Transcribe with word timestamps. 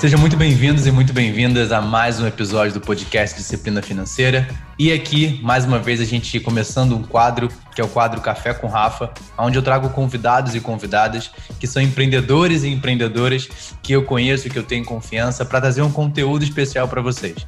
Sejam 0.00 0.18
muito 0.18 0.34
bem-vindos 0.34 0.86
e 0.86 0.90
muito 0.90 1.12
bem-vindas 1.12 1.70
a 1.70 1.82
mais 1.82 2.18
um 2.18 2.26
episódio 2.26 2.72
do 2.72 2.80
podcast 2.80 3.36
Disciplina 3.36 3.82
Financeira. 3.82 4.48
E 4.78 4.90
aqui, 4.90 5.38
mais 5.42 5.66
uma 5.66 5.78
vez, 5.78 6.00
a 6.00 6.06
gente 6.06 6.40
começando 6.40 6.96
um 6.96 7.02
quadro, 7.02 7.50
que 7.74 7.82
é 7.82 7.84
o 7.84 7.88
quadro 7.88 8.18
Café 8.22 8.54
com 8.54 8.66
Rafa, 8.66 9.12
onde 9.36 9.58
eu 9.58 9.62
trago 9.62 9.90
convidados 9.90 10.54
e 10.54 10.60
convidadas 10.60 11.30
que 11.58 11.66
são 11.66 11.82
empreendedores 11.82 12.64
e 12.64 12.68
empreendedoras 12.68 13.74
que 13.82 13.92
eu 13.92 14.02
conheço 14.02 14.46
e 14.46 14.50
que 14.50 14.58
eu 14.58 14.62
tenho 14.62 14.86
confiança 14.86 15.44
para 15.44 15.60
trazer 15.60 15.82
um 15.82 15.92
conteúdo 15.92 16.42
especial 16.42 16.88
para 16.88 17.02
vocês. 17.02 17.46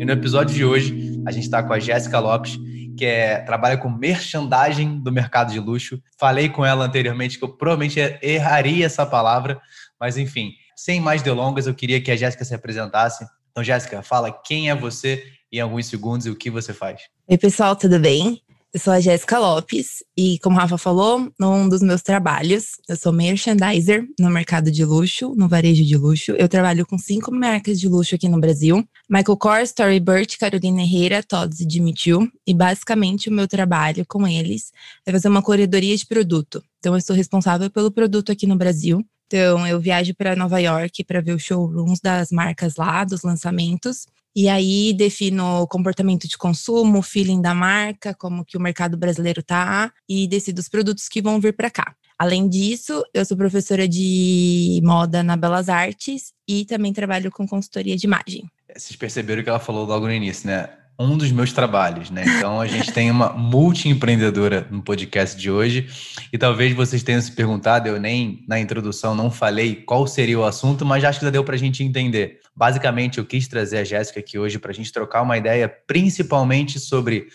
E 0.00 0.02
no 0.02 0.12
episódio 0.12 0.54
de 0.54 0.64
hoje, 0.64 1.07
a 1.28 1.30
gente 1.30 1.44
está 1.44 1.62
com 1.62 1.74
a 1.74 1.78
Jéssica 1.78 2.18
Lopes, 2.18 2.58
que 2.96 3.04
é, 3.04 3.40
trabalha 3.40 3.76
com 3.76 3.90
merchandising 3.90 4.98
do 5.00 5.12
mercado 5.12 5.52
de 5.52 5.60
luxo. 5.60 6.02
Falei 6.18 6.48
com 6.48 6.64
ela 6.64 6.86
anteriormente 6.86 7.38
que 7.38 7.44
eu 7.44 7.50
provavelmente 7.50 8.00
erraria 8.22 8.86
essa 8.86 9.04
palavra, 9.04 9.60
mas 10.00 10.16
enfim, 10.16 10.52
sem 10.74 11.00
mais 11.00 11.20
delongas, 11.20 11.66
eu 11.66 11.74
queria 11.74 12.00
que 12.00 12.10
a 12.10 12.16
Jéssica 12.16 12.46
se 12.46 12.54
apresentasse. 12.54 13.26
Então, 13.50 13.62
Jéssica, 13.62 14.02
fala 14.02 14.32
quem 14.32 14.70
é 14.70 14.74
você 14.74 15.22
em 15.52 15.60
alguns 15.60 15.86
segundos 15.86 16.24
e 16.26 16.30
o 16.30 16.36
que 16.36 16.50
você 16.50 16.72
faz. 16.72 17.02
Oi, 17.28 17.36
pessoal, 17.36 17.76
tudo 17.76 17.98
bem? 17.98 18.40
Eu 18.74 18.78
sou 18.78 18.92
a 18.92 19.00
Jéssica 19.00 19.38
Lopes 19.38 20.04
e, 20.14 20.38
como 20.40 20.56
o 20.56 20.58
Rafa 20.58 20.76
falou, 20.76 21.32
num 21.40 21.66
dos 21.66 21.80
meus 21.80 22.02
trabalhos, 22.02 22.72
eu 22.86 22.96
sou 22.98 23.10
merchandiser 23.10 24.06
no 24.20 24.28
mercado 24.28 24.70
de 24.70 24.84
luxo, 24.84 25.34
no 25.34 25.48
varejo 25.48 25.82
de 25.82 25.96
luxo. 25.96 26.32
Eu 26.32 26.50
trabalho 26.50 26.84
com 26.84 26.98
cinco 26.98 27.32
marcas 27.32 27.80
de 27.80 27.88
luxo 27.88 28.14
aqui 28.14 28.28
no 28.28 28.38
Brasil: 28.38 28.86
Michael 29.08 29.38
Kors, 29.38 29.70
Storybird, 29.70 30.36
Carolina 30.36 30.82
Herrera, 30.82 31.22
Todds 31.22 31.60
e 31.60 31.66
Jimmy 31.70 31.94
Choo. 31.96 32.28
E 32.46 32.52
basicamente 32.52 33.30
o 33.30 33.32
meu 33.32 33.48
trabalho 33.48 34.04
com 34.06 34.28
eles 34.28 34.70
é 35.06 35.12
fazer 35.12 35.28
uma 35.28 35.40
corredoria 35.40 35.96
de 35.96 36.04
produto. 36.04 36.62
Então, 36.78 36.94
eu 36.94 37.00
sou 37.00 37.16
responsável 37.16 37.70
pelo 37.70 37.90
produto 37.90 38.30
aqui 38.30 38.46
no 38.46 38.54
Brasil. 38.54 39.02
Então, 39.28 39.66
eu 39.66 39.80
viajo 39.80 40.14
para 40.14 40.36
Nova 40.36 40.58
York 40.58 41.04
para 41.04 41.22
ver 41.22 41.34
os 41.34 41.42
showrooms 41.42 42.00
das 42.00 42.30
marcas 42.30 42.76
lá, 42.76 43.02
dos 43.04 43.22
lançamentos. 43.22 44.06
E 44.40 44.48
aí 44.48 44.92
defino 44.92 45.62
o 45.62 45.66
comportamento 45.66 46.28
de 46.28 46.38
consumo, 46.38 47.00
o 47.00 47.02
feeling 47.02 47.42
da 47.42 47.52
marca, 47.52 48.14
como 48.14 48.44
que 48.44 48.56
o 48.56 48.60
mercado 48.60 48.96
brasileiro 48.96 49.42
tá 49.42 49.92
e 50.08 50.28
decido 50.28 50.60
os 50.60 50.68
produtos 50.68 51.08
que 51.08 51.20
vão 51.20 51.40
vir 51.40 51.56
para 51.56 51.68
cá. 51.68 51.92
Além 52.16 52.48
disso, 52.48 53.02
eu 53.12 53.24
sou 53.24 53.36
professora 53.36 53.88
de 53.88 54.80
moda 54.84 55.24
na 55.24 55.36
Belas 55.36 55.68
Artes 55.68 56.32
e 56.46 56.64
também 56.64 56.92
trabalho 56.92 57.32
com 57.32 57.48
consultoria 57.48 57.96
de 57.96 58.06
imagem. 58.06 58.48
Vocês 58.72 58.94
perceberam 58.94 59.42
que 59.42 59.48
ela 59.48 59.58
falou 59.58 59.84
logo 59.84 60.06
no 60.06 60.12
início, 60.12 60.46
né? 60.46 60.68
Um 60.98 61.16
dos 61.16 61.30
meus 61.30 61.52
trabalhos, 61.52 62.10
né? 62.10 62.24
Então 62.26 62.60
a 62.60 62.66
gente 62.66 62.92
tem 62.92 63.08
uma 63.08 63.28
multi-empreendedora 63.28 64.66
no 64.68 64.82
podcast 64.82 65.38
de 65.38 65.48
hoje 65.48 65.88
e 66.32 66.36
talvez 66.36 66.74
vocês 66.74 67.04
tenham 67.04 67.20
se 67.20 67.30
perguntado, 67.30 67.86
eu 67.86 68.00
nem 68.00 68.44
na 68.48 68.58
introdução 68.58 69.14
não 69.14 69.30
falei 69.30 69.76
qual 69.76 70.06
seria 70.08 70.38
o 70.38 70.44
assunto, 70.44 70.84
mas 70.84 71.04
acho 71.04 71.20
que 71.20 71.24
já 71.24 71.30
deu 71.30 71.44
para 71.44 71.54
a 71.54 71.58
gente 71.58 71.84
entender. 71.84 72.40
Basicamente, 72.54 73.18
eu 73.18 73.24
quis 73.24 73.46
trazer 73.46 73.78
a 73.78 73.84
Jéssica 73.84 74.18
aqui 74.18 74.36
hoje 74.38 74.58
para 74.58 74.72
a 74.72 74.74
gente 74.74 74.92
trocar 74.92 75.22
uma 75.22 75.38
ideia, 75.38 75.68
principalmente 75.68 76.80
sobre 76.80 77.28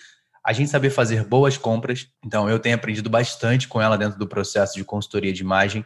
a 0.45 0.51
gente 0.51 0.69
saber 0.69 0.89
fazer 0.89 1.23
boas 1.23 1.57
compras. 1.57 2.07
Então, 2.25 2.49
eu 2.49 2.59
tenho 2.59 2.75
aprendido 2.75 3.09
bastante 3.09 3.65
com 3.65 3.81
ela 3.81 3.97
dentro 3.97 4.19
do 4.19 4.27
processo 4.27 4.75
de 4.75 4.83
consultoria 4.83 5.31
de 5.31 5.41
imagem 5.41 5.85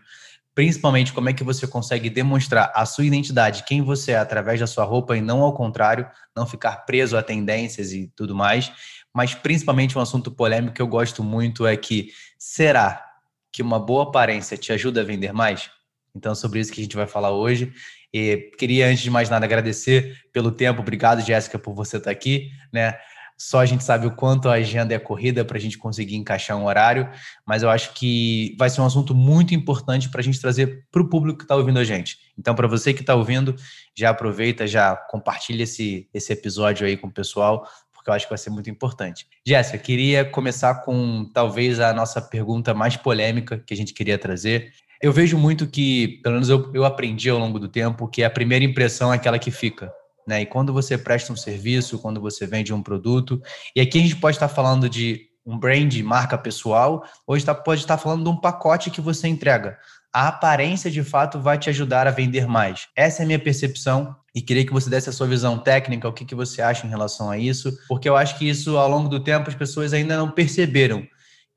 principalmente 0.58 1.13
como 1.13 1.30
é 1.30 1.33
que 1.33 1.44
você 1.44 1.67
consegue 1.67 2.09
demonstrar 2.09 2.72
a 2.73 2.83
sua 2.83 3.05
identidade, 3.05 3.63
quem 3.63 3.83
você 3.83 4.13
é 4.13 4.17
através 4.17 4.59
da 4.59 4.66
sua 4.66 4.83
roupa 4.86 5.16
e 5.16 5.22
não 5.22 5.44
ao 5.44 5.53
contrário, 5.53 6.09
não 6.36 6.48
ficar 6.48 6.77
preso 6.77 7.15
a 7.15 7.21
tendências 7.21 7.93
e 7.93 8.11
tudo 8.15 8.33
mais. 8.33 8.71
Mas 9.14 9.36
principalmente 9.36 9.95
um 9.95 10.02
assunto 10.02 10.32
polêmico 10.32 10.73
que 10.73 10.82
eu 10.82 10.87
gosto 10.87 11.23
muito 11.23 11.67
é 11.67 11.77
que 11.77 12.11
será 12.39 13.05
que 13.52 13.61
uma 13.61 13.80
boa 13.80 14.05
aparência 14.05 14.58
te 14.58 14.73
ajuda 14.73 15.02
a 15.02 15.04
vender 15.04 15.32
mais? 15.32 15.70
Então, 16.15 16.33
sobre 16.33 16.59
isso 16.59 16.73
que 16.73 16.82
a 16.82 16.83
gente 16.83 16.95
vai 16.95 17.05
falar 17.05 17.30
hoje. 17.30 17.71
E 18.11 18.49
queria, 18.58 18.87
antes 18.87 19.03
de 19.03 19.11
mais 19.11 19.30
nada, 19.30 19.45
agradecer 19.45 20.17
pelo 20.33 20.52
tempo. 20.52 20.82
Obrigado, 20.82 21.21
Jéssica, 21.21 21.59
por 21.59 21.76
você 21.76 21.98
estar 21.98 22.09
aqui. 22.09 22.49
Né? 22.73 22.98
Só 23.37 23.59
a 23.59 23.65
gente 23.65 23.83
sabe 23.83 24.08
o 24.08 24.11
quanto 24.11 24.49
a 24.49 24.53
agenda 24.53 24.95
é 24.95 24.99
corrida 24.99 25.45
para 25.45 25.58
a 25.58 25.61
gente 25.61 25.77
conseguir 25.77 26.15
encaixar 26.15 26.58
um 26.58 26.65
horário, 26.65 27.08
mas 27.45 27.61
eu 27.61 27.70
acho 27.70 27.93
que 27.93 28.55
vai 28.58 28.70
ser 28.70 28.81
um 28.81 28.86
assunto 28.86 29.14
muito 29.14 29.53
importante 29.53 30.09
para 30.09 30.21
a 30.21 30.23
gente 30.23 30.42
trazer 30.42 30.86
para 30.92 31.02
o 31.02 31.08
público 31.08 31.37
que 31.37 31.43
está 31.43 31.55
ouvindo 31.55 31.77
a 31.77 31.83
gente. 31.83 32.17
Então, 32.37 32.55
para 32.55 32.67
você 32.67 32.93
que 32.93 33.02
está 33.02 33.14
ouvindo, 33.14 33.55
já 33.95 34.09
aproveita, 34.09 34.65
já 34.65 34.95
compartilha 34.95 35.64
esse, 35.64 36.09
esse 36.11 36.33
episódio 36.33 36.87
aí 36.87 36.97
com 36.97 37.08
o 37.08 37.14
pessoal, 37.14 37.67
porque 37.93 38.09
eu 38.09 38.14
acho 38.15 38.26
que 38.26 38.31
vai 38.31 38.39
ser 38.39 38.49
muito 38.49 38.70
importante. 38.71 39.27
Jéssica, 39.45 39.77
queria 39.77 40.26
começar 40.26 40.76
com 40.83 41.30
talvez 41.31 41.80
a 41.80 41.93
nossa 41.93 42.20
pergunta 42.20 42.73
mais 42.73 42.97
polêmica 42.97 43.61
que 43.65 43.73
a 43.73 43.77
gente 43.77 43.93
queria 43.93 44.17
trazer. 44.17 44.71
Eu 44.99 45.14
vejo 45.14 45.37
muito 45.37 45.67
que, 45.67 46.20
pelo 46.23 46.33
menos 46.33 46.49
eu, 46.49 46.71
eu 46.73 46.86
aprendi 46.86 47.30
ao 47.30 47.37
longo 47.37 47.59
do 47.59 47.67
tempo, 47.67 48.08
que 48.08 48.23
a 48.23 48.30
primeira 48.30 48.65
impressão 48.65 49.14
é 49.14 49.15
aquela 49.15 49.37
que 49.37 49.52
fica. 49.52 49.93
Né? 50.27 50.42
E 50.42 50.45
quando 50.45 50.73
você 50.73 50.98
presta 50.98 51.32
um 51.32 51.38
serviço, 51.38 51.99
quando 51.99 52.20
você 52.20 52.45
vende 52.45 52.73
um 52.73 52.83
produto, 52.83 53.42
e 53.73 53.80
aqui 53.80 53.98
a 53.98 54.02
gente 54.02 54.17
pode 54.17 54.36
estar 54.36 54.49
falando 54.49 54.89
de 54.89 55.27
um 55.45 55.58
brand, 55.58 55.98
marca 56.02 56.38
pessoal, 56.38 57.05
ou 57.26 57.38
pode 57.64 57.82
estar 57.82 57.98
falando 57.98 58.23
de 58.23 58.30
um 58.30 58.36
pacote 58.36 58.92
que 58.92 58.99
você 58.99 59.30
entrega. 59.30 59.77
A 60.14 60.27
aparência 60.27 60.92
de 60.92 61.02
fato 61.04 61.39
vai 61.39 61.58
te 61.58 61.70
ajudar 61.70 62.05
a 62.05 62.11
vender 62.11 62.45
mais. 62.45 62.88
Essa 62.93 63.21
é 63.21 63.23
a 63.23 63.26
minha 63.26 63.39
percepção 63.39 64.14
e 64.36 64.42
queria 64.42 64.65
que 64.65 64.73
você 64.73 64.89
desse 64.89 65.10
a 65.10 65.14
sua 65.14 65.27
visão 65.27 65.58
técnica, 65.58 66.08
o 66.08 66.14
que, 66.14 66.26
que 66.26 66.36
você 66.36 66.61
acha 66.61 66.86
em 66.86 66.89
relação 66.89 67.32
a 67.32 67.38
isso, 67.38 67.71
porque 67.88 68.09
eu 68.09 68.17
acho 68.17 68.38
que 68.38 68.49
isso, 68.49 68.77
ao 68.77 68.89
longo 68.89 69.08
do 69.08 69.23
tempo, 69.23 69.49
as 69.49 69.55
pessoas 69.55 69.94
ainda 69.94 70.17
não 70.17 70.30
perceberam 70.30 71.08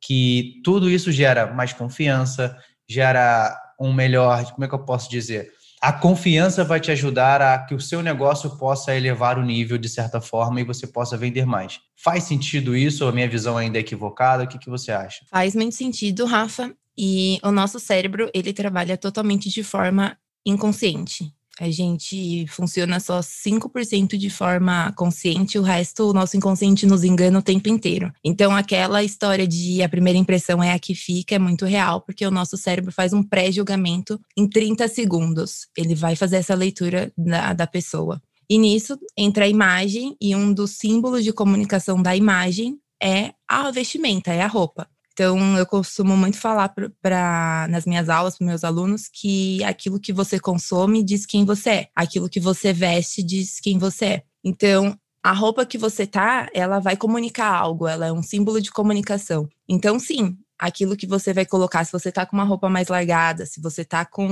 que 0.01 0.61
tudo 0.65 0.89
isso 0.89 1.11
gera 1.11 1.53
mais 1.53 1.73
confiança, 1.73 2.57
gera 2.89 3.55
um 3.79 3.93
melhor, 3.93 4.45
como 4.53 4.65
é 4.65 4.69
que 4.69 4.75
eu 4.75 4.85
posso 4.85 5.11
dizer? 5.11 5.51
A 5.81 5.93
confiança 5.93 6.63
vai 6.63 6.79
te 6.79 6.91
ajudar 6.91 7.41
a 7.41 7.59
que 7.59 7.75
o 7.75 7.81
seu 7.81 8.03
negócio 8.03 8.51
possa 8.59 8.95
elevar 8.95 9.39
o 9.39 9.43
nível 9.43 9.79
de 9.79 9.89
certa 9.89 10.21
forma 10.21 10.61
e 10.61 10.65
você 10.65 10.87
possa 10.87 11.17
vender 11.17 11.47
mais. 11.47 11.81
Faz 11.97 12.25
sentido 12.25 12.77
isso? 12.77 13.07
A 13.07 13.13
minha 13.13 13.29
visão 13.29 13.57
ainda 13.57 13.79
é 13.79 13.81
equivocada? 13.81 14.45
O 14.45 14.47
que, 14.47 14.59
que 14.59 14.69
você 14.69 14.93
acha? 14.93 15.25
Faz 15.31 15.55
muito 15.55 15.75
sentido, 15.75 16.27
Rafa. 16.27 16.75
E 16.99 17.39
o 17.43 17.51
nosso 17.51 17.81
cérebro, 17.81 18.31
ele 18.35 18.53
trabalha 18.53 18.97
totalmente 18.99 19.49
de 19.49 19.63
forma 19.63 20.19
inconsciente. 20.45 21.33
A 21.61 21.71
gente 21.71 22.47
funciona 22.47 22.99
só 22.99 23.21
5% 23.21 24.17
de 24.17 24.31
forma 24.31 24.95
consciente, 24.97 25.59
o 25.59 25.63
resto 25.63 26.09
o 26.09 26.13
nosso 26.15 26.35
inconsciente 26.35 26.87
nos 26.87 27.05
engana 27.05 27.39
o 27.39 27.43
tempo 27.43 27.69
inteiro. 27.69 28.11
Então, 28.25 28.57
aquela 28.57 29.05
história 29.05 29.47
de 29.47 29.83
a 29.83 29.89
primeira 29.89 30.19
impressão 30.19 30.63
é 30.63 30.73
a 30.73 30.79
que 30.79 30.95
fica 30.95 31.35
é 31.35 31.39
muito 31.39 31.67
real, 31.67 32.01
porque 32.01 32.27
o 32.27 32.31
nosso 32.31 32.57
cérebro 32.57 32.91
faz 32.91 33.13
um 33.13 33.23
pré-julgamento 33.23 34.19
em 34.35 34.49
30 34.49 34.89
segundos. 34.89 35.69
Ele 35.77 35.95
vai 35.95 36.17
fazer 36.17 36.37
essa 36.37 36.55
leitura 36.55 37.13
da, 37.15 37.53
da 37.53 37.67
pessoa. 37.67 38.23
E 38.49 38.57
nisso 38.57 38.99
entra 39.15 39.45
a 39.45 39.49
imagem, 39.49 40.17
e 40.19 40.35
um 40.35 40.55
dos 40.55 40.79
símbolos 40.79 41.23
de 41.23 41.33
comunicação 41.33 42.03
da 42.03 42.17
imagem 42.17 42.79
é 43.03 43.35
a 43.47 43.71
vestimenta, 43.71 44.33
é 44.33 44.41
a 44.41 44.47
roupa. 44.47 44.89
Então, 45.13 45.57
eu 45.59 45.67
costumo 45.67 46.17
muito 46.17 46.39
falar 46.39 46.73
para 47.03 47.67
nas 47.69 47.85
minhas 47.85 48.09
aulas 48.09 48.39
para 48.39 48.47
meus 48.47 48.65
alunos 48.65 49.09
que 49.13 49.63
aquilo 49.65 50.01
que 50.01 50.13
você 50.13 50.39
consome 50.41 51.03
diz 51.03 51.27
quem 51.27 51.45
você 51.45 51.71
é, 51.71 51.89
aquilo 51.95 52.29
que 52.29 52.41
você 52.41 52.73
veste 52.73 53.23
diz 53.23 53.61
quem 53.61 53.79
você 53.79 54.05
é. 54.05 54.23
Então, 54.45 54.97
a 55.23 55.33
roupa 55.33 55.67
que 55.67 55.77
você 55.77 56.07
tá, 56.07 56.49
ela 56.55 56.79
vai 56.81 56.97
comunicar 56.97 57.53
algo, 57.55 57.87
ela 57.87 58.07
é 58.07 58.13
um 58.13 58.23
símbolo 58.23 58.61
de 58.61 58.71
comunicação. 58.71 59.49
Então, 59.69 59.99
sim, 59.99 60.39
aquilo 60.59 60.97
que 60.97 61.07
você 61.07 61.33
vai 61.33 61.47
colocar, 61.47 61.85
se 61.85 61.93
você 61.93 62.13
tá 62.13 62.25
com 62.27 62.37
uma 62.37 62.45
roupa 62.45 62.69
mais 62.69 62.89
largada, 62.89 63.47
se 63.47 63.61
você 63.61 63.85
tá 63.85 64.05
com 64.05 64.29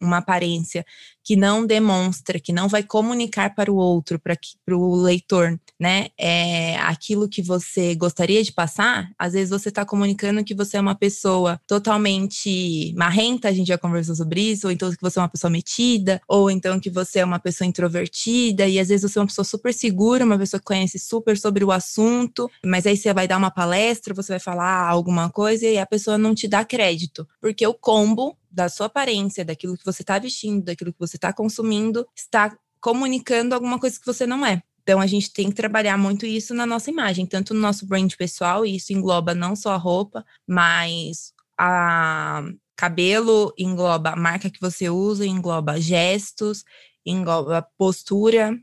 uma 0.00 0.18
aparência 0.18 0.84
que 1.26 1.34
não 1.34 1.66
demonstra, 1.66 2.38
que 2.38 2.52
não 2.52 2.68
vai 2.68 2.84
comunicar 2.84 3.52
para 3.52 3.70
o 3.70 3.74
outro, 3.74 4.16
para 4.16 4.76
o 4.76 4.94
leitor, 4.94 5.58
né, 5.78 6.06
é 6.16 6.76
aquilo 6.78 7.28
que 7.28 7.42
você 7.42 7.96
gostaria 7.96 8.44
de 8.44 8.52
passar, 8.52 9.10
às 9.18 9.32
vezes 9.32 9.50
você 9.50 9.68
está 9.68 9.84
comunicando 9.84 10.44
que 10.44 10.54
você 10.54 10.76
é 10.76 10.80
uma 10.80 10.94
pessoa 10.94 11.60
totalmente 11.66 12.94
marrenta, 12.96 13.48
a 13.48 13.52
gente 13.52 13.66
já 13.66 13.76
conversou 13.76 14.14
sobre 14.14 14.40
isso, 14.40 14.68
ou 14.68 14.72
então 14.72 14.88
que 14.88 15.02
você 15.02 15.18
é 15.18 15.22
uma 15.22 15.28
pessoa 15.28 15.50
metida, 15.50 16.20
ou 16.28 16.48
então 16.48 16.78
que 16.78 16.88
você 16.88 17.18
é 17.18 17.24
uma 17.24 17.40
pessoa 17.40 17.66
introvertida, 17.66 18.68
e 18.68 18.78
às 18.78 18.88
vezes 18.88 19.10
você 19.10 19.18
é 19.18 19.22
uma 19.22 19.26
pessoa 19.26 19.44
super 19.44 19.74
segura, 19.74 20.24
uma 20.24 20.38
pessoa 20.38 20.60
que 20.60 20.66
conhece 20.66 20.96
super 20.96 21.36
sobre 21.36 21.64
o 21.64 21.72
assunto, 21.72 22.48
mas 22.64 22.86
aí 22.86 22.96
você 22.96 23.12
vai 23.12 23.26
dar 23.26 23.36
uma 23.36 23.50
palestra, 23.50 24.14
você 24.14 24.34
vai 24.34 24.40
falar 24.40 24.88
alguma 24.88 25.28
coisa 25.28 25.66
e 25.66 25.76
a 25.76 25.86
pessoa 25.86 26.16
não 26.16 26.36
te 26.36 26.46
dá 26.46 26.64
crédito, 26.64 27.26
porque 27.40 27.66
o 27.66 27.74
combo 27.74 28.36
da 28.56 28.70
sua 28.70 28.86
aparência, 28.86 29.44
daquilo 29.44 29.76
que 29.76 29.84
você 29.84 30.02
está 30.02 30.18
vestindo, 30.18 30.64
daquilo 30.64 30.90
que 30.90 30.98
você 30.98 31.18
está 31.18 31.30
consumindo, 31.30 32.06
está 32.16 32.56
comunicando 32.80 33.54
alguma 33.54 33.78
coisa 33.78 34.00
que 34.00 34.06
você 34.06 34.26
não 34.26 34.46
é. 34.46 34.62
Então 34.82 34.98
a 34.98 35.06
gente 35.06 35.30
tem 35.30 35.50
que 35.50 35.54
trabalhar 35.54 35.98
muito 35.98 36.24
isso 36.24 36.54
na 36.54 36.64
nossa 36.64 36.90
imagem, 36.90 37.26
tanto 37.26 37.52
no 37.52 37.60
nosso 37.60 37.86
brand 37.86 38.10
pessoal, 38.14 38.64
e 38.64 38.76
isso 38.76 38.94
engloba 38.94 39.34
não 39.34 39.54
só 39.54 39.72
a 39.72 39.76
roupa, 39.76 40.24
mas 40.48 41.34
a 41.58 42.44
cabelo, 42.74 43.52
engloba 43.58 44.10
a 44.10 44.16
marca 44.16 44.48
que 44.48 44.60
você 44.60 44.88
usa, 44.88 45.26
engloba 45.26 45.80
gestos, 45.80 46.64
engloba 47.04 47.66
postura, 47.76 48.58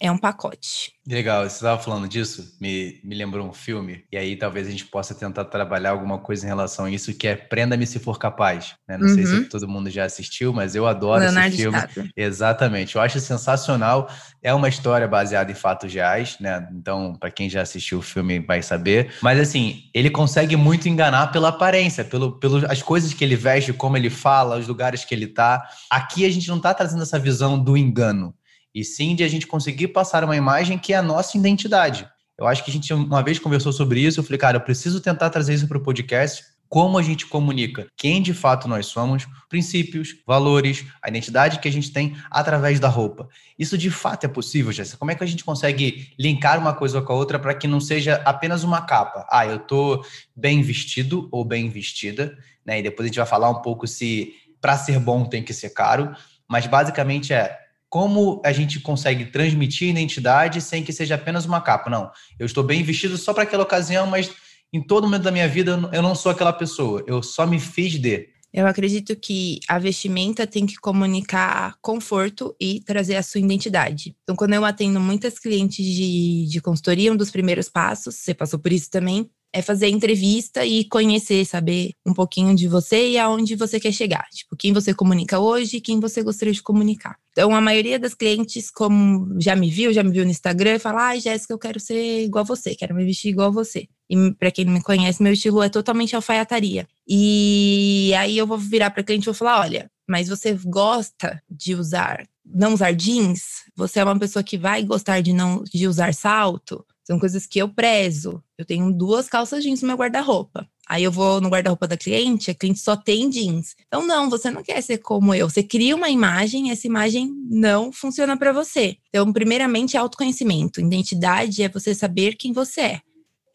é 0.00 0.10
um 0.10 0.18
pacote. 0.18 0.92
Legal, 1.08 1.44
você 1.44 1.54
estava 1.54 1.80
falando 1.80 2.08
disso, 2.08 2.56
me, 2.60 3.00
me 3.04 3.14
lembrou 3.14 3.48
um 3.48 3.52
filme, 3.52 4.04
e 4.10 4.16
aí 4.16 4.36
talvez 4.36 4.66
a 4.66 4.70
gente 4.70 4.86
possa 4.86 5.14
tentar 5.14 5.44
trabalhar 5.44 5.90
alguma 5.90 6.18
coisa 6.18 6.44
em 6.44 6.48
relação 6.48 6.86
a 6.86 6.90
isso, 6.90 7.14
que 7.14 7.28
é 7.28 7.36
Prenda-me 7.36 7.86
se 7.86 8.00
for 8.00 8.18
capaz. 8.18 8.74
Né? 8.88 8.98
Não 8.98 9.06
uhum. 9.06 9.14
sei 9.14 9.26
se 9.26 9.34
uhum. 9.34 9.48
todo 9.48 9.68
mundo 9.68 9.88
já 9.88 10.04
assistiu, 10.04 10.52
mas 10.52 10.74
eu 10.74 10.84
adoro 10.86 11.20
Leonardo 11.20 11.54
esse 11.54 11.62
filme. 11.62 11.78
Exatamente, 12.16 12.96
eu 12.96 13.00
acho 13.00 13.20
sensacional. 13.20 14.10
É 14.42 14.52
uma 14.52 14.68
história 14.68 15.06
baseada 15.06 15.50
em 15.50 15.54
fatos 15.54 15.92
reais, 15.92 16.36
né? 16.40 16.68
Então, 16.72 17.14
para 17.14 17.30
quem 17.30 17.48
já 17.48 17.62
assistiu 17.62 17.98
o 17.98 18.02
filme 18.02 18.40
vai 18.40 18.62
saber. 18.62 19.12
Mas 19.22 19.40
assim, 19.40 19.84
ele 19.94 20.10
consegue 20.10 20.56
muito 20.56 20.88
enganar 20.88 21.28
pela 21.28 21.48
aparência, 21.48 22.04
pelo, 22.04 22.38
pelo 22.38 22.64
as 22.70 22.82
coisas 22.82 23.12
que 23.12 23.24
ele 23.24 23.36
veste, 23.36 23.72
como 23.72 23.96
ele 23.96 24.10
fala, 24.10 24.58
os 24.58 24.66
lugares 24.66 25.04
que 25.04 25.14
ele 25.14 25.26
tá. 25.26 25.68
Aqui 25.90 26.24
a 26.24 26.30
gente 26.30 26.48
não 26.48 26.56
está 26.56 26.74
trazendo 26.74 27.02
essa 27.02 27.18
visão 27.18 27.58
do 27.58 27.76
engano 27.76 28.34
e 28.76 28.84
sim 28.84 29.14
de 29.16 29.24
a 29.24 29.28
gente 29.28 29.46
conseguir 29.46 29.88
passar 29.88 30.22
uma 30.22 30.36
imagem 30.36 30.76
que 30.76 30.92
é 30.92 30.96
a 30.96 31.02
nossa 31.02 31.38
identidade. 31.38 32.06
Eu 32.38 32.46
acho 32.46 32.62
que 32.62 32.70
a 32.70 32.74
gente 32.74 32.92
uma 32.92 33.22
vez 33.22 33.38
conversou 33.38 33.72
sobre 33.72 34.00
isso, 34.00 34.20
eu 34.20 34.24
falei, 34.24 34.38
cara, 34.38 34.58
eu 34.58 34.60
preciso 34.60 35.00
tentar 35.00 35.30
trazer 35.30 35.54
isso 35.54 35.66
para 35.66 35.78
o 35.78 35.82
podcast, 35.82 36.44
como 36.68 36.98
a 36.98 37.02
gente 37.02 37.24
comunica 37.24 37.86
quem 37.96 38.20
de 38.20 38.34
fato 38.34 38.68
nós 38.68 38.84
somos, 38.84 39.26
princípios, 39.48 40.16
valores, 40.26 40.84
a 41.02 41.08
identidade 41.08 41.58
que 41.58 41.68
a 41.68 41.72
gente 41.72 41.90
tem 41.90 42.18
através 42.30 42.78
da 42.78 42.88
roupa. 42.88 43.26
Isso 43.58 43.78
de 43.78 43.90
fato 43.90 44.24
é 44.24 44.28
possível, 44.28 44.70
Jéssica? 44.70 44.98
Como 44.98 45.10
é 45.10 45.14
que 45.14 45.24
a 45.24 45.26
gente 45.26 45.42
consegue 45.42 46.12
linkar 46.18 46.58
uma 46.58 46.74
coisa 46.74 47.00
com 47.00 47.14
a 47.14 47.16
outra 47.16 47.38
para 47.38 47.54
que 47.54 47.66
não 47.66 47.80
seja 47.80 48.20
apenas 48.26 48.62
uma 48.62 48.82
capa? 48.82 49.26
Ah, 49.30 49.46
eu 49.46 49.56
estou 49.56 50.04
bem 50.36 50.60
vestido 50.60 51.30
ou 51.32 51.46
bem 51.46 51.70
vestida, 51.70 52.36
né? 52.62 52.80
E 52.80 52.82
depois 52.82 53.06
a 53.06 53.08
gente 53.08 53.16
vai 53.16 53.26
falar 53.26 53.48
um 53.48 53.62
pouco 53.62 53.86
se 53.86 54.34
para 54.60 54.76
ser 54.76 54.98
bom 54.98 55.24
tem 55.24 55.42
que 55.42 55.54
ser 55.54 55.70
caro, 55.70 56.14
mas 56.46 56.66
basicamente 56.66 57.32
é 57.32 57.65
como 57.96 58.42
a 58.44 58.52
gente 58.52 58.78
consegue 58.78 59.24
transmitir 59.24 59.88
identidade 59.88 60.60
sem 60.60 60.84
que 60.84 60.92
seja 60.92 61.14
apenas 61.14 61.46
uma 61.46 61.62
capa? 61.62 61.88
Não, 61.88 62.10
eu 62.38 62.44
estou 62.44 62.62
bem 62.62 62.82
vestido 62.82 63.16
só 63.16 63.32
para 63.32 63.44
aquela 63.44 63.62
ocasião, 63.62 64.06
mas 64.06 64.30
em 64.70 64.82
todo 64.82 65.04
momento 65.04 65.22
da 65.22 65.32
minha 65.32 65.48
vida 65.48 65.80
eu 65.90 66.02
não 66.02 66.14
sou 66.14 66.30
aquela 66.30 66.52
pessoa, 66.52 67.02
eu 67.06 67.22
só 67.22 67.46
me 67.46 67.58
fiz 67.58 67.98
de. 67.98 68.28
Eu 68.52 68.66
acredito 68.66 69.16
que 69.16 69.60
a 69.66 69.78
vestimenta 69.78 70.46
tem 70.46 70.66
que 70.66 70.76
comunicar 70.76 71.76
conforto 71.80 72.54
e 72.60 72.82
trazer 72.82 73.16
a 73.16 73.22
sua 73.22 73.40
identidade. 73.40 74.14
Então, 74.24 74.36
quando 74.36 74.52
eu 74.52 74.66
atendo 74.66 75.00
muitas 75.00 75.38
clientes 75.38 75.82
de, 75.82 76.48
de 76.50 76.60
consultoria, 76.60 77.10
um 77.10 77.16
dos 77.16 77.30
primeiros 77.30 77.70
passos, 77.70 78.16
você 78.16 78.34
passou 78.34 78.58
por 78.58 78.72
isso 78.72 78.90
também, 78.90 79.30
é 79.56 79.62
fazer 79.62 79.88
entrevista 79.88 80.66
e 80.66 80.84
conhecer, 80.84 81.46
saber 81.46 81.92
um 82.04 82.12
pouquinho 82.12 82.54
de 82.54 82.68
você 82.68 83.12
e 83.12 83.18
aonde 83.18 83.56
você 83.56 83.80
quer 83.80 83.90
chegar. 83.90 84.26
Tipo, 84.30 84.54
quem 84.54 84.70
você 84.70 84.92
comunica 84.92 85.38
hoje 85.38 85.80
quem 85.80 85.98
você 85.98 86.22
gostaria 86.22 86.52
de 86.52 86.62
comunicar. 86.62 87.16
Então, 87.32 87.54
a 87.54 87.60
maioria 87.60 87.98
das 87.98 88.12
clientes, 88.12 88.70
como 88.70 89.40
já 89.40 89.56
me 89.56 89.70
viu, 89.70 89.94
já 89.94 90.02
me 90.02 90.10
viu 90.10 90.24
no 90.24 90.30
Instagram, 90.30 90.78
fala: 90.78 91.08
ai, 91.08 91.20
Jéssica, 91.20 91.54
eu 91.54 91.58
quero 91.58 91.80
ser 91.80 92.24
igual 92.24 92.42
a 92.42 92.46
você, 92.46 92.74
quero 92.74 92.94
me 92.94 93.04
vestir 93.06 93.30
igual 93.30 93.48
a 93.48 93.52
você. 93.52 93.88
E 94.10 94.32
para 94.34 94.50
quem 94.50 94.66
não 94.66 94.74
me 94.74 94.82
conhece, 94.82 95.22
meu 95.22 95.32
estilo 95.32 95.62
é 95.62 95.70
totalmente 95.70 96.14
alfaiataria. 96.14 96.86
E 97.08 98.12
aí 98.18 98.36
eu 98.36 98.46
vou 98.46 98.58
virar 98.58 98.90
para 98.90 99.02
cliente 99.02 99.24
e 99.24 99.26
vou 99.26 99.34
falar: 99.34 99.60
olha, 99.60 99.90
mas 100.06 100.28
você 100.28 100.52
gosta 100.66 101.42
de 101.50 101.74
usar, 101.74 102.26
não 102.44 102.74
usar 102.74 102.92
jeans? 102.92 103.64
Você 103.74 104.00
é 104.00 104.04
uma 104.04 104.18
pessoa 104.18 104.42
que 104.42 104.58
vai 104.58 104.82
gostar 104.82 105.22
de 105.22 105.32
não 105.32 105.64
de 105.64 105.88
usar 105.88 106.12
salto? 106.12 106.84
São 107.06 107.20
coisas 107.20 107.46
que 107.46 107.60
eu 107.60 107.68
prezo. 107.68 108.42
Eu 108.58 108.64
tenho 108.64 108.92
duas 108.92 109.28
calças 109.28 109.62
jeans 109.62 109.80
no 109.80 109.86
meu 109.86 109.96
guarda-roupa. 109.96 110.68
Aí 110.88 111.04
eu 111.04 111.12
vou 111.12 111.40
no 111.40 111.48
guarda-roupa 111.48 111.86
da 111.86 111.96
cliente, 111.96 112.50
a 112.50 112.54
cliente 112.54 112.80
só 112.80 112.96
tem 112.96 113.30
jeans. 113.30 113.76
Então, 113.86 114.04
não, 114.04 114.28
você 114.28 114.50
não 114.50 114.62
quer 114.62 114.82
ser 114.82 114.98
como 114.98 115.32
eu. 115.32 115.48
Você 115.48 115.62
cria 115.62 115.94
uma 115.94 116.10
imagem, 116.10 116.72
essa 116.72 116.86
imagem 116.86 117.32
não 117.48 117.92
funciona 117.92 118.36
para 118.36 118.52
você. 118.52 118.96
Então, 119.08 119.32
primeiramente, 119.32 119.96
autoconhecimento. 119.96 120.80
Identidade 120.80 121.62
é 121.62 121.68
você 121.68 121.94
saber 121.94 122.34
quem 122.34 122.52
você 122.52 122.80
é. 122.80 123.00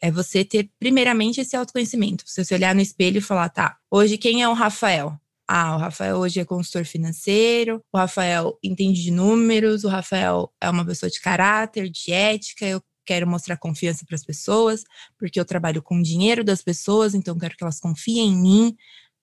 É 0.00 0.10
você 0.10 0.44
ter, 0.44 0.70
primeiramente, 0.78 1.42
esse 1.42 1.54
autoconhecimento. 1.54 2.24
Você 2.26 2.44
se 2.44 2.54
olhar 2.54 2.74
no 2.74 2.80
espelho 2.80 3.18
e 3.18 3.20
falar, 3.22 3.50
tá, 3.50 3.76
hoje 3.90 4.16
quem 4.16 4.42
é 4.42 4.48
o 4.48 4.54
Rafael? 4.54 5.14
Ah, 5.46 5.76
o 5.76 5.78
Rafael 5.78 6.16
hoje 6.16 6.40
é 6.40 6.44
consultor 6.44 6.86
financeiro, 6.86 7.82
o 7.92 7.98
Rafael 7.98 8.58
entende 8.62 9.02
de 9.02 9.10
números, 9.10 9.84
o 9.84 9.88
Rafael 9.88 10.50
é 10.58 10.70
uma 10.70 10.84
pessoa 10.84 11.10
de 11.10 11.20
caráter, 11.20 11.90
de 11.90 12.10
ética, 12.10 12.64
eu 12.64 12.80
quero 13.04 13.26
mostrar 13.26 13.56
confiança 13.56 14.04
para 14.06 14.14
as 14.14 14.24
pessoas, 14.24 14.84
porque 15.18 15.38
eu 15.38 15.44
trabalho 15.44 15.82
com 15.82 15.98
o 15.98 16.02
dinheiro 16.02 16.44
das 16.44 16.62
pessoas, 16.62 17.14
então 17.14 17.38
quero 17.38 17.56
que 17.56 17.64
elas 17.64 17.80
confiem 17.80 18.32
em 18.32 18.36
mim. 18.36 18.76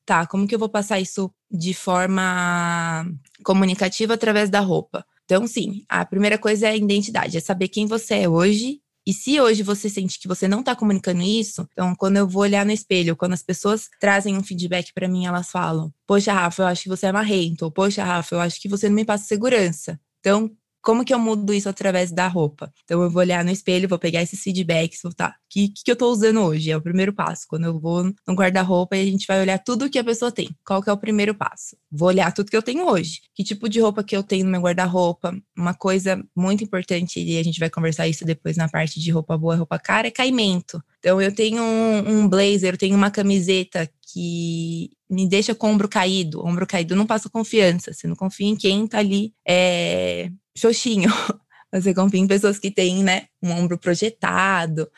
Tá, 0.06 0.26
como 0.26 0.48
que 0.48 0.56
eu 0.56 0.60
vou 0.60 0.70
passar 0.70 1.00
isso 1.00 1.32
de 1.52 1.74
forma 1.74 3.06
comunicativa 3.44 4.16
através 4.16 4.50
da 4.50 4.60
roupa? 4.60 5.06
Então, 5.26 5.46
sim, 5.46 5.84
a 5.88 6.04
primeira 6.04 6.40
coisa 6.40 6.68
é 6.68 6.72
a 6.72 6.76
identidade, 6.76 7.38
é 7.38 7.40
saber 7.40 7.68
quem 7.68 7.86
você 7.86 8.22
é 8.22 8.30
hoje. 8.30 8.82
E 9.06 9.14
se 9.14 9.40
hoje 9.40 9.64
você 9.64 9.90
sente 9.90 10.20
que 10.20 10.28
você 10.28 10.48
não 10.48 10.60
está 10.60 10.76
comunicando 10.76 11.22
isso, 11.22 11.68
então 11.72 11.96
quando 11.96 12.18
eu 12.18 12.28
vou 12.28 12.42
olhar 12.42 12.66
no 12.66 12.72
espelho, 12.72 13.16
quando 13.16 13.34
as 13.34 13.44
pessoas 13.44 13.88
trazem 14.00 14.38
um 14.38 14.44
feedback 14.44 14.92
para 14.94 15.08
mim, 15.08 15.26
elas 15.26 15.50
falam: 15.52 15.94
Poxa, 16.08 16.34
Rafa, 16.34 16.64
eu 16.64 16.68
acho 16.68 16.84
que 16.84 16.90
você 16.90 17.08
é 17.08 17.12
marrento. 17.12 17.66
Ou, 17.66 17.72
Poxa, 17.72 18.04
Rafa, 18.04 18.36
eu 18.36 18.40
acho 18.40 18.60
que 18.60 18.68
você 18.68 18.90
não 18.90 18.96
me 18.96 19.06
passa 19.06 19.26
segurança. 19.26 20.00
Então, 20.20 20.52
como 20.82 21.04
que 21.06 21.14
eu 21.14 21.20
mudo 21.20 21.54
isso 21.54 21.70
através 21.70 22.12
da 22.12 22.28
roupa? 22.28 22.72
Então 22.84 23.02
eu 23.02 23.10
vou 23.10 23.22
olhar 23.22 23.44
no 23.44 23.52
espelho, 23.52 23.90
vou 23.90 24.00
pegar 24.00 24.22
esses 24.22 24.42
feedbacks, 24.42 25.02
vou 25.04 25.14
tá, 25.14 25.36
que, 25.50 25.70
que 25.70 25.92
eu 25.92 25.96
tô 25.96 26.12
usando 26.12 26.42
hoje? 26.42 26.72
É 26.72 26.78
o 26.78 26.82
primeiro 26.82 27.12
passo. 27.12 27.46
Quando 27.48 27.66
eu 27.66 27.80
vou 27.80 28.04
no 28.04 28.34
guarda-roupa 28.34 28.96
e 28.96 29.02
a 29.02 29.06
gente 29.06 29.26
vai 29.28 29.42
olhar 29.42 29.58
tudo 29.58 29.90
que 29.90 29.98
a 29.98 30.04
pessoa 30.04 30.32
tem. 30.32 30.50
Qual 30.66 30.82
que 30.82 30.90
é 30.90 30.94
o 30.94 30.98
primeiro 30.98 31.34
passo? 31.34 31.76
Vou 31.92 32.08
olhar 32.08 32.32
tudo 32.32 32.50
que 32.50 32.56
eu 32.56 32.62
tenho 32.62 32.88
hoje. 32.88 33.22
Que 33.34 33.44
tipo 33.44 33.68
de 33.68 33.80
roupa 33.80 34.04
que 34.04 34.16
eu 34.16 34.24
tenho 34.24 34.46
no 34.46 34.52
meu 34.52 34.62
guarda-roupa? 34.62 35.36
Uma 35.58 35.74
coisa 35.74 36.24
muito 36.36 36.64
importante, 36.64 37.20
e 37.20 37.38
a 37.40 37.44
gente 37.44 37.60
vai 37.60 37.70
conversar 37.70 38.08
isso 38.08 38.24
depois 38.24 38.56
na 38.56 38.70
parte 38.70 39.00
de 39.00 39.12
roupa 39.12 39.38
boa 39.38 39.56
roupa 39.56 39.80
cara, 39.80 40.08
é 40.08 40.12
caimento. 40.12 40.82
Então 41.00 41.22
eu 41.22 41.34
tenho 41.34 41.62
um, 41.62 42.10
um 42.10 42.30
blazer, 42.30 42.74
eu 42.74 42.78
tenho 42.78 42.96
uma 42.96 43.10
camiseta 43.10 43.90
que 44.14 44.92
me 45.10 45.28
deixa 45.28 45.56
com 45.56 45.68
o 45.68 45.72
ombro 45.72 45.88
caído. 45.88 46.42
O 46.42 46.48
ombro 46.48 46.68
caído 46.68 46.96
não 46.96 47.06
passa 47.06 47.30
confiança. 47.30 47.94
Você 47.94 48.08
não 48.08 48.16
confia 48.16 48.48
em 48.48 48.56
quem 48.56 48.88
tá 48.88 49.00
ali 49.00 49.34
é, 49.48 50.32
xoxinho. 50.58 51.10
Você 51.72 51.94
confia 51.94 52.20
em 52.20 52.28
pessoas 52.28 52.58
que 52.58 52.72
têm, 52.72 53.04
né, 53.04 53.28
um 53.42 53.52
ombro 53.52 53.78
projetado. 53.78 54.90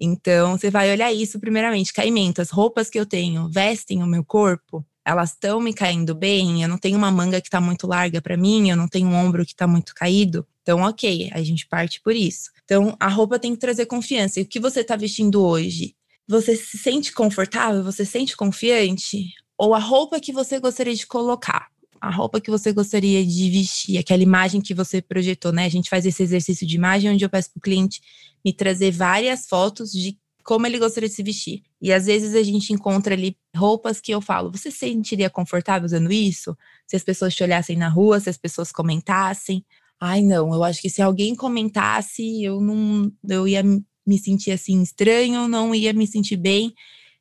Então, 0.00 0.56
você 0.56 0.70
vai 0.70 0.90
olhar 0.90 1.12
isso 1.12 1.38
primeiramente. 1.38 1.92
Caimento, 1.92 2.40
as 2.40 2.50
roupas 2.50 2.88
que 2.88 2.98
eu 2.98 3.04
tenho 3.04 3.48
vestem 3.50 4.02
o 4.02 4.06
meu 4.06 4.24
corpo? 4.24 4.84
Elas 5.04 5.30
estão 5.30 5.60
me 5.60 5.74
caindo 5.74 6.14
bem? 6.14 6.62
Eu 6.62 6.68
não 6.68 6.78
tenho 6.78 6.96
uma 6.96 7.10
manga 7.10 7.40
que 7.40 7.48
está 7.48 7.60
muito 7.60 7.86
larga 7.86 8.22
para 8.22 8.38
mim, 8.38 8.70
eu 8.70 8.76
não 8.76 8.88
tenho 8.88 9.06
um 9.06 9.14
ombro 9.14 9.44
que 9.44 9.52
está 9.52 9.66
muito 9.66 9.94
caído. 9.94 10.46
Então, 10.62 10.80
ok, 10.80 11.30
a 11.32 11.42
gente 11.42 11.66
parte 11.66 12.00
por 12.00 12.16
isso. 12.16 12.50
Então, 12.64 12.96
a 12.98 13.08
roupa 13.08 13.38
tem 13.38 13.52
que 13.52 13.60
trazer 13.60 13.84
confiança. 13.84 14.40
E 14.40 14.44
o 14.44 14.46
que 14.46 14.58
você 14.58 14.80
está 14.80 14.96
vestindo 14.96 15.44
hoje? 15.44 15.94
Você 16.26 16.56
se 16.56 16.78
sente 16.78 17.12
confortável? 17.12 17.84
Você 17.84 18.04
se 18.04 18.12
sente 18.12 18.34
confiante? 18.34 19.26
Ou 19.58 19.74
a 19.74 19.78
roupa 19.78 20.18
que 20.18 20.32
você 20.32 20.58
gostaria 20.58 20.94
de 20.94 21.06
colocar? 21.06 21.68
A 22.04 22.10
roupa 22.10 22.38
que 22.38 22.50
você 22.50 22.70
gostaria 22.70 23.24
de 23.24 23.50
vestir, 23.50 23.96
aquela 23.96 24.22
imagem 24.22 24.60
que 24.60 24.74
você 24.74 25.00
projetou, 25.00 25.52
né? 25.52 25.64
A 25.64 25.70
gente 25.70 25.88
faz 25.88 26.04
esse 26.04 26.22
exercício 26.22 26.66
de 26.66 26.76
imagem 26.76 27.10
onde 27.10 27.24
eu 27.24 27.30
peço 27.30 27.50
para 27.50 27.58
o 27.58 27.62
cliente 27.62 28.02
me 28.44 28.52
trazer 28.52 28.90
várias 28.90 29.46
fotos 29.46 29.90
de 29.90 30.18
como 30.44 30.66
ele 30.66 30.78
gostaria 30.78 31.08
de 31.08 31.14
se 31.14 31.22
vestir. 31.22 31.62
E 31.80 31.90
às 31.90 32.04
vezes 32.04 32.34
a 32.34 32.42
gente 32.42 32.74
encontra 32.74 33.14
ali 33.14 33.38
roupas 33.56 34.02
que 34.02 34.12
eu 34.12 34.20
falo, 34.20 34.52
você 34.52 34.70
se 34.70 34.80
sentiria 34.80 35.30
confortável 35.30 35.86
usando 35.86 36.12
isso? 36.12 36.54
Se 36.86 36.94
as 36.94 37.02
pessoas 37.02 37.34
te 37.34 37.42
olhassem 37.42 37.74
na 37.78 37.88
rua, 37.88 38.20
se 38.20 38.28
as 38.28 38.36
pessoas 38.36 38.70
comentassem. 38.70 39.64
Ai, 39.98 40.20
não, 40.20 40.52
eu 40.52 40.62
acho 40.62 40.82
que 40.82 40.90
se 40.90 41.00
alguém 41.00 41.34
comentasse, 41.34 42.42
eu 42.42 42.60
não 42.60 43.10
eu 43.26 43.48
ia 43.48 43.62
me 43.62 44.18
sentir 44.18 44.50
assim 44.50 44.82
estranho, 44.82 45.48
não 45.48 45.74
ia 45.74 45.94
me 45.94 46.06
sentir 46.06 46.36
bem 46.36 46.74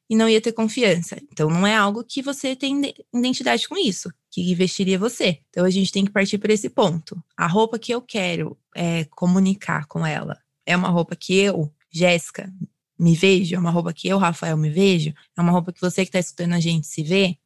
e 0.09 0.15
não 0.17 0.27
ia 0.27 0.41
ter 0.41 0.51
confiança. 0.51 1.17
Então 1.31 1.49
não 1.49 1.65
é 1.65 1.73
algo 1.73 2.03
que 2.03 2.21
você 2.21 2.53
tem 2.53 2.93
identidade 3.13 3.65
com 3.69 3.77
isso 3.77 4.09
que 4.41 4.55
vestiria 4.55 4.97
você. 4.97 5.39
Então 5.49 5.65
a 5.65 5.69
gente 5.69 5.91
tem 5.91 6.05
que 6.05 6.11
partir 6.11 6.37
por 6.37 6.49
esse 6.49 6.69
ponto. 6.69 7.21
A 7.37 7.47
roupa 7.47 7.77
que 7.77 7.93
eu 7.93 8.01
quero 8.01 8.57
é, 8.75 9.05
comunicar 9.05 9.85
com 9.85 10.05
ela 10.05 10.39
é 10.65 10.75
uma 10.75 10.89
roupa 10.89 11.15
que 11.15 11.35
eu, 11.35 11.71
Jéssica, 11.91 12.51
me 12.97 13.15
vejo, 13.15 13.55
é 13.55 13.59
uma 13.59 13.69
roupa 13.69 13.93
que 13.93 14.07
eu, 14.07 14.17
Rafael, 14.17 14.57
me 14.57 14.69
vejo, 14.69 15.13
é 15.37 15.41
uma 15.41 15.51
roupa 15.51 15.71
que 15.73 15.81
você 15.81 16.03
que 16.03 16.09
está 16.09 16.19
escutando 16.19 16.53
a 16.53 16.59
gente 16.59 16.87
se 16.87 17.03
vê. 17.03 17.37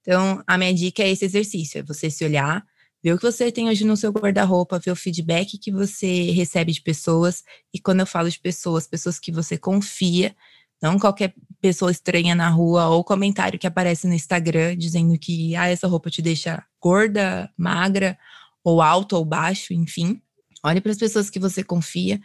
Então, 0.00 0.42
a 0.46 0.58
minha 0.58 0.74
dica 0.74 1.02
é 1.02 1.10
esse 1.10 1.24
exercício: 1.24 1.78
é 1.78 1.82
você 1.82 2.10
se 2.10 2.24
olhar, 2.24 2.64
ver 3.02 3.14
o 3.14 3.16
que 3.16 3.24
você 3.24 3.50
tem 3.50 3.68
hoje 3.68 3.84
no 3.84 3.96
seu 3.96 4.10
guarda-roupa, 4.10 4.78
ver 4.78 4.90
o 4.90 4.96
feedback 4.96 5.56
que 5.58 5.70
você 5.70 6.30
recebe 6.32 6.72
de 6.72 6.82
pessoas. 6.82 7.42
E 7.72 7.78
quando 7.78 8.00
eu 8.00 8.06
falo 8.06 8.28
de 8.28 8.38
pessoas, 8.38 8.86
pessoas 8.86 9.18
que 9.18 9.32
você 9.32 9.56
confia, 9.56 10.34
não 10.82 10.98
qualquer 10.98 11.34
pessoa 11.64 11.90
estranha 11.90 12.34
na 12.34 12.50
rua 12.50 12.88
ou 12.88 13.02
comentário 13.02 13.58
que 13.58 13.66
aparece 13.66 14.06
no 14.06 14.12
Instagram 14.12 14.76
dizendo 14.76 15.18
que 15.18 15.56
ah, 15.56 15.66
essa 15.66 15.88
roupa 15.88 16.10
te 16.10 16.20
deixa 16.20 16.62
gorda, 16.78 17.50
magra, 17.56 18.18
ou 18.62 18.82
alto 18.82 19.16
ou 19.16 19.24
baixo, 19.24 19.72
enfim. 19.72 20.20
Olhe 20.62 20.78
para 20.82 20.92
as 20.92 20.98
pessoas 20.98 21.30
que 21.30 21.38
você 21.38 21.64
confia. 21.64 22.20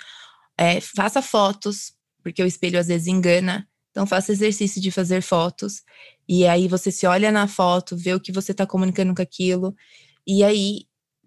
É, 0.57 0.81
faça 0.81 1.21
fotos, 1.21 1.93
porque 2.21 2.43
o 2.43 2.45
espelho 2.45 2.77
às 2.77 2.87
vezes 2.87 3.07
engana. 3.07 3.65
Então, 3.91 4.05
faça 4.05 4.33
exercício 4.33 4.81
de 4.81 4.91
fazer 4.91 5.21
fotos. 5.21 5.83
E 6.27 6.45
aí 6.45 6.67
você 6.67 6.91
se 6.91 7.07
olha 7.07 7.31
na 7.31 7.47
foto, 7.47 7.95
vê 7.95 8.13
o 8.13 8.19
que 8.19 8.33
você 8.33 8.51
está 8.51 8.67
comunicando 8.67 9.15
com 9.15 9.21
aquilo. 9.21 9.73
E 10.27 10.43
aí 10.43 10.81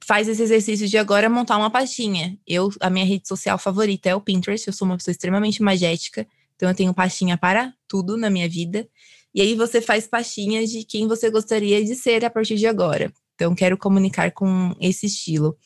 faz 0.05 0.29
esse 0.29 0.43
exercício 0.43 0.87
de 0.87 0.99
agora 0.99 1.31
montar 1.31 1.57
uma 1.57 1.71
pastinha. 1.71 2.39
Eu, 2.47 2.69
a 2.79 2.91
minha 2.91 3.07
rede 3.07 3.27
social 3.27 3.57
favorita 3.57 4.11
é 4.11 4.15
o 4.15 4.21
Pinterest, 4.21 4.67
eu 4.67 4.75
sou 4.75 4.85
uma 4.85 4.99
pessoa 4.99 5.13
extremamente 5.13 5.63
magética, 5.63 6.27
então 6.63 6.71
eu 6.71 6.77
tenho 6.77 6.95
pastinha 6.95 7.37
para 7.37 7.75
tudo 7.89 8.17
na 8.17 8.31
minha 8.31 8.49
vida. 8.49 8.89
E 9.35 9.43
aí 9.43 9.57
você 9.57 9.81
faz 9.81 10.07
pastinhas 10.07 10.71
de 10.71 10.85
quem 10.85 11.09
você 11.09 11.29
gostaria 11.29 11.85
de 11.85 11.97
ser 11.97 12.25
a 12.25 12.31
partir 12.31 12.55
de 12.55 12.69
agora. 12.69 13.13
Então 13.35 13.53
quero 13.53 13.77
comunicar 13.77 14.31
com 14.31 14.73
esse 14.81 15.07
estilo. 15.07 15.57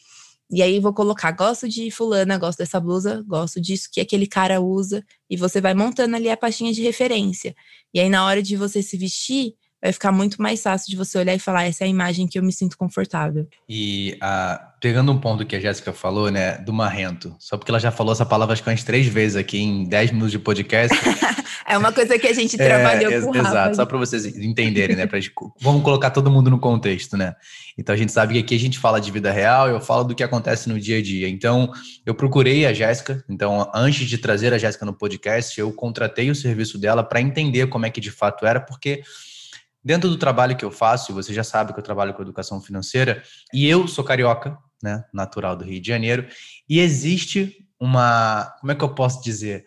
E 0.51 0.63
aí 0.63 0.81
vou 0.81 0.95
colocar, 0.95 1.33
gosto 1.33 1.69
de 1.69 1.91
fulana, 1.91 2.39
gosto 2.39 2.61
dessa 2.61 2.81
blusa, 2.81 3.23
gosto 3.29 3.61
disso 3.61 3.91
que 3.93 4.01
aquele 4.01 4.27
cara 4.27 4.59
usa, 4.59 5.05
e 5.29 5.37
você 5.37 5.61
vai 5.61 5.75
montando 5.75 6.17
ali 6.17 6.31
a 6.31 6.37
pastinha 6.37 6.73
de 6.73 6.81
referência. 6.81 7.55
E 7.93 8.01
aí 8.01 8.09
na 8.09 8.25
hora 8.25 8.43
de 8.43 8.57
você 8.57 8.83
se 8.83 8.97
vestir, 8.97 9.53
vai 9.83 9.93
ficar 9.93 10.11
muito 10.11 10.41
mais 10.41 10.63
fácil 10.63 10.91
de 10.91 10.97
você 10.97 11.19
olhar 11.19 11.35
e 11.35 11.39
falar, 11.39 11.65
essa 11.65 11.85
é 11.85 11.87
a 11.87 11.91
imagem 11.91 12.27
que 12.27 12.39
eu 12.39 12.43
me 12.43 12.53
sinto 12.53 12.77
confortável. 12.77 13.47
E 13.69 14.17
ah, 14.21 14.73
pegando 14.81 15.13
um 15.13 15.19
ponto 15.19 15.45
que 15.45 15.55
a 15.55 15.61
Jéssica 15.61 15.93
falou, 15.93 16.31
né, 16.31 16.59
do 16.59 16.73
marrento, 16.73 17.35
só 17.39 17.57
porque 17.57 17.71
ela 17.71 17.79
já 17.79 17.91
falou 17.91 18.13
essa 18.13 18.27
palavra 18.27 18.53
acho 18.53 18.63
que 18.63 18.71
umas 18.71 18.83
três 18.83 19.07
vezes 19.07 19.37
aqui 19.37 19.59
em 19.59 19.85
dez 19.89 20.11
minutos 20.11 20.33
de 20.33 20.39
podcast. 20.39 20.97
é 21.69 21.77
uma 21.77 21.93
coisa 21.93 22.19
que 22.19 22.27
a 22.27 22.33
gente 22.33 22.57
trabalhou 22.57 23.13
é, 23.13 23.21
com 23.21 23.37
Exato, 23.37 23.77
só 23.77 23.87
para 23.87 23.99
vocês 23.99 24.25
entenderem, 24.25 24.97
né, 24.97 25.07
pra 25.07 25.21
gente, 25.21 25.33
vamos 25.61 25.83
colocar 25.83 26.11
todo 26.11 26.31
mundo 26.31 26.51
no 26.51 26.59
contexto, 26.59 27.17
né. 27.17 27.35
Então 27.79 27.95
a 27.95 27.99
gente 27.99 28.11
sabe 28.13 28.35
que 28.35 28.41
aqui 28.41 28.55
a 28.55 28.59
gente 28.59 28.79
fala 28.79 29.01
de 29.01 29.11
vida 29.11 29.31
real, 29.31 29.69
eu 29.69 29.81
falo 29.81 30.05
do 30.05 30.15
que 30.15 30.23
acontece 30.23 30.69
no 30.69 30.81
dia 30.81 30.99
a 30.99 31.03
dia. 31.03 31.29
Então 31.29 31.71
eu 32.05 32.15
procurei 32.15 32.65
a 32.65 32.73
Jéssica, 32.73 33.23
então 33.29 33.71
antes 33.75 34.09
de 34.09 34.19
trazer 34.19 34.55
a 34.55 34.59
Jéssica 34.59 34.87
no 34.87 34.95
podcast, 34.95 35.61
eu 35.61 35.71
contratei 35.73 36.31
o 36.31 36.35
serviço 36.35 36.79
dela 36.79 37.05
para 37.05 37.21
entender 37.21 37.67
como 37.67 37.85
é 37.85 37.91
que 37.91 38.01
de 38.01 38.11
fato 38.11 38.47
era, 38.47 38.61
porque 38.61 39.03
Dentro 39.87 40.11
do 40.11 40.17
trabalho 40.17 40.57
que 40.57 40.65
eu 40.65 40.71
faço, 40.73 41.13
e 41.13 41.15
você 41.15 41.33
já 41.33 41.45
sabe 41.45 41.73
que 41.73 41.79
eu 41.79 41.83
trabalho 41.85 42.13
com 42.13 42.21
educação 42.21 42.61
financeira, 42.61 43.23
e 43.55 43.69
eu 43.69 43.87
sou 43.87 44.03
carioca, 44.03 44.59
né, 44.83 45.05
natural 45.15 45.55
do 45.55 45.63
Rio 45.63 45.81
de 45.81 45.87
Janeiro, 45.87 46.27
e 46.69 46.81
existe 46.81 47.65
uma, 47.79 48.53
como 48.61 48.73
é 48.73 48.75
que 48.75 48.83
eu 48.83 48.89
posso 48.89 49.23
dizer? 49.23 49.65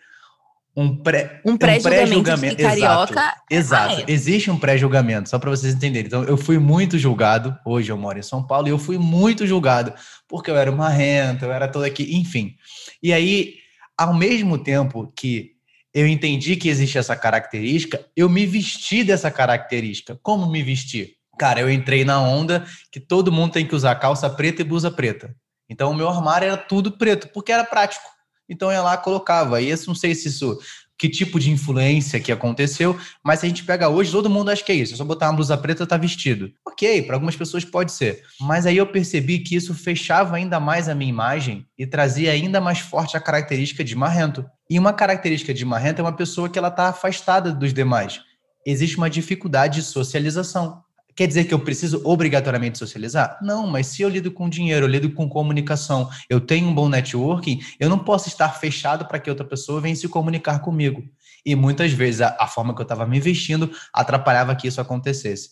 Um 0.75 1.01
pré 1.01 1.41
um 1.45 1.55
pré-julgamento. 1.55 2.57
Pré 2.57 2.65
carioca 2.65 3.33
exato, 3.49 3.95
exato. 3.95 4.01
É. 4.01 4.11
existe 4.11 4.51
um 4.51 4.59
pré-julgamento, 4.59 5.29
só 5.29 5.39
para 5.39 5.51
vocês 5.51 5.73
entenderem. 5.73 6.07
Então, 6.07 6.25
eu 6.25 6.35
fui 6.35 6.59
muito 6.59 6.97
julgado, 6.97 7.57
hoje 7.65 7.89
eu 7.89 7.97
moro 7.97 8.19
em 8.19 8.21
São 8.21 8.45
Paulo, 8.45 8.67
e 8.67 8.71
eu 8.71 8.77
fui 8.77 8.97
muito 8.97 9.47
julgado, 9.47 9.93
porque 10.27 10.51
eu 10.51 10.57
era 10.57 10.69
uma 10.69 10.89
renta, 10.89 11.45
eu 11.45 11.53
era 11.53 11.69
todo 11.69 11.85
aqui, 11.85 12.17
enfim. 12.17 12.57
E 13.01 13.13
aí, 13.13 13.55
ao 13.97 14.13
mesmo 14.13 14.57
tempo 14.57 15.13
que 15.15 15.57
eu 15.93 16.07
entendi 16.07 16.55
que 16.55 16.69
existe 16.69 16.97
essa 16.97 17.15
característica, 17.15 18.05
eu 18.15 18.29
me 18.29 18.45
vesti 18.45 19.03
dessa 19.03 19.31
característica. 19.31 20.19
Como 20.21 20.49
me 20.49 20.61
vestir? 20.61 21.15
Cara, 21.37 21.61
eu 21.61 21.71
entrei 21.71 22.03
na 22.03 22.21
onda 22.21 22.65
que 22.91 22.99
todo 22.99 23.31
mundo 23.31 23.53
tem 23.53 23.65
que 23.65 23.75
usar 23.75 23.95
calça 23.95 24.29
preta 24.29 24.61
e 24.61 24.65
blusa 24.65 24.91
preta. 24.91 25.35
Então, 25.69 25.91
o 25.91 25.95
meu 25.95 26.09
armário 26.09 26.47
era 26.47 26.57
tudo 26.57 26.91
preto, 26.91 27.29
porque 27.29 27.51
era 27.51 27.63
prático. 27.63 28.05
Então, 28.47 28.69
eu 28.69 28.75
ia 28.75 28.81
lá 28.81 28.97
colocava. 28.97 29.61
E 29.61 29.69
eu 29.69 29.77
não 29.87 29.95
sei 29.95 30.13
se 30.13 30.27
isso 30.27 30.59
que 30.99 31.07
tipo 31.07 31.39
de 31.39 31.49
influência 31.49 32.19
que 32.19 32.29
aconteceu, 32.29 32.99
mas 33.23 33.39
se 33.39 33.45
a 33.45 33.49
gente 33.49 33.63
pega 33.63 33.87
hoje, 33.87 34.11
todo 34.11 34.29
mundo 34.29 34.51
acha 34.51 34.61
que 34.61 34.71
é 34.73 34.75
isso. 34.75 34.93
É 34.93 34.97
só 34.97 35.05
botar 35.05 35.27
uma 35.27 35.37
blusa 35.37 35.57
preta, 35.57 35.87
tá 35.87 35.95
vestido. 35.95 36.51
Ok, 36.67 37.03
para 37.03 37.15
algumas 37.15 37.37
pessoas 37.37 37.63
pode 37.63 37.93
ser. 37.93 38.23
Mas 38.41 38.65
aí 38.65 38.75
eu 38.75 38.85
percebi 38.85 39.39
que 39.39 39.55
isso 39.55 39.73
fechava 39.73 40.35
ainda 40.35 40.59
mais 40.59 40.89
a 40.89 40.93
minha 40.93 41.09
imagem 41.09 41.65
e 41.77 41.87
trazia 41.87 42.33
ainda 42.33 42.59
mais 42.59 42.79
forte 42.79 43.15
a 43.15 43.21
característica 43.21 43.81
de 43.81 43.95
marrento. 43.95 44.45
E 44.69 44.77
uma 44.77 44.91
característica 44.91 45.53
de 45.53 45.63
marrento 45.63 45.99
é 45.99 46.03
uma 46.03 46.11
pessoa 46.11 46.49
que 46.49 46.59
ela 46.59 46.67
está 46.67 46.89
afastada 46.89 47.53
dos 47.53 47.73
demais. 47.73 48.19
Existe 48.65 48.97
uma 48.97 49.09
dificuldade 49.09 49.75
de 49.75 49.83
socialização. 49.83 50.83
Quer 51.19 51.27
dizer 51.27 51.43
que 51.43 51.53
eu 51.53 51.59
preciso 51.59 52.01
obrigatoriamente 52.05 52.77
socializar? 52.77 53.37
Não, 53.41 53.67
mas 53.67 53.87
se 53.87 54.01
eu 54.01 54.07
lido 54.07 54.31
com 54.31 54.47
dinheiro, 54.47 54.85
eu 54.85 54.89
lido 54.89 55.11
com 55.11 55.27
comunicação, 55.27 56.09
eu 56.29 56.39
tenho 56.39 56.69
um 56.69 56.73
bom 56.73 56.87
networking, 56.87 57.59
eu 57.77 57.89
não 57.89 57.99
posso 57.99 58.29
estar 58.29 58.47
fechado 58.57 59.05
para 59.05 59.19
que 59.19 59.29
outra 59.29 59.45
pessoa 59.45 59.81
venha 59.81 59.93
se 59.97 60.07
comunicar 60.07 60.59
comigo. 60.59 61.03
E 61.45 61.55
muitas 61.55 61.91
vezes 61.91 62.21
a, 62.21 62.37
a 62.39 62.47
forma 62.47 62.73
que 62.73 62.79
eu 62.79 62.83
estava 62.83 63.05
me 63.05 63.19
vestindo 63.19 63.69
atrapalhava 63.93 64.55
que 64.55 64.65
isso 64.65 64.79
acontecesse. 64.79 65.49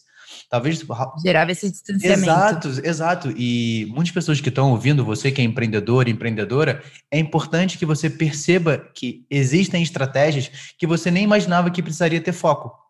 Talvez. 0.50 0.86
Gerava 1.22 1.52
esse 1.52 1.70
distanciamento. 1.70 2.22
Exato, 2.24 2.70
exato. 2.86 3.34
E 3.36 3.88
muitas 3.90 4.14
pessoas 4.14 4.40
que 4.40 4.48
estão 4.48 4.72
ouvindo, 4.72 5.04
você 5.04 5.34
que 5.34 5.42
é 5.42 5.44
empreendedor, 5.44 6.08
empreendedora, 6.08 6.82
é 7.12 7.20
importante 7.20 7.78
que 7.78 7.86
você 7.86 8.10
perceba 8.10 8.90
que 8.96 9.26
existem 9.30 9.84
estratégias 9.84 10.50
que 10.78 10.88
você 10.88 11.12
nem 11.12 11.26
imaginava 11.26 11.70
que 11.70 11.84
precisaria 11.84 12.22
ter 12.22 12.32
foco. 12.32 12.87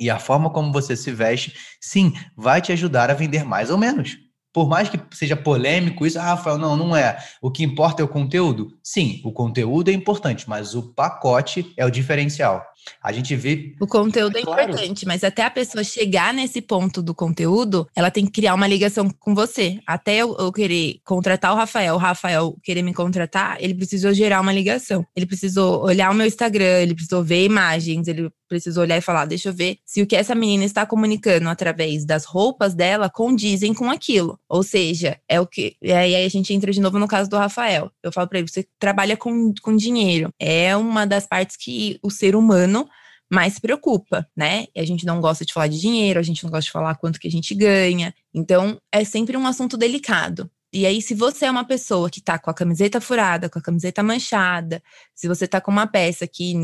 E 0.00 0.08
a 0.08 0.18
forma 0.18 0.50
como 0.50 0.72
você 0.72 0.96
se 0.96 1.12
veste, 1.12 1.54
sim, 1.80 2.14
vai 2.34 2.62
te 2.62 2.72
ajudar 2.72 3.10
a 3.10 3.14
vender 3.14 3.44
mais 3.44 3.70
ou 3.70 3.76
menos. 3.76 4.16
Por 4.52 4.68
mais 4.68 4.88
que 4.88 4.98
seja 5.12 5.36
polêmico 5.36 6.04
isso, 6.04 6.18
ah, 6.18 6.24
Rafael, 6.24 6.58
não, 6.58 6.76
não 6.76 6.96
é. 6.96 7.16
O 7.40 7.52
que 7.52 7.62
importa 7.62 8.02
é 8.02 8.04
o 8.04 8.08
conteúdo? 8.08 8.72
Sim, 8.82 9.20
o 9.24 9.30
conteúdo 9.30 9.90
é 9.90 9.92
importante, 9.92 10.48
mas 10.48 10.74
o 10.74 10.92
pacote 10.92 11.72
é 11.76 11.86
o 11.86 11.90
diferencial. 11.90 12.64
A 13.00 13.12
gente 13.12 13.36
vê. 13.36 13.76
O 13.80 13.86
conteúdo 13.86 14.36
é, 14.36 14.40
é 14.40 14.42
claro. 14.42 14.62
importante, 14.62 15.06
mas 15.06 15.22
até 15.22 15.44
a 15.44 15.50
pessoa 15.50 15.84
chegar 15.84 16.34
nesse 16.34 16.60
ponto 16.60 17.00
do 17.00 17.14
conteúdo, 17.14 17.86
ela 17.94 18.10
tem 18.10 18.24
que 18.24 18.32
criar 18.32 18.54
uma 18.54 18.66
ligação 18.66 19.08
com 19.20 19.34
você. 19.34 19.78
Até 19.86 20.16
eu, 20.16 20.36
eu 20.36 20.50
querer 20.50 21.00
contratar 21.04 21.52
o 21.52 21.56
Rafael, 21.56 21.94
o 21.94 21.98
Rafael 21.98 22.56
querer 22.62 22.82
me 22.82 22.92
contratar, 22.92 23.56
ele 23.60 23.74
precisou 23.74 24.12
gerar 24.12 24.40
uma 24.40 24.52
ligação. 24.52 25.06
Ele 25.14 25.26
precisou 25.26 25.84
olhar 25.84 26.10
o 26.10 26.14
meu 26.14 26.26
Instagram, 26.26 26.80
ele 26.80 26.94
precisou 26.94 27.22
ver 27.22 27.44
imagens, 27.44 28.08
ele 28.08 28.32
precisou 28.50 28.82
olhar 28.82 28.98
e 28.98 29.00
falar: 29.00 29.24
deixa 29.24 29.48
eu 29.48 29.52
ver 29.54 29.78
se 29.86 30.02
o 30.02 30.06
que 30.06 30.16
essa 30.16 30.34
menina 30.34 30.64
está 30.64 30.84
comunicando 30.84 31.48
através 31.48 32.04
das 32.04 32.24
roupas 32.24 32.74
dela 32.74 33.08
condizem 33.08 33.72
com 33.72 33.88
aquilo. 33.88 34.38
Ou 34.48 34.62
seja, 34.62 35.18
é 35.26 35.40
o 35.40 35.46
que. 35.46 35.76
E 35.80 35.92
aí 35.92 36.14
a 36.14 36.28
gente 36.28 36.52
entra 36.52 36.72
de 36.72 36.80
novo 36.80 36.98
no 36.98 37.08
caso 37.08 37.30
do 37.30 37.38
Rafael. 37.38 37.90
Eu 38.02 38.12
falo 38.12 38.28
para 38.28 38.40
ele: 38.40 38.48
você 38.48 38.66
trabalha 38.78 39.16
com, 39.16 39.54
com 39.62 39.74
dinheiro. 39.74 40.30
É 40.38 40.76
uma 40.76 41.06
das 41.06 41.26
partes 41.26 41.56
que 41.56 41.98
o 42.02 42.10
ser 42.10 42.36
humano 42.36 42.86
mais 43.32 43.60
preocupa, 43.60 44.28
né? 44.36 44.66
E 44.74 44.80
a 44.80 44.84
gente 44.84 45.06
não 45.06 45.20
gosta 45.20 45.44
de 45.44 45.52
falar 45.52 45.68
de 45.68 45.80
dinheiro, 45.80 46.18
a 46.18 46.22
gente 46.22 46.42
não 46.42 46.50
gosta 46.50 46.64
de 46.64 46.72
falar 46.72 46.96
quanto 46.96 47.20
que 47.20 47.28
a 47.28 47.30
gente 47.30 47.54
ganha. 47.54 48.12
Então, 48.34 48.76
é 48.90 49.04
sempre 49.04 49.36
um 49.36 49.46
assunto 49.46 49.76
delicado. 49.76 50.50
E 50.72 50.86
aí, 50.86 51.02
se 51.02 51.14
você 51.14 51.46
é 51.46 51.50
uma 51.50 51.64
pessoa 51.64 52.08
que 52.08 52.20
tá 52.20 52.38
com 52.38 52.48
a 52.48 52.54
camiseta 52.54 53.00
furada, 53.00 53.48
com 53.48 53.58
a 53.58 53.62
camiseta 53.62 54.02
manchada, 54.04 54.80
se 55.12 55.26
você 55.26 55.48
tá 55.48 55.60
com 55.60 55.70
uma 55.70 55.86
peça 55.86 56.28
que 56.28 56.54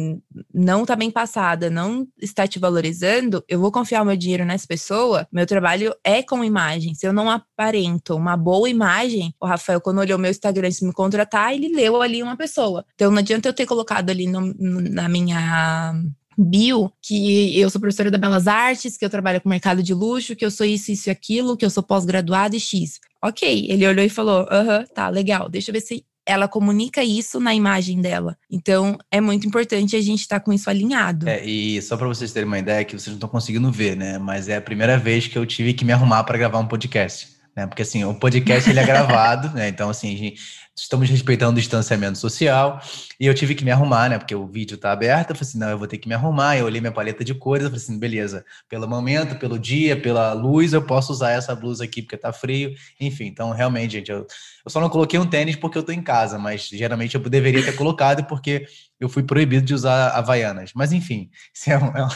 não 0.54 0.86
tá 0.86 0.94
bem 0.94 1.10
passada, 1.10 1.68
não 1.68 2.06
está 2.20 2.46
te 2.46 2.60
valorizando, 2.60 3.44
eu 3.48 3.58
vou 3.58 3.72
confiar 3.72 4.02
o 4.02 4.04
meu 4.06 4.16
dinheiro 4.16 4.44
nessa 4.44 4.66
pessoa. 4.66 5.26
Meu 5.32 5.44
trabalho 5.44 5.92
é 6.04 6.22
com 6.22 6.44
imagem. 6.44 6.94
Se 6.94 7.06
eu 7.06 7.12
não 7.12 7.28
aparento 7.28 8.14
uma 8.14 8.36
boa 8.36 8.70
imagem, 8.70 9.34
o 9.40 9.46
Rafael, 9.46 9.80
quando 9.80 9.98
olhou 9.98 10.18
meu 10.18 10.30
Instagram 10.30 10.70
se 10.70 10.86
me 10.86 10.92
contratar, 10.92 11.52
ele 11.52 11.74
leu 11.74 12.00
ali 12.00 12.22
uma 12.22 12.36
pessoa. 12.36 12.84
Então, 12.94 13.10
não 13.10 13.18
adianta 13.18 13.48
eu 13.48 13.52
ter 13.52 13.66
colocado 13.66 14.10
ali 14.10 14.28
no, 14.28 14.54
na 14.56 15.08
minha 15.08 15.94
bio 16.38 16.92
que 17.00 17.58
eu 17.58 17.70
sou 17.70 17.80
professora 17.80 18.10
da 18.10 18.18
Belas 18.18 18.46
Artes, 18.46 18.96
que 18.96 19.04
eu 19.04 19.10
trabalho 19.10 19.40
com 19.40 19.48
mercado 19.48 19.82
de 19.82 19.94
luxo, 19.94 20.36
que 20.36 20.44
eu 20.44 20.50
sou 20.50 20.66
isso, 20.66 20.92
isso 20.92 21.08
e 21.08 21.10
aquilo, 21.10 21.56
que 21.56 21.64
eu 21.64 21.70
sou 21.70 21.82
pós-graduada 21.82 22.54
e 22.56 22.60
X. 22.60 23.00
Ok, 23.26 23.66
ele 23.68 23.86
olhou 23.86 24.04
e 24.04 24.08
falou: 24.08 24.46
aham, 24.48 24.84
tá, 24.94 25.08
legal, 25.08 25.48
deixa 25.48 25.70
eu 25.70 25.72
ver 25.72 25.80
se 25.80 26.04
ela 26.24 26.46
comunica 26.46 27.02
isso 27.02 27.40
na 27.40 27.54
imagem 27.54 28.00
dela. 28.00 28.36
Então, 28.50 28.96
é 29.10 29.20
muito 29.20 29.46
importante 29.46 29.96
a 29.96 30.00
gente 30.00 30.20
estar 30.20 30.38
tá 30.38 30.44
com 30.44 30.52
isso 30.52 30.70
alinhado. 30.70 31.28
É, 31.28 31.44
e 31.44 31.80
só 31.82 31.96
para 31.96 32.06
vocês 32.06 32.32
terem 32.32 32.46
uma 32.46 32.58
ideia, 32.58 32.84
que 32.84 32.92
vocês 32.92 33.08
não 33.08 33.14
estão 33.14 33.28
conseguindo 33.28 33.70
ver, 33.70 33.96
né? 33.96 34.18
Mas 34.18 34.48
é 34.48 34.56
a 34.56 34.60
primeira 34.60 34.96
vez 34.96 35.26
que 35.26 35.36
eu 35.36 35.44
tive 35.44 35.72
que 35.72 35.84
me 35.84 35.92
arrumar 35.92 36.22
para 36.24 36.38
gravar 36.38 36.58
um 36.58 36.66
podcast. 36.66 37.28
Né? 37.56 37.66
Porque 37.66 37.82
assim, 37.82 38.04
o 38.04 38.14
podcast 38.14 38.68
ele 38.68 38.78
é 38.78 38.84
gravado, 38.84 39.50
né? 39.56 39.68
Então, 39.68 39.88
assim, 39.88 40.34
estamos 40.76 41.08
respeitando 41.08 41.52
o 41.52 41.60
distanciamento 41.60 42.18
social. 42.18 42.80
E 43.18 43.26
eu 43.26 43.34
tive 43.34 43.54
que 43.54 43.64
me 43.64 43.70
arrumar, 43.70 44.10
né? 44.10 44.18
Porque 44.18 44.34
o 44.34 44.46
vídeo 44.46 44.76
tá 44.76 44.92
aberto. 44.92 45.30
Eu 45.30 45.36
falei 45.36 45.48
assim, 45.48 45.58
não, 45.58 45.70
eu 45.70 45.78
vou 45.78 45.86
ter 45.86 45.96
que 45.96 46.06
me 46.06 46.14
arrumar. 46.14 46.58
Eu 46.58 46.66
olhei 46.66 46.80
minha 46.80 46.92
paleta 46.92 47.24
de 47.24 47.34
cores. 47.34 47.64
Eu 47.64 47.70
falei 47.70 47.82
assim, 47.82 47.98
beleza, 47.98 48.44
pelo 48.68 48.86
momento, 48.86 49.38
pelo 49.38 49.58
dia, 49.58 49.98
pela 49.98 50.34
luz, 50.34 50.74
eu 50.74 50.82
posso 50.82 51.12
usar 51.12 51.30
essa 51.30 51.54
blusa 51.54 51.84
aqui 51.84 52.02
porque 52.02 52.16
tá 52.16 52.32
frio. 52.32 52.74
Enfim, 53.00 53.24
então, 53.24 53.50
realmente, 53.52 53.92
gente, 53.92 54.10
eu, 54.10 54.26
eu 54.64 54.70
só 54.70 54.78
não 54.80 54.90
coloquei 54.90 55.18
um 55.18 55.26
tênis 55.26 55.56
porque 55.56 55.78
eu 55.78 55.82
tô 55.82 55.92
em 55.92 56.02
casa, 56.02 56.38
mas 56.38 56.68
geralmente 56.68 57.14
eu 57.14 57.20
deveria 57.22 57.64
ter 57.64 57.74
colocado 57.74 58.24
porque 58.24 58.66
eu 59.00 59.08
fui 59.08 59.22
proibido 59.22 59.64
de 59.64 59.72
usar 59.72 60.10
havaianas. 60.10 60.72
Mas, 60.74 60.92
enfim, 60.92 61.30
é, 61.66 61.78
um, 61.78 61.96
é, 61.96 62.04
um, 62.04 62.08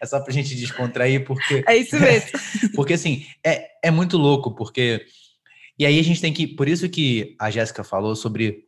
é 0.00 0.06
só 0.06 0.20
pra 0.20 0.32
gente 0.32 0.54
descontrair, 0.54 1.24
porque. 1.24 1.64
É 1.66 1.76
isso 1.76 1.98
mesmo. 1.98 2.30
porque, 2.76 2.92
assim, 2.92 3.26
é, 3.44 3.66
é 3.82 3.90
muito 3.90 4.16
louco, 4.16 4.54
porque 4.54 5.04
e 5.78 5.86
aí 5.86 5.98
a 5.98 6.02
gente 6.02 6.20
tem 6.20 6.32
que, 6.32 6.46
por 6.46 6.68
isso 6.68 6.88
que 6.88 7.36
a 7.38 7.50
Jéssica 7.50 7.84
falou 7.84 8.16
sobre 8.16 8.64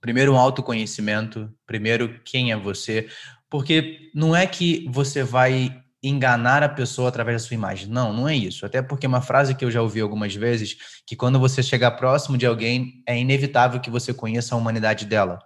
primeiro 0.00 0.32
um 0.32 0.38
autoconhecimento, 0.38 1.52
primeiro 1.66 2.20
quem 2.24 2.52
é 2.52 2.56
você, 2.56 3.08
porque 3.48 4.10
não 4.14 4.34
é 4.34 4.46
que 4.46 4.86
você 4.90 5.22
vai 5.22 5.82
enganar 6.02 6.62
a 6.62 6.68
pessoa 6.68 7.08
através 7.08 7.42
da 7.42 7.46
sua 7.46 7.54
imagem. 7.54 7.88
Não, 7.88 8.12
não 8.12 8.28
é 8.28 8.34
isso. 8.34 8.64
Até 8.64 8.80
porque 8.80 9.06
uma 9.06 9.20
frase 9.20 9.54
que 9.54 9.64
eu 9.64 9.70
já 9.70 9.82
ouvi 9.82 10.00
algumas 10.00 10.34
vezes, 10.34 10.76
que 11.06 11.14
quando 11.14 11.38
você 11.38 11.62
chegar 11.62 11.90
próximo 11.92 12.38
de 12.38 12.46
alguém, 12.46 13.02
é 13.06 13.18
inevitável 13.18 13.80
que 13.80 13.90
você 13.90 14.14
conheça 14.14 14.54
a 14.54 14.58
humanidade 14.58 15.04
dela. 15.04 15.38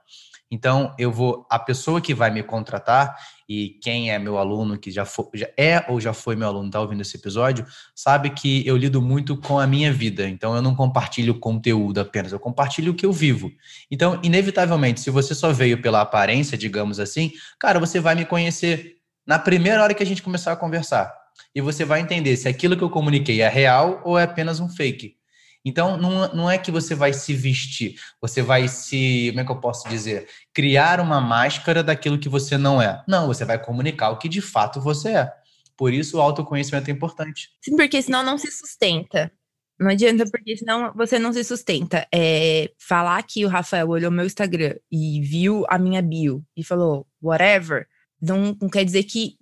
Então, 0.51 0.95
eu 0.99 1.11
vou, 1.11 1.45
a 1.51 1.59
pessoa 1.59 2.01
que 2.01 2.15
vai 2.15 2.31
me 2.31 2.43
contratar 2.43 3.17
e 3.49 3.79
quem 3.83 4.11
é 4.11 4.19
meu 4.19 4.39
aluno, 4.39 4.79
que 4.79 4.91
já, 4.91 5.07
já 5.35 5.49
é 5.57 5.85
ou 5.89 6.01
já 6.01 6.13
foi 6.13 6.37
meu 6.37 6.49
aluno, 6.49 6.67
está 6.67 6.81
ouvindo 6.81 7.03
esse 7.03 7.17
episódio, 7.17 7.67
sabe 7.95 8.31
que 8.31 8.67
eu 8.67 8.77
lido 8.77 9.03
muito 9.03 9.37
com 9.37 9.59
a 9.59 9.67
minha 9.67 9.93
vida. 9.93 10.29
Então, 10.29 10.55
eu 10.55 10.63
não 10.63 10.75
compartilho 10.75 11.39
conteúdo 11.39 12.01
apenas, 12.01 12.33
eu 12.33 12.41
compartilho 12.41 12.93
o 12.93 12.95
que 12.95 13.05
eu 13.05 13.13
vivo. 13.13 13.53
Então, 13.91 14.19
inevitavelmente, 14.23 15.01
se 15.01 15.11
você 15.11 15.35
só 15.35 15.53
veio 15.53 15.81
pela 15.81 16.01
aparência, 16.01 16.57
digamos 16.57 16.99
assim, 16.99 17.33
cara, 17.59 17.79
você 17.79 18.01
vai 18.01 18.15
me 18.15 18.25
conhecer 18.25 18.97
na 19.27 19.39
primeira 19.39 19.83
hora 19.83 19.95
que 19.95 20.03
a 20.03 20.07
gente 20.07 20.23
começar 20.23 20.53
a 20.53 20.57
conversar. 20.57 21.13
E 21.55 21.61
você 21.61 21.85
vai 21.85 22.01
entender 22.01 22.37
se 22.37 22.49
aquilo 22.49 22.77
que 22.77 22.83
eu 22.83 22.91
comuniquei 22.91 23.41
é 23.41 23.49
real 23.49 24.01
ou 24.05 24.19
é 24.19 24.25
apenas 24.25 24.61
um 24.61 24.69
fake. 24.69 25.17
Então, 25.65 25.97
não, 25.97 26.35
não 26.35 26.51
é 26.51 26.59
que 26.59 26.71
você 26.71 26.95
vai 26.95 27.13
se 27.13 27.33
vestir, 27.33 27.99
você 28.21 28.43
vai 28.43 28.69
se, 28.69 29.29
como 29.31 29.41
é 29.41 29.45
que 29.45 29.51
eu 29.51 29.61
posso 29.61 29.89
dizer? 29.89 30.29
Criar 30.53 31.01
uma 31.01 31.21
máscara 31.21 31.83
daquilo 31.83 32.19
que 32.19 32.29
você 32.29 32.59
não 32.59 32.83
é. 32.83 33.03
Não, 33.09 33.27
você 33.27 33.45
vai 33.45 33.59
comunicar 33.59 34.11
o 34.11 34.19
que 34.19 34.29
de 34.29 34.43
fato 34.43 34.81
você 34.81 35.11
é. 35.11 35.33
Por 35.77 35.93
isso, 35.93 36.19
o 36.19 36.21
autoconhecimento 36.21 36.89
é 36.91 36.93
importante. 36.93 37.49
Sim, 37.63 37.77
porque 37.77 38.01
senão 38.03 38.23
não 38.23 38.39
se 38.39 38.51
sustenta. 38.51 39.33
Não 39.79 39.91
adianta, 39.91 40.25
porque 40.31 40.57
senão 40.57 40.93
você 40.95 41.19
não 41.19 41.33
se 41.33 41.43
sustenta. 41.43 42.07
É, 42.15 42.71
falar 42.79 43.23
que 43.25 43.45
o 43.45 43.49
Rafael 43.49 43.89
olhou 43.89 44.11
meu 44.11 44.25
Instagram 44.25 44.75
e 44.91 45.21
viu 45.21 45.65
a 45.69 45.79
minha 45.79 46.01
bio 46.01 46.45
e 46.57 46.63
falou 46.63 47.07
whatever, 47.21 47.87
não, 48.21 48.57
não 48.61 48.69
quer 48.69 48.85
dizer 48.85 49.03
que 49.05 49.37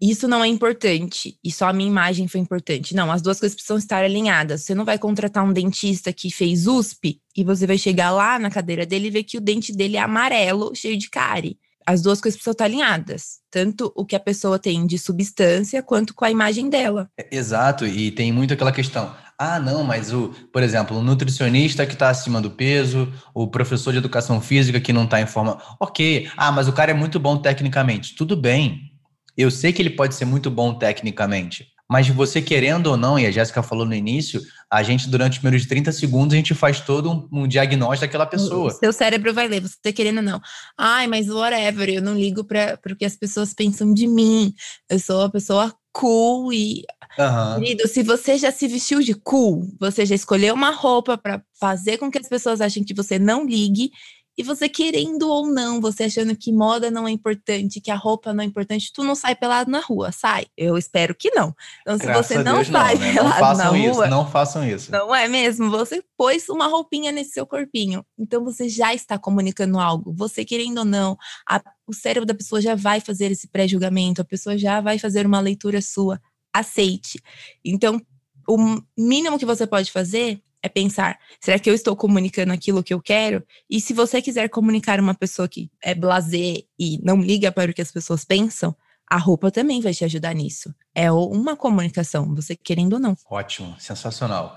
isso 0.00 0.28
não 0.28 0.44
é 0.44 0.46
importante 0.46 1.38
e 1.42 1.50
só 1.50 1.68
a 1.68 1.72
minha 1.72 1.88
imagem 1.88 2.28
foi 2.28 2.40
importante. 2.40 2.94
Não, 2.94 3.10
as 3.10 3.22
duas 3.22 3.40
coisas 3.40 3.54
precisam 3.54 3.78
estar 3.78 4.04
alinhadas. 4.04 4.62
Você 4.62 4.74
não 4.74 4.84
vai 4.84 4.98
contratar 4.98 5.44
um 5.44 5.52
dentista 5.52 6.12
que 6.12 6.30
fez 6.30 6.66
USP 6.66 7.20
e 7.36 7.42
você 7.42 7.66
vai 7.66 7.78
chegar 7.78 8.10
lá 8.10 8.38
na 8.38 8.50
cadeira 8.50 8.84
dele 8.84 9.08
e 9.08 9.10
ver 9.10 9.24
que 9.24 9.38
o 9.38 9.40
dente 9.40 9.74
dele 9.74 9.96
é 9.96 10.00
amarelo, 10.00 10.74
cheio 10.74 10.98
de 10.98 11.08
cárie. 11.08 11.58
As 11.86 12.02
duas 12.02 12.20
coisas 12.20 12.36
precisam 12.36 12.52
estar 12.52 12.64
alinhadas. 12.64 13.38
Tanto 13.50 13.92
o 13.94 14.04
que 14.04 14.16
a 14.16 14.20
pessoa 14.20 14.58
tem 14.58 14.86
de 14.86 14.98
substância 14.98 15.82
quanto 15.82 16.14
com 16.14 16.24
a 16.24 16.30
imagem 16.30 16.68
dela. 16.68 17.08
É, 17.18 17.28
exato, 17.34 17.86
e 17.86 18.10
tem 18.10 18.32
muito 18.32 18.52
aquela 18.52 18.72
questão. 18.72 19.14
Ah, 19.38 19.60
não, 19.60 19.84
mas 19.84 20.12
o, 20.12 20.30
por 20.52 20.62
exemplo, 20.62 20.96
o 20.96 21.02
nutricionista 21.02 21.86
que 21.86 21.92
está 21.92 22.10
acima 22.10 22.40
do 22.40 22.50
peso, 22.50 23.12
o 23.34 23.46
professor 23.46 23.92
de 23.92 23.98
educação 23.98 24.40
física 24.40 24.80
que 24.80 24.92
não 24.92 25.04
está 25.04 25.20
em 25.20 25.26
forma. 25.26 25.58
Ok, 25.78 26.28
ah, 26.36 26.50
mas 26.50 26.68
o 26.68 26.72
cara 26.72 26.90
é 26.90 26.94
muito 26.94 27.20
bom 27.20 27.36
tecnicamente. 27.36 28.16
Tudo 28.16 28.34
bem, 28.34 28.90
eu 29.36 29.50
sei 29.50 29.72
que 29.72 29.82
ele 29.82 29.90
pode 29.90 30.14
ser 30.14 30.24
muito 30.24 30.50
bom 30.50 30.74
tecnicamente, 30.74 31.68
mas 31.88 32.08
você 32.08 32.42
querendo 32.42 32.88
ou 32.88 32.96
não, 32.96 33.18
e 33.18 33.26
a 33.26 33.30
Jéssica 33.30 33.62
falou 33.62 33.86
no 33.86 33.94
início, 33.94 34.42
a 34.70 34.82
gente, 34.82 35.08
durante 35.08 35.34
os 35.34 35.38
primeiros 35.38 35.66
30 35.66 35.92
segundos, 35.92 36.34
a 36.34 36.36
gente 36.36 36.54
faz 36.54 36.80
todo 36.80 37.10
um, 37.10 37.28
um 37.44 37.46
diagnóstico 37.46 38.06
daquela 38.06 38.26
pessoa. 38.26 38.72
Seu 38.72 38.92
cérebro 38.92 39.32
vai 39.32 39.46
ler, 39.46 39.60
você 39.60 39.76
tá 39.80 39.92
querendo 39.92 40.16
ou 40.18 40.22
não. 40.22 40.40
Ai, 40.76 41.06
mas 41.06 41.28
whatever, 41.28 41.88
eu 41.88 42.02
não 42.02 42.14
ligo 42.14 42.42
para 42.44 42.78
o 42.90 42.96
que 42.96 43.04
as 43.04 43.16
pessoas 43.16 43.54
pensam 43.54 43.94
de 43.94 44.08
mim. 44.08 44.52
Eu 44.90 44.98
sou 44.98 45.20
uma 45.20 45.30
pessoa 45.30 45.72
cool 45.92 46.52
e. 46.52 46.84
Uhum. 47.18 47.60
Querido, 47.60 47.88
se 47.88 48.02
você 48.02 48.36
já 48.36 48.50
se 48.50 48.66
vestiu 48.66 49.00
de 49.00 49.14
cool, 49.14 49.66
você 49.80 50.04
já 50.04 50.14
escolheu 50.14 50.54
uma 50.54 50.70
roupa 50.70 51.16
para 51.16 51.40
fazer 51.58 51.98
com 51.98 52.10
que 52.10 52.18
as 52.18 52.28
pessoas 52.28 52.60
achem 52.60 52.84
que 52.84 52.92
você 52.92 53.18
não 53.18 53.46
ligue 53.46 53.90
e 54.38 54.42
você 54.42 54.68
querendo 54.68 55.28
ou 55.30 55.46
não, 55.46 55.80
você 55.80 56.04
achando 56.04 56.36
que 56.36 56.52
moda 56.52 56.90
não 56.90 57.08
é 57.08 57.10
importante, 57.10 57.80
que 57.80 57.90
a 57.90 57.96
roupa 57.96 58.34
não 58.34 58.42
é 58.42 58.46
importante, 58.46 58.92
tu 58.92 59.02
não 59.02 59.14
sai 59.14 59.34
pelado 59.34 59.70
na 59.70 59.80
rua, 59.80 60.12
sai. 60.12 60.46
Eu 60.56 60.76
espero 60.76 61.14
que 61.14 61.30
não. 61.30 61.54
Então, 61.80 61.98
se 61.98 62.04
Graças 62.04 62.26
você 62.26 62.42
não 62.42 62.62
sai 62.62 62.94
não, 62.94 63.00
né? 63.00 63.14
pelado 63.14 63.58
não 63.58 63.72
na 63.72 63.78
isso, 63.78 63.94
rua, 63.94 64.08
não 64.08 64.30
façam 64.30 64.68
isso. 64.68 64.92
Não 64.92 65.14
é 65.14 65.26
mesmo? 65.26 65.70
Você 65.70 66.02
pôs 66.16 66.48
uma 66.50 66.66
roupinha 66.66 67.10
nesse 67.10 67.30
seu 67.30 67.46
corpinho. 67.46 68.04
Então 68.18 68.44
você 68.44 68.68
já 68.68 68.94
está 68.94 69.18
comunicando 69.18 69.78
algo. 69.78 70.12
Você 70.14 70.44
querendo 70.44 70.78
ou 70.78 70.84
não, 70.84 71.16
a, 71.48 71.62
o 71.86 71.94
cérebro 71.94 72.26
da 72.26 72.34
pessoa 72.34 72.60
já 72.60 72.74
vai 72.74 73.00
fazer 73.00 73.30
esse 73.32 73.48
pré-julgamento, 73.48 74.20
a 74.20 74.24
pessoa 74.24 74.58
já 74.58 74.80
vai 74.82 74.98
fazer 74.98 75.24
uma 75.24 75.40
leitura 75.40 75.80
sua. 75.80 76.20
Aceite. 76.52 77.20
Então, 77.64 78.00
o 78.48 78.80
mínimo 78.96 79.38
que 79.38 79.44
você 79.44 79.66
pode 79.66 79.90
fazer 79.92 80.40
é 80.66 80.68
pensar: 80.68 81.18
será 81.40 81.58
que 81.58 81.70
eu 81.70 81.74
estou 81.74 81.96
comunicando 81.96 82.52
aquilo 82.52 82.82
que 82.82 82.92
eu 82.92 83.00
quero? 83.00 83.42
E 83.70 83.80
se 83.80 83.92
você 83.92 84.20
quiser 84.20 84.48
comunicar 84.48 85.00
uma 85.00 85.14
pessoa 85.14 85.48
que 85.48 85.70
é 85.82 85.94
blazer 85.94 86.64
e 86.78 87.00
não 87.02 87.20
liga 87.20 87.50
para 87.50 87.70
o 87.70 87.74
que 87.74 87.82
as 87.82 87.90
pessoas 87.90 88.24
pensam, 88.24 88.76
a 89.08 89.16
roupa 89.16 89.50
também 89.50 89.80
vai 89.80 89.94
te 89.94 90.04
ajudar 90.04 90.34
nisso. 90.34 90.74
É 90.94 91.10
uma 91.10 91.56
comunicação, 91.56 92.34
você 92.34 92.56
querendo 92.56 92.94
ou 92.94 92.98
não. 92.98 93.16
Ótimo, 93.30 93.74
sensacional. 93.78 94.54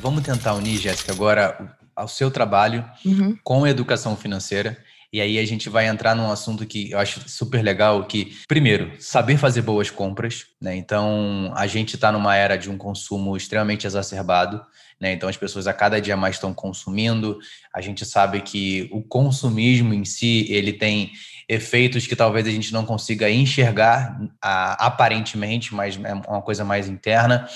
Vamos 0.00 0.22
tentar 0.22 0.54
unir, 0.54 0.78
Jéssica, 0.78 1.12
agora 1.12 1.76
ao 1.94 2.08
seu 2.08 2.30
trabalho 2.30 2.84
uhum. 3.04 3.36
com 3.42 3.64
a 3.64 3.70
educação 3.70 4.16
financeira. 4.16 4.78
E 5.12 5.20
aí 5.20 5.38
a 5.38 5.46
gente 5.46 5.68
vai 5.68 5.86
entrar 5.86 6.14
num 6.14 6.30
assunto 6.30 6.66
que 6.66 6.90
eu 6.90 6.98
acho 6.98 7.28
super 7.28 7.62
legal, 7.62 8.04
que, 8.06 8.36
primeiro, 8.48 8.92
saber 8.98 9.36
fazer 9.36 9.62
boas 9.62 9.90
compras, 9.90 10.46
né? 10.60 10.76
Então, 10.76 11.52
a 11.56 11.66
gente 11.66 11.94
está 11.94 12.10
numa 12.10 12.36
era 12.36 12.56
de 12.56 12.70
um 12.70 12.76
consumo 12.76 13.36
extremamente 13.36 13.86
exacerbado, 13.86 14.64
né? 15.00 15.12
Então, 15.12 15.28
as 15.28 15.36
pessoas 15.36 15.66
a 15.66 15.72
cada 15.72 16.00
dia 16.00 16.16
mais 16.16 16.36
estão 16.36 16.54
consumindo. 16.54 17.38
A 17.74 17.80
gente 17.80 18.04
sabe 18.04 18.40
que 18.40 18.88
o 18.92 19.02
consumismo 19.02 19.92
em 19.92 20.04
si, 20.04 20.46
ele 20.48 20.72
tem 20.72 21.12
efeitos 21.48 22.06
que 22.06 22.16
talvez 22.16 22.46
a 22.46 22.50
gente 22.50 22.72
não 22.72 22.84
consiga 22.84 23.30
enxergar 23.30 24.18
a, 24.42 24.86
aparentemente, 24.86 25.74
mas 25.74 25.98
é 26.02 26.14
uma 26.14 26.42
coisa 26.42 26.64
mais 26.64 26.88
interna. 26.88 27.48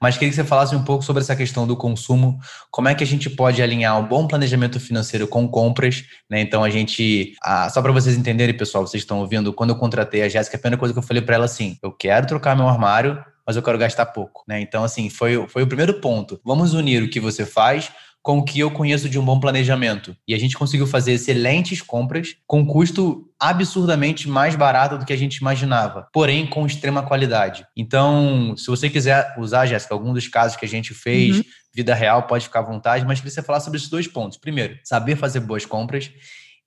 Mas 0.00 0.16
queria 0.16 0.28
que 0.28 0.36
você 0.36 0.44
falasse 0.44 0.76
um 0.76 0.84
pouco 0.84 1.02
sobre 1.02 1.22
essa 1.22 1.34
questão 1.34 1.66
do 1.66 1.76
consumo, 1.76 2.38
como 2.70 2.88
é 2.88 2.94
que 2.94 3.02
a 3.02 3.06
gente 3.06 3.30
pode 3.30 3.62
alinhar 3.62 3.98
um 3.98 4.06
bom 4.06 4.26
planejamento 4.26 4.78
financeiro 4.78 5.26
com 5.26 5.48
compras, 5.48 6.04
né? 6.28 6.40
Então 6.40 6.62
a 6.62 6.68
gente, 6.68 7.34
ah, 7.42 7.70
só 7.70 7.80
para 7.80 7.92
vocês 7.92 8.16
entenderem, 8.16 8.56
pessoal, 8.56 8.86
vocês 8.86 9.02
estão 9.02 9.20
ouvindo, 9.20 9.52
quando 9.52 9.70
eu 9.70 9.76
contratei 9.76 10.22
a 10.22 10.28
Jéssica, 10.28 10.56
a 10.56 10.60
primeira 10.60 10.78
coisa 10.78 10.92
que 10.92 10.98
eu 10.98 11.02
falei 11.02 11.22
para 11.22 11.36
ela 11.36 11.44
assim, 11.46 11.78
eu 11.82 11.90
quero 11.90 12.26
trocar 12.26 12.54
meu 12.54 12.68
armário, 12.68 13.24
mas 13.48 13.56
eu 13.56 13.62
quero 13.62 13.78
gastar 13.78 14.04
pouco, 14.04 14.44
né? 14.46 14.60
Então 14.60 14.84
assim, 14.84 15.08
foi, 15.08 15.48
foi 15.48 15.62
o 15.62 15.66
primeiro 15.66 16.02
ponto. 16.02 16.38
Vamos 16.44 16.74
unir 16.74 17.02
o 17.02 17.08
que 17.08 17.18
você 17.18 17.46
faz 17.46 17.90
com 18.22 18.36
o 18.36 18.44
que 18.44 18.60
eu 18.60 18.70
conheço 18.70 19.08
de 19.08 19.18
um 19.18 19.24
bom 19.24 19.40
planejamento. 19.40 20.14
E 20.28 20.34
a 20.34 20.38
gente 20.38 20.54
conseguiu 20.54 20.86
fazer 20.86 21.12
excelentes 21.12 21.80
compras 21.80 22.36
com 22.46 22.66
custo 22.66 23.26
absurdamente 23.40 24.28
mais 24.28 24.54
barato 24.54 24.98
do 24.98 25.06
que 25.06 25.14
a 25.14 25.16
gente 25.16 25.36
imaginava, 25.36 26.06
porém 26.12 26.46
com 26.46 26.66
extrema 26.66 27.02
qualidade. 27.02 27.64
Então, 27.74 28.54
se 28.54 28.66
você 28.66 28.90
quiser 28.90 29.34
usar, 29.38 29.64
Jéssica, 29.64 29.94
algum 29.94 30.12
dos 30.12 30.28
casos 30.28 30.58
que 30.58 30.66
a 30.66 30.68
gente 30.68 30.92
fez, 30.92 31.38
uhum. 31.38 31.44
vida 31.74 31.94
real, 31.94 32.24
pode 32.24 32.44
ficar 32.44 32.60
à 32.60 32.64
vontade, 32.64 33.06
mas 33.06 33.18
queria 33.18 33.32
você 33.32 33.42
falar 33.42 33.60
sobre 33.60 33.78
esses 33.78 33.88
dois 33.88 34.06
pontos. 34.06 34.36
Primeiro, 34.36 34.76
saber 34.84 35.16
fazer 35.16 35.40
boas 35.40 35.64
compras 35.64 36.10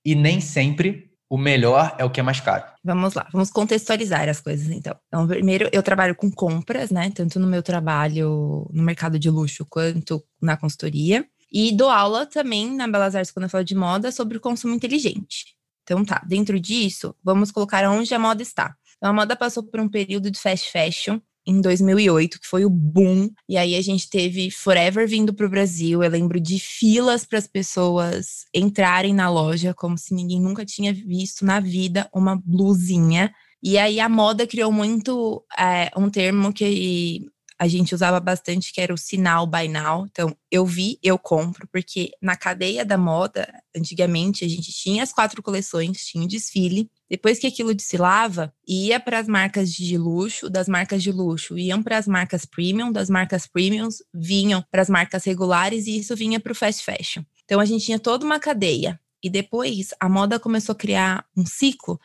e 0.04 0.15
nem 0.15 0.41
sempre 0.41 1.11
o 1.32 1.38
melhor 1.38 1.96
é 1.98 2.04
o 2.04 2.10
que 2.10 2.20
é 2.20 2.24
mais 2.24 2.41
caro. 2.41 2.65
Vamos 2.84 3.13
lá, 3.13 3.26
vamos 3.32 3.50
contextualizar 3.50 4.28
as 4.28 4.41
coisas 4.41 4.70
então. 4.70 4.94
Então, 5.08 5.26
primeiro, 5.26 5.70
eu 5.72 5.82
trabalho 5.82 6.13
com 6.13 6.30
compras, 6.30 6.91
né? 6.91 7.10
Tanto 7.10 7.39
no 7.39 7.48
meu 7.48 7.63
trabalho 7.63 8.70
no 8.70 8.84
mercado 8.84 9.17
de 9.17 9.30
luxo 9.30 9.65
quanto 9.70 10.22
na 10.41 10.58
consultoria. 10.58 11.26
E 11.50 11.72
dou 11.72 11.89
aula 11.89 12.26
também 12.26 12.76
na 12.76 12.86
Belas 12.86 13.15
Artes, 13.15 13.32
quando 13.32 13.44
eu 13.44 13.50
falo 13.50 13.63
de 13.63 13.74
moda, 13.74 14.12
sobre 14.12 14.36
o 14.36 14.41
consumo 14.41 14.74
inteligente. 14.74 15.56
Então 15.84 16.04
tá, 16.04 16.22
dentro 16.28 16.60
disso, 16.60 17.15
vamos 17.24 17.50
colocar 17.50 17.89
onde 17.89 18.13
a 18.13 18.20
moda 18.20 18.41
está. 18.41 18.76
Então, 18.98 19.12
a 19.12 19.13
moda 19.13 19.34
passou 19.34 19.63
por 19.63 19.80
um 19.80 19.88
período 19.88 20.30
de 20.30 20.38
fast 20.38 20.70
fashion, 20.70 21.17
em 21.45 21.62
2008, 21.62 22.39
que 22.39 22.47
foi 22.47 22.65
o 22.65 22.69
boom. 22.69 23.30
E 23.47 23.58
aí 23.58 23.75
a 23.75 23.82
gente 23.82 24.10
teve 24.10 24.51
Forever 24.51 25.08
vindo 25.08 25.34
para 25.34 25.45
o 25.45 25.49
Brasil. 25.49 26.04
Eu 26.04 26.10
lembro 26.10 26.39
de 26.39 26.60
filas 26.60 27.25
para 27.25 27.39
as 27.39 27.47
pessoas 27.47 28.45
entrarem 28.54 29.13
na 29.13 29.30
loja, 29.30 29.73
como 29.73 29.97
se 29.97 30.13
ninguém 30.13 30.39
nunca 30.39 30.65
tinha 30.65 30.93
visto 30.93 31.45
na 31.45 31.60
vida 31.60 32.10
uma 32.13 32.36
blusinha. 32.36 33.34
E 33.63 33.77
aí 33.77 33.99
a 33.99 34.10
moda 34.10 34.47
criou 34.47 34.71
muito 34.71 35.43
é, 35.58 35.91
um 35.95 36.10
termo 36.10 36.51
que 36.51 37.25
a 37.62 37.67
gente 37.67 37.93
usava 37.93 38.19
bastante, 38.19 38.74
que 38.74 38.82
era 38.82 38.91
o 38.91 38.97
sinal 38.97 39.45
buy 39.45 39.67
now. 39.67 40.08
Então, 40.10 40.36
eu 40.50 40.65
vi, 40.65 40.97
eu 41.04 41.15
compro, 41.19 41.67
porque 41.71 42.10
na 42.19 42.36
cadeia 42.36 42.84
da 42.84 42.97
moda, 42.97 43.47
antigamente, 43.78 44.43
a 44.43 44.47
gente 44.47 44.71
tinha 44.71 45.04
as 45.04 45.13
quatro 45.13 45.43
coleções, 45.43 46.04
tinha 46.04 46.24
o 46.24 46.28
desfile. 46.28 46.89
Depois 47.08 47.38
que 47.38 47.45
aquilo 47.45 47.76
desfilava, 47.76 48.52
ia 48.67 49.00
para 49.00 49.19
as 49.19 49.28
marcas 49.28 49.71
de 49.71 49.95
luxo, 49.95 50.50
das 50.50 50.67
marcas 50.67 51.04
de 51.04 51.12
luxo 51.12 51.56
iam 51.56 51.84
para 51.84 52.00
as 52.00 52.08
marcas 52.08 52.47
premium, 52.47 52.91
das 52.91 53.12
marcas 53.12 53.45
premiums 53.45 53.97
vinham 54.12 54.65
para 54.71 54.82
as 54.82 54.89
marcas 54.89 55.24
regulares 55.24 55.86
e 55.86 56.00
isso 56.00 56.15
vinha 56.15 56.39
para 56.39 56.54
o 56.54 56.56
fast 56.56 56.84
fashion. 56.84 57.21
Então, 57.45 57.60
a 57.60 57.65
gente 57.65 57.86
tinha 57.86 58.00
toda 58.00 58.26
uma 58.26 58.39
cadeia. 58.39 59.00
E 59.21 59.30
depois 59.30 59.89
a 60.00 60.10
moda 60.10 60.39
começou 60.39 60.74
a 60.74 60.76
criar 60.76 61.24
um 61.38 61.45
ciclo 61.45 62.02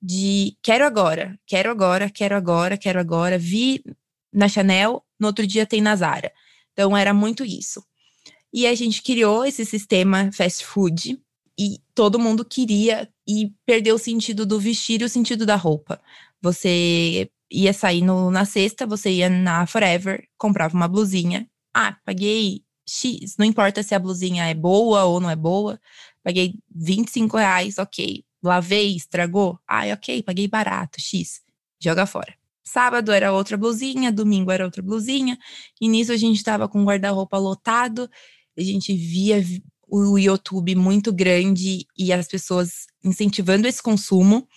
de 0.00 0.56
quero 0.62 0.86
agora, 0.86 1.38
quero 1.46 1.70
agora, 1.70 2.08
quero 2.08 2.34
agora, 2.34 2.78
quero 2.78 2.98
agora. 2.98 3.38
Vi 3.38 3.84
na 4.34 4.48
Chanel, 4.48 5.02
no 5.18 5.28
outro 5.28 5.46
dia 5.46 5.64
tem 5.64 5.80
na 5.80 5.94
Zara. 5.94 6.32
Então 6.72 6.96
era 6.96 7.14
muito 7.14 7.44
isso. 7.44 7.82
E 8.52 8.66
a 8.66 8.74
gente 8.74 9.02
criou 9.02 9.44
esse 9.44 9.64
sistema 9.64 10.30
fast 10.32 10.64
food 10.66 11.20
e 11.58 11.78
todo 11.94 12.18
mundo 12.18 12.44
queria 12.44 13.08
e 13.26 13.52
perdeu 13.64 13.94
o 13.94 13.98
sentido 13.98 14.44
do 14.44 14.58
vestir 14.58 15.00
e 15.00 15.04
o 15.04 15.08
sentido 15.08 15.46
da 15.46 15.56
roupa. 15.56 16.00
Você 16.42 17.30
ia 17.50 17.72
sair 17.72 18.02
no, 18.02 18.30
na 18.30 18.44
sexta, 18.44 18.86
você 18.86 19.10
ia 19.10 19.30
na 19.30 19.66
Forever, 19.66 20.28
comprava 20.36 20.74
uma 20.74 20.88
blusinha. 20.88 21.48
Ah, 21.72 21.96
paguei 22.04 22.62
X, 22.86 23.36
não 23.38 23.46
importa 23.46 23.82
se 23.82 23.94
a 23.94 23.98
blusinha 23.98 24.46
é 24.46 24.54
boa 24.54 25.04
ou 25.04 25.20
não 25.20 25.30
é 25.30 25.36
boa, 25.36 25.80
paguei 26.22 26.54
25 26.74 27.36
reais, 27.36 27.78
ok. 27.78 28.24
Lavei, 28.42 28.94
estragou? 28.94 29.58
Ai, 29.66 29.92
ok, 29.92 30.22
paguei 30.22 30.46
barato, 30.48 31.00
X. 31.00 31.40
Joga 31.80 32.04
fora. 32.04 32.43
Sábado 32.74 33.12
era 33.12 33.32
outra 33.32 33.56
blusinha, 33.56 34.10
domingo 34.10 34.50
era 34.50 34.64
outra 34.64 34.82
blusinha, 34.82 35.38
e 35.80 35.86
nisso 35.86 36.10
a 36.10 36.16
gente 36.16 36.38
estava 36.38 36.68
com 36.68 36.82
o 36.82 36.84
guarda-roupa 36.84 37.38
lotado, 37.38 38.10
a 38.58 38.60
gente 38.60 38.92
via 38.92 39.40
o 39.86 40.18
YouTube 40.18 40.74
muito 40.74 41.12
grande 41.12 41.86
e 41.96 42.12
as 42.12 42.26
pessoas 42.26 42.88
incentivando 43.04 43.68
esse 43.68 43.80
consumo 43.80 44.48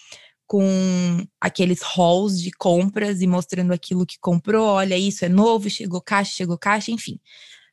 com 0.48 1.24
aqueles 1.40 1.80
halls 1.84 2.42
de 2.42 2.50
compras 2.50 3.22
e 3.22 3.28
mostrando 3.28 3.72
aquilo 3.72 4.04
que 4.04 4.18
comprou. 4.20 4.66
Olha, 4.66 4.98
isso 4.98 5.24
é 5.24 5.30
novo, 5.30 5.70
chegou 5.70 6.02
caixa, 6.02 6.32
chegou 6.38 6.58
caixa, 6.58 6.90
enfim. 6.90 7.20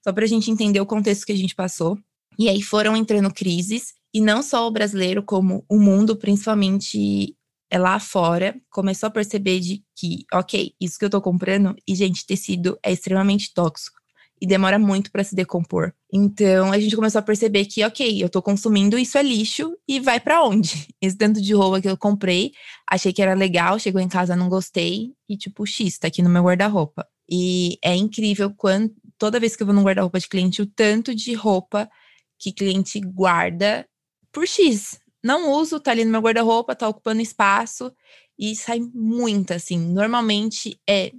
Só 0.02 0.12
para 0.12 0.24
a 0.24 0.28
gente 0.28 0.50
entender 0.50 0.78
o 0.78 0.84
contexto 0.84 1.24
que 1.24 1.32
a 1.32 1.36
gente 1.36 1.54
passou. 1.54 1.96
E 2.38 2.50
aí 2.50 2.60
foram 2.60 2.94
entrando 2.94 3.32
crises, 3.32 3.94
e 4.12 4.20
não 4.20 4.42
só 4.42 4.66
o 4.68 4.70
brasileiro, 4.70 5.22
como 5.22 5.64
o 5.70 5.80
mundo, 5.80 6.14
principalmente 6.16 7.34
é 7.74 7.78
lá 7.78 7.98
fora, 7.98 8.54
começou 8.70 9.08
a 9.08 9.10
perceber 9.10 9.58
de 9.58 9.82
que, 9.96 10.24
ok, 10.32 10.72
isso 10.80 10.96
que 10.96 11.04
eu 11.04 11.10
tô 11.10 11.20
comprando, 11.20 11.74
e 11.88 11.92
gente, 11.96 12.24
tecido 12.24 12.78
é 12.84 12.92
extremamente 12.92 13.52
tóxico 13.52 13.98
e 14.40 14.46
demora 14.46 14.78
muito 14.78 15.10
para 15.10 15.24
se 15.24 15.34
decompor. 15.34 15.92
Então 16.12 16.70
a 16.70 16.78
gente 16.78 16.94
começou 16.94 17.18
a 17.18 17.22
perceber 17.22 17.64
que, 17.64 17.84
ok, 17.84 18.22
eu 18.22 18.28
tô 18.28 18.40
consumindo, 18.40 18.96
isso 18.96 19.18
é 19.18 19.24
lixo 19.24 19.76
e 19.88 19.98
vai 19.98 20.20
para 20.20 20.44
onde? 20.44 20.86
Esse 21.02 21.18
tanto 21.18 21.42
de 21.42 21.52
roupa 21.52 21.80
que 21.80 21.88
eu 21.88 21.96
comprei, 21.96 22.52
achei 22.88 23.12
que 23.12 23.20
era 23.20 23.34
legal, 23.34 23.76
chegou 23.80 24.00
em 24.00 24.08
casa, 24.08 24.36
não 24.36 24.48
gostei 24.48 25.12
e 25.28 25.36
tipo, 25.36 25.66
X, 25.66 25.98
tá 25.98 26.06
aqui 26.06 26.22
no 26.22 26.30
meu 26.30 26.44
guarda-roupa. 26.44 27.04
E 27.28 27.76
é 27.82 27.96
incrível 27.96 28.54
quando 28.56 28.94
toda 29.18 29.40
vez 29.40 29.56
que 29.56 29.64
eu 29.64 29.66
vou 29.66 29.74
num 29.74 29.82
guarda-roupa 29.82 30.20
de 30.20 30.28
cliente, 30.28 30.62
o 30.62 30.66
tanto 30.66 31.12
de 31.12 31.34
roupa 31.34 31.90
que 32.38 32.52
cliente 32.52 33.00
guarda 33.00 33.84
por 34.30 34.46
X. 34.46 35.00
Não 35.24 35.50
uso, 35.52 35.80
tá 35.80 35.90
ali 35.90 36.04
no 36.04 36.10
meu 36.10 36.20
guarda-roupa, 36.20 36.76
tá 36.76 36.86
ocupando 36.86 37.22
espaço 37.22 37.90
e 38.38 38.54
sai 38.54 38.80
muito 38.92 39.54
assim. 39.54 39.78
Normalmente 39.78 40.78
é 40.86 41.12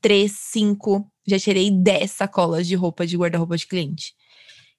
três, 0.00 0.32
cinco 0.32 1.10
já 1.26 1.38
tirei 1.38 1.70
10 1.70 2.10
sacolas 2.10 2.66
de 2.66 2.74
roupa 2.74 3.06
de 3.06 3.16
guarda-roupa 3.16 3.56
de 3.56 3.66
cliente. 3.66 4.14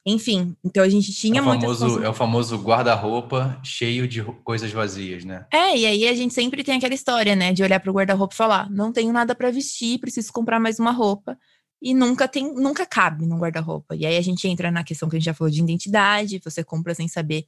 Enfim, 0.06 0.56
então 0.64 0.84
a 0.84 0.90
gente 0.90 1.14
tinha 1.14 1.40
é 1.40 1.42
o 1.42 1.46
famoso, 1.46 2.04
É 2.04 2.10
o 2.10 2.14
famoso 2.14 2.58
guarda-roupa 2.58 3.60
cheio 3.64 4.08
de 4.08 4.24
coisas 4.44 4.72
vazias, 4.72 5.24
né? 5.24 5.46
É, 5.54 5.78
e 5.78 5.86
aí 5.86 6.08
a 6.08 6.16
gente 6.16 6.34
sempre 6.34 6.64
tem 6.64 6.78
aquela 6.78 6.94
história, 6.94 7.36
né? 7.36 7.54
De 7.54 7.62
olhar 7.62 7.80
para 7.80 7.92
o 7.92 7.94
guarda-roupa 7.94 8.34
e 8.34 8.38
falar: 8.38 8.70
não 8.72 8.92
tenho 8.92 9.14
nada 9.14 9.36
para 9.36 9.52
vestir, 9.52 10.00
preciso 10.00 10.34
comprar 10.34 10.60
mais 10.60 10.80
uma 10.80 10.92
roupa. 10.92 11.38
E 11.80 11.94
nunca 11.94 12.28
tem, 12.28 12.54
nunca 12.54 12.86
cabe 12.86 13.26
no 13.26 13.38
guarda-roupa. 13.38 13.96
E 13.96 14.06
aí 14.06 14.18
a 14.18 14.22
gente 14.22 14.48
entra 14.48 14.72
na 14.72 14.84
questão 14.84 15.10
que 15.10 15.16
a 15.16 15.20
gente 15.20 15.26
já 15.26 15.34
falou 15.34 15.52
de 15.52 15.62
identidade, 15.62 16.42
você 16.44 16.64
compra 16.64 16.94
sem 16.94 17.08
saber 17.08 17.46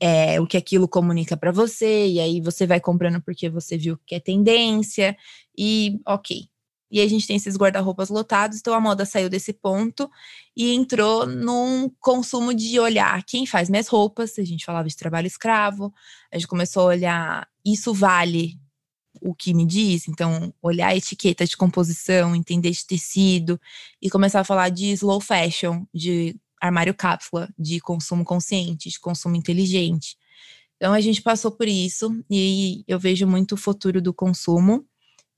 é, 0.00 0.40
o 0.40 0.46
que 0.46 0.56
aquilo 0.56 0.88
comunica 0.88 1.36
para 1.36 1.52
você, 1.52 2.06
e 2.08 2.18
aí 2.20 2.40
você 2.40 2.66
vai 2.66 2.80
comprando 2.80 3.20
porque 3.22 3.50
você 3.50 3.76
viu 3.76 3.98
que 4.06 4.14
é 4.14 4.20
tendência, 4.20 5.16
e 5.56 6.00
ok. 6.06 6.48
E 6.90 7.00
a 7.00 7.06
gente 7.06 7.26
tem 7.26 7.36
esses 7.36 7.56
guarda-roupas 7.56 8.08
lotados, 8.08 8.58
então 8.58 8.74
a 8.74 8.80
moda 8.80 9.04
saiu 9.04 9.28
desse 9.28 9.52
ponto 9.52 10.10
e 10.56 10.74
entrou 10.74 11.24
num 11.24 11.88
consumo 12.00 12.52
de 12.52 12.80
olhar 12.80 13.22
quem 13.24 13.46
faz 13.46 13.70
minhas 13.70 13.86
roupas. 13.86 14.36
A 14.38 14.44
gente 14.44 14.64
falava 14.64 14.88
de 14.88 14.96
trabalho 14.96 15.26
escravo, 15.26 15.94
a 16.32 16.36
gente 16.36 16.48
começou 16.48 16.82
a 16.82 16.86
olhar 16.86 17.48
isso 17.64 17.94
vale 17.94 18.58
o 19.20 19.34
que 19.34 19.54
me 19.54 19.66
diz, 19.66 20.08
então 20.08 20.52
olhar 20.62 20.88
a 20.88 20.96
etiqueta 20.96 21.44
de 21.44 21.56
composição, 21.56 22.34
entender 22.34 22.70
de 22.70 22.86
tecido 22.86 23.60
e 24.00 24.10
começar 24.10 24.40
a 24.40 24.44
falar 24.44 24.70
de 24.70 24.86
slow 24.92 25.20
fashion, 25.20 25.84
de 25.94 26.36
armário 26.60 26.94
cápsula, 26.94 27.48
de 27.58 27.80
consumo 27.80 28.24
consciente, 28.24 28.88
de 28.88 29.00
consumo 29.00 29.36
inteligente. 29.36 30.16
Então 30.76 30.92
a 30.92 31.00
gente 31.00 31.22
passou 31.22 31.50
por 31.50 31.68
isso 31.68 32.22
e 32.30 32.84
eu 32.86 32.98
vejo 32.98 33.26
muito 33.26 33.52
o 33.52 33.58
futuro 33.58 34.00
do 34.00 34.14
consumo 34.14 34.84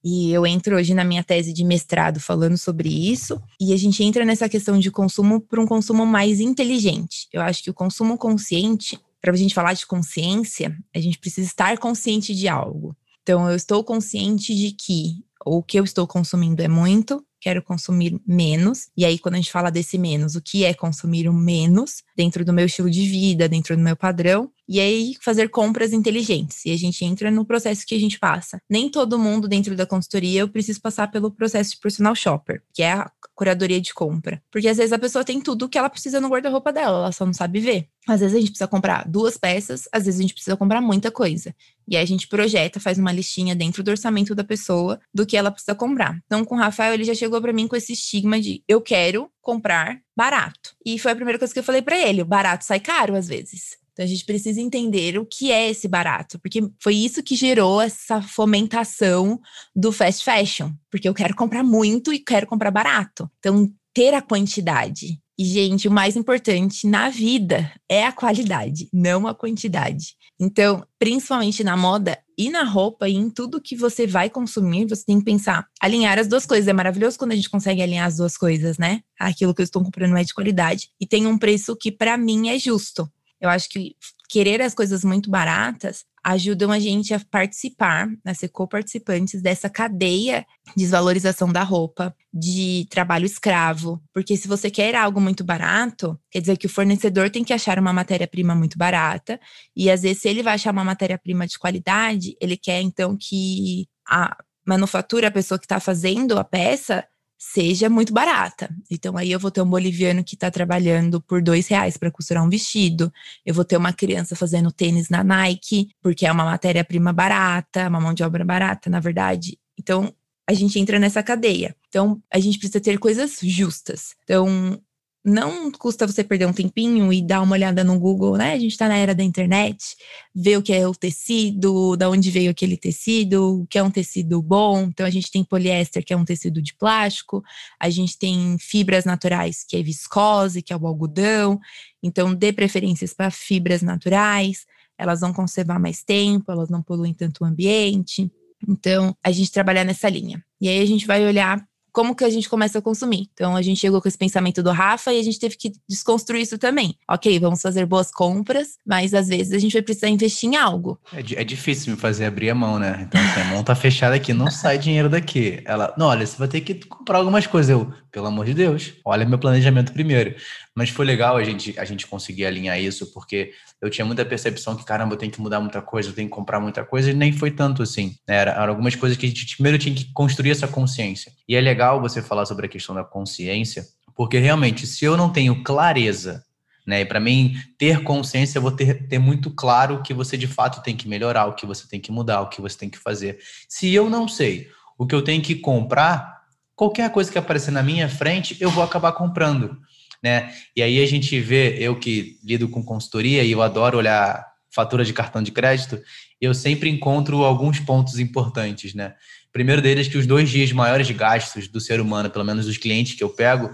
e 0.05 0.33
eu 0.33 0.45
entro 0.45 0.77
hoje 0.77 0.95
na 0.95 1.05
minha 1.05 1.23
tese 1.23 1.53
de 1.53 1.65
mestrado 1.65 2.19
falando 2.19 2.59
sobre 2.59 2.89
isso. 2.89 3.41
E 3.61 3.73
a 3.73 3.77
gente 3.77 4.03
entra 4.03 4.25
nessa 4.25 4.49
questão 4.49 4.79
de 4.79 4.91
consumo 4.91 5.41
para 5.41 5.61
um 5.61 5.67
consumo 5.67 6.05
mais 6.05 6.41
inteligente. 6.41 7.29
Eu 7.33 7.41
acho 7.41 7.63
que 7.63 7.71
o 7.71 7.75
consumo 7.75 8.19
consciente, 8.19 8.99
para 9.21 9.33
a 9.33 9.37
gente 9.37 9.55
falar 9.55 9.75
de 9.75 9.87
consciência, 9.87 10.77
a 10.95 10.99
gente 10.99 11.19
precisa 11.19 11.47
estar 11.47 11.79
consciente 11.79 12.35
de 12.35 12.49
algo. 12.49 12.97
Então, 13.23 13.49
eu 13.49 13.55
estou 13.55 13.85
consciente 13.85 14.53
de 14.53 14.73
que 14.73 15.25
o 15.47 15.63
que 15.63 15.79
eu 15.79 15.85
estou 15.85 16.07
consumindo 16.09 16.61
é 16.61 16.69
muito, 16.69 17.25
quero 17.43 17.61
consumir 17.61 18.19
menos. 18.25 18.89
E 18.97 19.05
aí, 19.05 19.19
quando 19.19 19.35
a 19.35 19.39
gente 19.39 19.51
fala 19.51 19.69
desse 19.69 19.99
menos, 19.99 20.37
o 20.37 20.41
que 20.41 20.65
é 20.65 20.73
consumir 20.73 21.29
o 21.29 21.33
menos 21.33 22.05
dentro 22.17 22.45
do 22.45 22.53
meu 22.53 22.67
estilo 22.67 22.89
de 22.89 23.05
vida, 23.05 23.49
dentro 23.49 23.77
do 23.77 23.83
meu 23.83 23.97
padrão? 23.97 24.51
E 24.69 24.81
aí, 24.81 25.15
fazer 25.21 25.49
compras 25.49 25.93
inteligentes. 25.93 26.65
E 26.65 26.71
a 26.71 26.77
gente 26.77 27.05
entra 27.05 27.31
no 27.31 27.45
processo 27.45 27.85
que 27.87 27.95
a 27.95 28.01
gente 28.01 28.19
passa. 28.19 28.59
Nem 28.71 28.89
todo 28.89 29.19
mundo 29.19 29.49
dentro 29.49 29.75
da 29.77 29.87
consultoria 29.87 30.41
eu 30.41 30.49
preciso 30.49 30.81
passar 30.81 31.11
pelo 31.11 31.31
processo 31.31 31.73
de 31.73 31.81
personal 31.81 32.15
shopper, 32.15 32.63
que 32.73 32.83
é 32.83 32.93
a 32.93 33.11
curadoria 33.35 33.81
de 33.81 33.93
compra. 33.93 34.43
Porque 34.51 34.69
às 34.69 34.77
vezes 34.77 34.93
a 34.93 34.99
pessoa 34.99 35.25
tem 35.25 35.41
tudo 35.41 35.69
que 35.69 35.79
ela 35.79 35.91
precisa 35.91 36.21
no 36.21 36.29
guarda-roupa 36.29 36.73
dela, 36.73 36.99
ela 36.99 37.13
só 37.13 37.27
não 37.27 37.33
sabe 37.33 37.61
ver. 37.61 37.89
Às 38.07 38.21
vezes 38.21 38.37
a 38.37 38.41
gente 38.41 38.51
precisa 38.51 38.69
comprar 38.69 39.09
duas 39.09 39.37
peças, 39.37 39.89
às 39.93 40.05
vezes 40.05 40.19
a 40.19 40.23
gente 40.23 40.35
precisa 40.35 40.57
comprar 40.57 40.81
muita 40.81 41.11
coisa. 41.11 41.55
E 41.87 41.97
aí 41.97 42.03
a 42.03 42.07
gente 42.07 42.29
projeta, 42.29 42.81
faz 42.81 42.99
uma 42.99 43.13
listinha 43.13 43.55
dentro 43.55 43.83
do 43.83 43.91
orçamento 43.91 44.35
da 44.35 44.45
pessoa 44.45 45.01
do 45.13 45.27
que 45.27 45.37
ela 45.37 45.51
precisa 45.51 45.75
comprar. 45.75 46.19
Então, 46.27 46.45
com 46.45 46.55
o 46.55 46.59
Rafael, 46.59 46.95
ele 46.95 47.05
já 47.05 47.15
chegou 47.15 47.41
para 47.41 47.53
mim 47.53 47.69
com 47.69 47.77
esse 47.77 47.93
estigma 47.93 48.41
de 48.41 48.63
eu 48.67 48.81
quero 48.81 49.31
comprar 49.41 50.01
barato. 50.17 50.75
E 50.85 50.99
foi 50.99 51.13
a 51.13 51.17
primeira 51.17 51.39
coisa 51.39 51.53
que 51.53 51.61
eu 51.61 51.65
falei 51.65 51.83
para 51.83 51.99
ele: 51.99 52.25
barato 52.25 52.65
sai 52.65 52.81
caro 52.81 53.15
às 53.15 53.29
vezes. 53.29 53.82
Então 53.93 54.05
a 54.05 54.09
gente 54.09 54.25
precisa 54.25 54.61
entender 54.61 55.19
o 55.19 55.27
que 55.27 55.53
é 55.53 55.71
esse 55.71 55.87
barato, 55.87 56.39
porque 56.39 56.63
foi 56.81 56.97
isso 56.97 57.23
que 57.23 57.37
gerou 57.37 57.81
essa 57.81 58.23
fomentação 58.23 59.41
do 59.77 59.93
fast 59.93 60.25
fashion, 60.25 60.71
porque 60.91 61.09
eu 61.09 61.15
quero 61.15 61.37
comprar 61.37 61.63
muito 61.63 62.13
e 62.13 62.19
quero 62.19 62.47
comprar 62.47 62.71
barato. 62.71 63.31
Então 63.39 63.71
ter 63.95 64.15
a 64.15 64.23
quantidade. 64.23 65.21
E 65.39 65.45
gente, 65.45 65.89
o 65.89 65.91
mais 65.91 66.17
importante 66.17 66.87
na 66.87 67.09
vida 67.09 67.71
é 67.89 68.05
a 68.05 68.13
qualidade, 68.13 68.89
não 68.93 69.27
a 69.27 69.35
quantidade. 69.35 70.15
Então, 70.39 70.85
principalmente 70.99 71.65
na 71.65 71.77
moda 71.77 72.19
e 72.37 72.51
na 72.51 72.65
roupa 72.65 73.09
e 73.09 73.15
em 73.15 73.31
tudo 73.31 73.61
que 73.61 73.77
você 73.77 74.07
vai 74.07 74.29
consumir, 74.29 74.87
você 74.87 75.05
tem 75.05 75.19
que 75.19 75.25
pensar, 75.25 75.67
alinhar 75.81 76.19
as 76.19 76.27
duas 76.27 76.45
coisas. 76.45 76.69
É 76.69 76.73
maravilhoso 76.73 77.19
quando 77.19 77.33
a 77.33 77.37
gente 77.37 77.51
consegue 77.51 77.83
alinhar 77.83 78.07
as 78.07 78.17
duas 78.17 78.37
coisas, 78.37 78.79
né? 78.79 79.01
Aquilo 79.19 79.55
que 79.55 79.63
eu 79.63 79.65
estou 79.65 79.83
comprando 79.83 80.17
é 80.17 80.25
de 80.25 80.35
qualidade 80.35 80.89
e 81.01 81.07
tem 81.07 81.27
um 81.27 81.39
preço 81.39 81.77
que 81.77 81.91
para 81.91 82.17
mim 82.17 82.49
é 82.49 82.59
justo. 82.59 83.11
Eu 83.43 83.51
acho 83.51 83.69
que 83.69 83.97
querer 84.29 84.63
as 84.63 84.73
coisas 84.73 85.05
muito 85.05 85.29
baratas 85.29 86.05
ajudam 86.25 86.71
a 86.71 86.79
gente 86.79 87.13
a 87.13 87.21
participar, 87.21 88.09
a 88.25 88.33
ser 88.33 88.49
co-participantes 88.49 89.43
dessa 89.43 89.69
cadeia 89.69 90.47
de 90.69 90.85
desvalorização 90.85 91.53
da 91.53 91.65
roupa, 91.65 92.15
de 92.33 92.87
trabalho 92.89 93.27
escravo. 93.27 94.01
Porque 94.15 94.37
se 94.37 94.47
você 94.47 94.71
quer 94.71 94.95
algo 94.95 95.21
muito 95.21 95.43
barato, 95.43 96.17
quer 96.31 96.41
dizer 96.41 96.57
que 96.57 96.67
o 96.67 96.71
fornecedor 96.71 97.29
tem 97.29 97.43
que 97.43 97.53
achar 97.53 97.79
uma 97.79 97.93
matéria-prima 97.93 98.55
muito 98.55 98.79
barata. 98.79 99.41
E 99.77 99.91
às 99.91 100.03
vezes, 100.03 100.23
se 100.23 100.29
ele 100.29 100.45
vai 100.45 100.55
achar 100.55 100.73
uma 100.73 100.85
matéria-prima 100.85 101.45
de 101.47 101.59
qualidade, 101.59 102.37
ele 102.41 102.57
quer 102.57 102.81
então 102.81 103.17
que 103.21 103.89
a 104.09 104.37
manufatura, 104.65 105.27
a 105.27 105.33
pessoa 105.33 105.59
que 105.59 105.65
está 105.65 105.81
fazendo 105.81 106.39
a 106.39 106.45
peça, 106.45 107.05
seja 107.45 107.91
muito 107.91 108.13
barata. 108.13 108.73
Então 108.89 109.17
aí 109.17 109.33
eu 109.33 109.39
vou 109.41 109.51
ter 109.51 109.61
um 109.61 109.69
boliviano 109.69 110.23
que 110.23 110.35
está 110.35 110.49
trabalhando 110.49 111.21
por 111.21 111.43
dois 111.43 111.67
reais 111.67 111.97
para 111.97 112.11
costurar 112.11 112.45
um 112.45 112.49
vestido. 112.49 113.13
Eu 113.45 113.53
vou 113.53 113.65
ter 113.65 113.77
uma 113.77 113.93
criança 113.93 114.37
fazendo 114.37 114.71
tênis 114.71 115.09
na 115.09 115.25
Nike, 115.25 115.91
porque 116.01 116.25
é 116.25 116.31
uma 116.31 116.45
matéria-prima 116.45 117.13
barata, 117.13 117.89
uma 117.89 118.01
mão 118.01 118.15
de 118.15 118.23
obra 118.23 118.45
barata, 118.45 118.89
na 118.89 119.01
verdade. 119.01 119.59
Então 119.77 120.15
a 120.49 120.55
gente 120.55 120.79
entra 120.79 121.01
nessa 121.01 121.21
cadeia. 121.21 121.75
Então 121.89 122.23
a 122.33 122.39
gente 122.39 122.59
precisa 122.59 122.81
ter 122.81 122.97
coisas 122.99 123.41
justas. 123.43 124.15
Então 124.23 124.81
não 125.25 125.71
custa 125.71 126.07
você 126.07 126.25
perder 126.25 126.47
um 126.47 126.53
tempinho 126.53 127.13
e 127.13 127.23
dar 127.23 127.43
uma 127.43 127.55
olhada 127.55 127.85
no 127.85 127.99
Google, 127.99 128.37
né? 128.37 128.55
A 128.55 128.59
gente 128.59 128.73
está 128.73 128.89
na 128.89 128.97
era 128.97 129.15
da 129.15 129.23
internet, 129.23 129.97
ver 130.35 130.57
o 130.57 130.63
que 130.63 130.73
é 130.73 130.87
o 130.87 130.95
tecido, 130.95 131.97
da 131.97 132.11
onde 132.11 132.31
veio 132.31 132.51
aquele 132.51 132.77
tecido, 132.77 133.61
o 133.61 133.67
que 133.67 133.79
é 133.79 133.83
um 133.83 133.91
tecido 133.91 134.43
bom. 134.43 134.83
Então 134.83 135.07
a 135.07 135.11
gente 135.11 135.31
tem 135.31 135.45
poliéster, 135.45 136.05
que 136.05 136.13
é 136.13 136.17
um 136.17 136.25
tecido 136.25 136.61
de 136.61 136.75
plástico, 136.75 137.43
a 137.79 137.89
gente 137.89 138.19
tem 138.19 138.57
fibras 138.59 139.05
naturais, 139.05 139.65
que 139.67 139.77
é 139.77 139.83
viscose, 139.83 140.61
que 140.61 140.73
é 140.73 140.77
o 140.77 140.87
algodão. 140.87 141.61
Então 142.03 142.35
dê 142.35 142.53
preferências 142.53 143.15
para 143.15 143.31
fibras 143.31 143.81
naturais, 143.81 144.67
elas 144.99 145.21
vão 145.21 145.33
conservar 145.33 145.79
mais 145.79 146.03
tempo, 146.03 146.51
elas 146.51 146.69
não 146.69 146.83
poluem 146.83 147.15
tanto 147.15 147.45
o 147.45 147.47
ambiente. 147.47 148.31
Então 148.69 149.17
a 149.23 149.31
gente 149.31 149.53
trabalhar 149.53 149.85
nessa 149.85 150.09
linha. 150.09 150.45
E 150.61 150.69
aí 150.69 150.81
a 150.81 150.87
gente 150.87 151.07
vai 151.07 151.25
olhar 151.25 151.65
como 151.93 152.15
que 152.15 152.25
a 152.25 152.31
gente 152.31 152.49
começa 152.49 152.79
a 152.79 152.83
consumir? 152.83 153.29
Então 153.35 153.55
a 153.55 153.63
gente 153.63 153.79
chegou 153.79 154.01
com 154.01 154.09
esse 154.09 154.17
pensamento 154.17 154.63
do 154.63 154.71
Rafa 154.71 155.13
e 155.13 155.21
a 155.21 155.23
gente 155.23 155.39
teve 155.39 155.57
que 155.57 155.73
desconstruir 155.89 156.43
isso 156.43 156.59
também. 156.59 156.97
Ok, 157.09 157.39
vamos 157.39 157.61
fazer 157.61 157.85
boas 157.85 158.11
compras, 158.11 158.79
mas 158.85 159.13
às 159.13 159.29
vezes 159.29 159.53
a 159.53 159.59
gente 159.59 159.73
vai 159.73 159.83
precisar 159.83 160.09
investir 160.09 160.49
em 160.49 160.57
algo. 160.57 160.99
É, 161.13 161.43
é 161.43 161.45
difícil 161.45 161.93
me 161.93 161.99
fazer 161.99 162.25
abrir 162.25 162.51
a 162.51 162.55
mão, 162.55 162.79
né? 162.79 163.07
Então 163.07 163.21
assim, 163.21 163.41
a 163.41 163.45
mão 163.45 163.63
tá 163.63 163.75
fechada 163.75 164.15
aqui, 164.17 164.33
não 164.33 164.51
sai 164.51 164.79
dinheiro 164.79 165.09
daqui. 165.09 165.61
Ela, 165.65 165.95
não, 165.99 166.07
olha, 166.07 166.27
você 166.27 166.37
vai 166.37 166.49
ter 166.49 166.63
que 166.63 166.75
comprar 166.87 167.19
algumas 167.19 167.47
coisas. 167.47 167.71
Eu, 167.71 167.93
pelo 168.11 168.27
amor 168.27 168.47
de 168.47 168.55
Deus, 168.55 168.95
olha 169.05 169.27
meu 169.27 169.39
planejamento 169.39 169.93
primeiro. 169.93 170.35
Mas 170.75 170.89
foi 170.89 171.05
legal 171.05 171.37
a 171.37 171.45
gente, 171.45 171.79
a 171.79 171.85
gente 171.85 172.07
conseguir 172.07 172.47
alinhar 172.47 172.81
isso, 172.81 173.13
porque 173.13 173.53
eu 173.83 173.91
tinha 173.91 174.05
muita 174.05 174.25
percepção 174.25 174.77
que, 174.77 174.85
caramba, 174.85 175.15
eu 175.15 175.19
tenho 175.19 175.33
que 175.33 175.41
mudar 175.41 175.61
muita 175.61 175.83
coisa, 175.83 176.09
eu 176.09 176.15
tenho 176.15 176.29
que 176.29 176.35
comprar 176.35 176.61
muita 176.61 176.85
coisa, 176.85 177.11
e 177.11 177.15
nem 177.15 177.33
foi 177.33 177.51
tanto 177.51 177.83
assim. 177.83 178.15
Né? 178.27 178.37
Era, 178.37 178.53
eram 178.53 178.69
algumas 178.69 178.95
coisas 178.95 179.19
que 179.19 179.27
a 179.27 179.29
gente 179.29 179.57
primeiro 179.57 179.77
tinha 179.77 179.95
que 179.95 180.11
construir 180.13 180.53
essa 180.53 180.69
consciência. 180.69 181.33
E 181.49 181.57
é 181.57 181.61
legal 181.61 182.01
você 182.01 182.23
falar 182.23 182.47
sobre 182.47 182.67
a 182.67 182.69
questão 182.69 182.95
da 182.95 183.03
consciência, 183.03 183.85
porque 184.15 184.39
realmente, 184.39 184.87
se 184.87 185.05
eu 185.05 185.17
não 185.17 185.31
tenho 185.31 185.63
clareza 185.65 186.45
né? 186.87 187.03
E 187.03 187.05
para 187.05 187.21
mim, 187.21 187.55
ter 187.79 188.03
consciência, 188.03 188.59
eu 188.59 188.63
vou 188.63 188.73
ter, 188.73 189.07
ter 189.07 189.19
muito 189.19 189.51
claro 189.51 189.97
o 189.97 190.03
que 190.03 190.13
você 190.13 190.37
de 190.37 190.47
fato 190.47 190.83
tem 190.83 190.97
que 190.97 191.09
melhorar, 191.09 191.47
o 191.47 191.55
que 191.55 191.65
você 191.65 191.87
tem 191.89 192.01
que 192.01 192.11
mudar, 192.11 192.41
o 192.41 192.49
que 192.49 192.61
você 192.61 192.77
tem 192.77 192.91
que 192.91 192.99
fazer. 192.99 193.39
Se 193.69 193.93
eu 193.95 194.11
não 194.11 194.27
sei 194.27 194.69
o 194.99 195.07
que 195.07 195.15
eu 195.15 195.23
tenho 195.23 195.43
que 195.43 195.55
comprar, 195.55 196.43
qualquer 196.75 197.11
coisa 197.11 197.31
que 197.31 197.39
aparecer 197.39 197.71
na 197.71 197.83
minha 197.83 198.09
frente, 198.09 198.57
eu 198.61 198.71
vou 198.71 198.83
acabar 198.83 199.13
comprando 199.13 199.79
né? 200.23 200.53
E 200.77 200.83
aí 200.83 201.03
a 201.03 201.07
gente 201.07 201.39
vê, 201.41 201.77
eu 201.79 201.97
que 201.99 202.39
lido 202.45 202.69
com 202.69 202.83
consultoria 202.83 203.43
e 203.43 203.53
eu 203.53 203.63
adoro 203.63 203.99
olhar 203.99 204.47
fatura 204.75 205.05
de 205.05 205.13
cartão 205.13 205.43
de 205.43 205.51
crédito, 205.51 206.01
eu 206.41 206.55
sempre 206.55 206.89
encontro 206.89 207.45
alguns 207.45 207.79
pontos 207.79 208.19
importantes, 208.19 208.95
né? 208.95 209.15
Primeiro 209.53 209.83
deles 209.83 210.09
que 210.09 210.17
os 210.17 210.27
dois 210.27 210.49
dias 210.49 210.73
maiores 210.73 211.11
gastos 211.11 211.69
do 211.69 211.79
ser 211.79 212.01
humano, 212.01 212.31
pelo 212.31 212.45
menos 212.45 212.65
dos 212.65 212.79
clientes 212.79 213.15
que 213.15 213.23
eu 213.23 213.29
pego, 213.29 213.71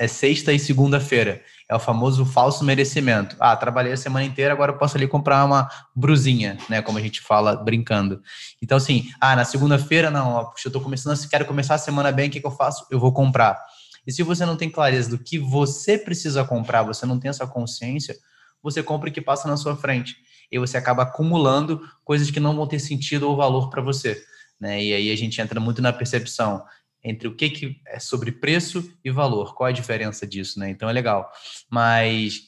é 0.00 0.08
sexta 0.08 0.54
e 0.54 0.58
segunda-feira. 0.58 1.42
É 1.70 1.76
o 1.76 1.78
famoso 1.78 2.24
falso 2.24 2.64
merecimento. 2.64 3.36
Ah, 3.38 3.54
trabalhei 3.54 3.92
a 3.92 3.96
semana 3.96 4.24
inteira, 4.24 4.54
agora 4.54 4.72
eu 4.72 4.78
posso 4.78 4.96
ali 4.96 5.06
comprar 5.06 5.44
uma 5.44 5.68
brusinha, 5.94 6.56
né? 6.66 6.80
Como 6.80 6.96
a 6.96 7.00
gente 7.02 7.20
fala 7.20 7.54
brincando. 7.56 8.22
Então, 8.62 8.78
assim, 8.78 9.10
ah, 9.20 9.36
na 9.36 9.44
segunda-feira, 9.44 10.10
não, 10.10 10.30
ó, 10.32 10.44
puxa, 10.44 10.68
eu 10.68 10.72
tô 10.72 10.80
começando, 10.80 11.28
quero 11.28 11.44
começar 11.44 11.74
a 11.74 11.78
semana 11.78 12.10
bem, 12.10 12.28
o 12.28 12.32
que, 12.32 12.40
que 12.40 12.46
eu 12.46 12.50
faço? 12.50 12.86
Eu 12.90 12.98
vou 12.98 13.12
comprar. 13.12 13.62
E 14.08 14.12
se 14.12 14.22
você 14.22 14.46
não 14.46 14.56
tem 14.56 14.70
clareza 14.70 15.10
do 15.10 15.18
que 15.18 15.38
você 15.38 15.98
precisa 15.98 16.42
comprar, 16.42 16.82
você 16.82 17.04
não 17.04 17.20
tem 17.20 17.28
essa 17.28 17.46
consciência, 17.46 18.16
você 18.62 18.82
compra 18.82 19.10
o 19.10 19.12
que 19.12 19.20
passa 19.20 19.46
na 19.46 19.54
sua 19.54 19.76
frente. 19.76 20.16
E 20.50 20.58
você 20.58 20.78
acaba 20.78 21.02
acumulando 21.02 21.86
coisas 22.02 22.30
que 22.30 22.40
não 22.40 22.56
vão 22.56 22.66
ter 22.66 22.78
sentido 22.78 23.28
ou 23.28 23.36
valor 23.36 23.68
para 23.68 23.82
você. 23.82 24.24
Né? 24.58 24.82
E 24.82 24.94
aí 24.94 25.12
a 25.12 25.16
gente 25.16 25.38
entra 25.42 25.60
muito 25.60 25.82
na 25.82 25.92
percepção 25.92 26.64
entre 27.04 27.28
o 27.28 27.36
que, 27.36 27.50
que 27.50 27.76
é 27.86 28.00
sobre 28.00 28.32
preço 28.32 28.90
e 29.04 29.10
valor. 29.10 29.54
Qual 29.54 29.68
a 29.68 29.72
diferença 29.72 30.26
disso, 30.26 30.58
né? 30.58 30.70
Então 30.70 30.88
é 30.88 30.92
legal. 30.92 31.30
Mas 31.70 32.47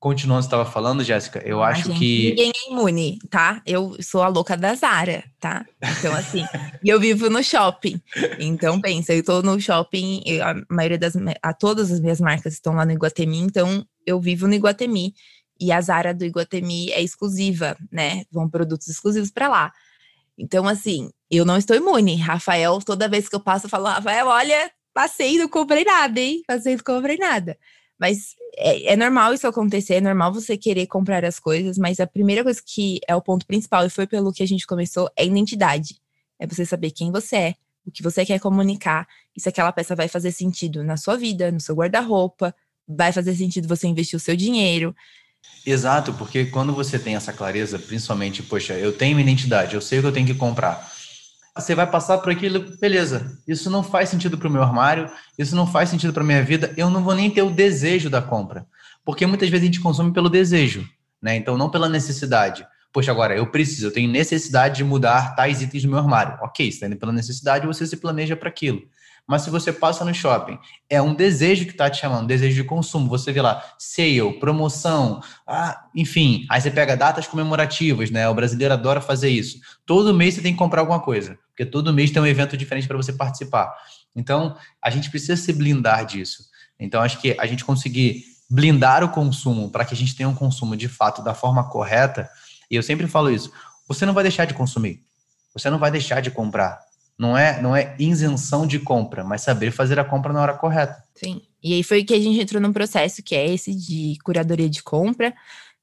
Continuando, 0.00 0.44
estava 0.44 0.64
falando, 0.64 1.02
Jéssica, 1.02 1.42
eu 1.44 1.60
ah, 1.60 1.70
acho 1.70 1.88
gente, 1.88 1.98
que. 1.98 2.28
Ninguém 2.30 2.52
é 2.54 2.70
imune, 2.70 3.18
tá? 3.28 3.60
Eu 3.66 3.96
sou 4.00 4.22
a 4.22 4.28
louca 4.28 4.56
da 4.56 4.72
Zara, 4.74 5.24
tá? 5.40 5.66
Então, 5.98 6.14
assim, 6.14 6.44
e 6.84 6.88
eu 6.88 7.00
vivo 7.00 7.28
no 7.28 7.42
shopping. 7.42 8.00
Então, 8.38 8.80
pensa, 8.80 9.12
eu 9.12 9.24
tô 9.24 9.42
no 9.42 9.60
shopping, 9.60 10.22
a 10.40 10.54
maioria 10.72 10.98
das. 10.98 11.14
A, 11.42 11.52
todas 11.52 11.90
as 11.90 11.98
minhas 11.98 12.20
marcas 12.20 12.52
estão 12.52 12.74
lá 12.74 12.86
no 12.86 12.92
Iguatemi, 12.92 13.38
então 13.38 13.84
eu 14.06 14.20
vivo 14.20 14.46
no 14.46 14.54
Iguatemi. 14.54 15.14
E 15.60 15.72
a 15.72 15.80
Zara 15.80 16.14
do 16.14 16.24
Iguatemi 16.24 16.92
é 16.92 17.02
exclusiva, 17.02 17.76
né? 17.90 18.22
Vão 18.30 18.48
produtos 18.48 18.86
exclusivos 18.86 19.32
para 19.32 19.48
lá. 19.48 19.72
Então, 20.38 20.68
assim, 20.68 21.10
eu 21.28 21.44
não 21.44 21.56
estou 21.56 21.76
imune. 21.76 22.14
Rafael, 22.14 22.78
toda 22.78 23.08
vez 23.08 23.28
que 23.28 23.34
eu 23.34 23.40
passo, 23.40 23.66
eu 23.66 23.70
falo, 23.70 23.86
Rafael, 23.86 24.28
olha, 24.28 24.70
passei 24.94 25.36
não 25.38 25.48
comprei 25.48 25.84
nada, 25.84 26.20
hein? 26.20 26.42
Passei 26.46 26.76
não 26.76 26.84
comprei 26.84 27.16
nada. 27.16 27.58
Mas 27.98 28.36
é, 28.56 28.92
é, 28.92 28.96
normal 28.96 29.34
isso 29.34 29.46
acontecer, 29.46 29.94
é 29.94 30.00
normal 30.00 30.32
você 30.32 30.56
querer 30.56 30.86
comprar 30.86 31.24
as 31.24 31.38
coisas, 31.38 31.76
mas 31.76 32.00
a 32.00 32.06
primeira 32.06 32.42
coisa 32.42 32.60
que 32.64 33.00
é 33.08 33.14
o 33.14 33.22
ponto 33.22 33.46
principal, 33.46 33.84
e 33.84 33.90
foi 33.90 34.06
pelo 34.06 34.32
que 34.32 34.42
a 34.42 34.46
gente 34.46 34.66
começou, 34.66 35.10
é 35.16 35.24
identidade. 35.24 35.96
É 36.38 36.46
você 36.46 36.64
saber 36.64 36.90
quem 36.92 37.10
você 37.10 37.36
é, 37.36 37.54
o 37.86 37.90
que 37.90 38.02
você 38.02 38.24
quer 38.24 38.38
comunicar, 38.38 39.06
e 39.36 39.40
se 39.40 39.48
aquela 39.48 39.72
peça 39.72 39.96
vai 39.96 40.08
fazer 40.08 40.30
sentido 40.30 40.84
na 40.84 40.96
sua 40.96 41.16
vida, 41.16 41.50
no 41.50 41.60
seu 41.60 41.74
guarda-roupa, 41.74 42.54
vai 42.86 43.12
fazer 43.12 43.34
sentido 43.34 43.68
você 43.68 43.86
investir 43.86 44.16
o 44.16 44.20
seu 44.20 44.36
dinheiro. 44.36 44.94
Exato, 45.64 46.12
porque 46.14 46.46
quando 46.46 46.72
você 46.72 46.98
tem 46.98 47.14
essa 47.14 47.32
clareza, 47.32 47.78
principalmente, 47.78 48.42
poxa, 48.42 48.74
eu 48.74 48.92
tenho 48.92 49.18
identidade, 49.18 49.74
eu 49.74 49.80
sei 49.80 49.98
o 49.98 50.02
que 50.02 50.08
eu 50.08 50.12
tenho 50.12 50.26
que 50.26 50.34
comprar 50.34 50.97
você 51.58 51.74
vai 51.74 51.86
passar 51.86 52.18
por 52.18 52.30
aquilo, 52.30 52.76
beleza, 52.80 53.38
isso 53.46 53.68
não 53.68 53.82
faz 53.82 54.08
sentido 54.08 54.38
para 54.38 54.48
o 54.48 54.50
meu 54.50 54.62
armário, 54.62 55.10
isso 55.38 55.54
não 55.56 55.66
faz 55.66 55.88
sentido 55.88 56.12
para 56.12 56.24
minha 56.24 56.42
vida, 56.42 56.72
eu 56.76 56.88
não 56.88 57.02
vou 57.02 57.14
nem 57.14 57.30
ter 57.30 57.42
o 57.42 57.50
desejo 57.50 58.08
da 58.08 58.22
compra. 58.22 58.66
Porque 59.04 59.26
muitas 59.26 59.48
vezes 59.48 59.62
a 59.62 59.66
gente 59.66 59.80
consome 59.80 60.12
pelo 60.12 60.28
desejo, 60.28 60.88
né? 61.20 61.36
Então 61.36 61.56
não 61.56 61.70
pela 61.70 61.88
necessidade. 61.88 62.66
Poxa, 62.92 63.10
agora 63.10 63.36
eu 63.36 63.46
preciso, 63.50 63.86
eu 63.86 63.92
tenho 63.92 64.10
necessidade 64.10 64.76
de 64.76 64.84
mudar 64.84 65.34
tais 65.34 65.60
itens 65.62 65.82
do 65.82 65.88
meu 65.88 65.98
armário. 65.98 66.38
Ok, 66.42 66.66
está 66.66 66.86
indo 66.86 66.96
pela 66.96 67.12
necessidade, 67.12 67.66
você 67.66 67.86
se 67.86 67.96
planeja 67.96 68.36
para 68.36 68.48
aquilo. 68.48 68.82
Mas 69.28 69.42
se 69.42 69.50
você 69.50 69.70
passa 69.70 70.06
no 70.06 70.14
shopping, 70.14 70.58
é 70.88 71.02
um 71.02 71.14
desejo 71.14 71.66
que 71.66 71.72
está 71.72 71.90
te 71.90 72.00
chamando, 72.00 72.26
desejo 72.26 72.54
de 72.54 72.64
consumo. 72.64 73.10
Você 73.10 73.30
vê 73.30 73.42
lá, 73.42 73.62
sale, 73.78 74.32
promoção, 74.40 75.20
ah, 75.46 75.84
enfim. 75.94 76.46
Aí 76.48 76.58
você 76.58 76.70
pega 76.70 76.96
datas 76.96 77.26
comemorativas, 77.26 78.10
né? 78.10 78.26
O 78.26 78.34
brasileiro 78.34 78.72
adora 78.72 79.02
fazer 79.02 79.28
isso. 79.28 79.60
Todo 79.84 80.14
mês 80.14 80.34
você 80.34 80.40
tem 80.40 80.52
que 80.52 80.58
comprar 80.58 80.80
alguma 80.80 81.00
coisa, 81.00 81.38
porque 81.58 81.66
todo 81.66 81.92
mês 81.92 82.12
tem 82.12 82.22
um 82.22 82.26
evento 82.26 82.56
diferente 82.56 82.86
para 82.86 82.96
você 82.96 83.12
participar. 83.12 83.74
Então, 84.14 84.56
a 84.80 84.90
gente 84.90 85.10
precisa 85.10 85.34
se 85.34 85.52
blindar 85.52 86.06
disso. 86.06 86.44
Então, 86.78 87.02
acho 87.02 87.20
que 87.20 87.34
a 87.36 87.46
gente 87.46 87.64
conseguir 87.64 88.22
blindar 88.48 89.02
o 89.02 89.08
consumo 89.08 89.68
para 89.68 89.84
que 89.84 89.92
a 89.92 89.96
gente 89.96 90.14
tenha 90.14 90.28
um 90.28 90.34
consumo 90.34 90.76
de 90.76 90.86
fato 90.86 91.20
da 91.20 91.34
forma 91.34 91.68
correta, 91.68 92.30
e 92.70 92.76
eu 92.76 92.82
sempre 92.82 93.08
falo 93.08 93.28
isso, 93.28 93.52
você 93.88 94.06
não 94.06 94.14
vai 94.14 94.22
deixar 94.22 94.44
de 94.44 94.54
consumir. 94.54 95.02
Você 95.52 95.68
não 95.68 95.80
vai 95.80 95.90
deixar 95.90 96.20
de 96.20 96.30
comprar 96.30 96.78
não 97.18 97.36
é, 97.36 97.60
não 97.60 97.74
é 97.74 97.96
isenção 97.98 98.64
de 98.64 98.78
compra, 98.78 99.24
mas 99.24 99.42
saber 99.42 99.72
fazer 99.72 99.98
a 99.98 100.04
compra 100.04 100.32
na 100.32 100.40
hora 100.40 100.54
correta. 100.54 101.02
Sim. 101.16 101.42
E 101.60 101.74
aí 101.74 101.82
foi 101.82 102.04
que 102.04 102.14
a 102.14 102.20
gente 102.20 102.40
entrou 102.40 102.62
num 102.62 102.72
processo 102.72 103.22
que 103.24 103.34
é 103.34 103.52
esse 103.52 103.74
de 103.74 104.16
curadoria 104.22 104.70
de 104.70 104.82
compra, 104.82 105.34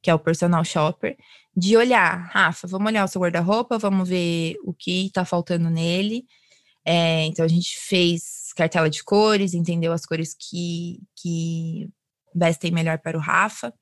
que 0.01 0.09
é 0.09 0.15
o 0.15 0.19
personal 0.19 0.63
shopper, 0.63 1.17
de 1.55 1.77
olhar, 1.77 2.29
Rafa, 2.31 2.67
vamos 2.67 2.87
olhar 2.87 3.05
o 3.05 3.07
seu 3.07 3.21
guarda-roupa, 3.21 3.77
vamos 3.77 4.09
ver 4.09 4.55
o 4.63 4.73
que 4.73 5.07
está 5.07 5.23
faltando 5.23 5.69
nele. 5.69 6.25
É, 6.83 7.25
então 7.25 7.45
a 7.45 7.47
gente 7.47 7.77
fez 7.79 8.51
cartela 8.55 8.89
de 8.89 9.03
cores, 9.03 9.53
entendeu 9.53 9.93
as 9.93 10.05
cores 10.05 10.35
que, 10.37 10.99
que 11.15 11.89
vestem 12.33 12.71
melhor 12.71 12.99
para 12.99 13.17
o 13.17 13.21
Rafa. 13.21 13.73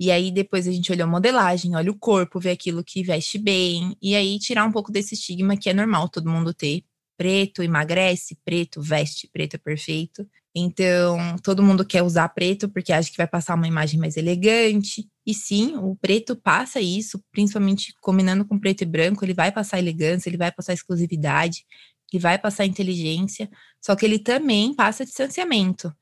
E 0.00 0.10
aí 0.10 0.30
depois 0.30 0.66
a 0.66 0.72
gente 0.72 0.90
olhou 0.90 1.06
a 1.06 1.10
modelagem, 1.10 1.76
olha 1.76 1.90
o 1.90 1.98
corpo, 1.98 2.40
vê 2.40 2.50
aquilo 2.50 2.82
que 2.82 3.02
veste 3.02 3.38
bem, 3.38 3.96
e 4.02 4.16
aí 4.16 4.38
tirar 4.38 4.64
um 4.64 4.72
pouco 4.72 4.90
desse 4.90 5.14
estigma 5.14 5.56
que 5.56 5.70
é 5.70 5.74
normal 5.74 6.08
todo 6.08 6.28
mundo 6.30 6.52
ter. 6.52 6.84
Preto 7.16 7.62
emagrece, 7.62 8.36
preto 8.44 8.82
veste, 8.82 9.28
preto 9.32 9.54
é 9.54 9.58
perfeito. 9.58 10.26
Então, 10.54 11.36
todo 11.42 11.62
mundo 11.62 11.84
quer 11.84 12.02
usar 12.02 12.28
preto 12.28 12.68
porque 12.68 12.92
acha 12.92 13.10
que 13.10 13.16
vai 13.16 13.26
passar 13.26 13.54
uma 13.54 13.66
imagem 13.68 13.98
mais 13.98 14.16
elegante. 14.16 15.08
E 15.26 15.34
sim, 15.34 15.76
o 15.76 15.96
preto 15.96 16.36
passa 16.36 16.80
isso, 16.80 17.22
principalmente 17.32 17.94
combinando 18.00 18.44
com 18.44 18.58
preto 18.58 18.82
e 18.82 18.86
branco, 18.86 19.24
ele 19.24 19.34
vai 19.34 19.50
passar 19.50 19.78
elegância, 19.78 20.28
ele 20.28 20.36
vai 20.36 20.52
passar 20.52 20.72
exclusividade, 20.72 21.64
ele 22.12 22.20
vai 22.20 22.38
passar 22.38 22.66
inteligência, 22.66 23.50
só 23.80 23.96
que 23.96 24.04
ele 24.04 24.18
também 24.18 24.74
passa 24.74 25.04
distanciamento. 25.04 25.92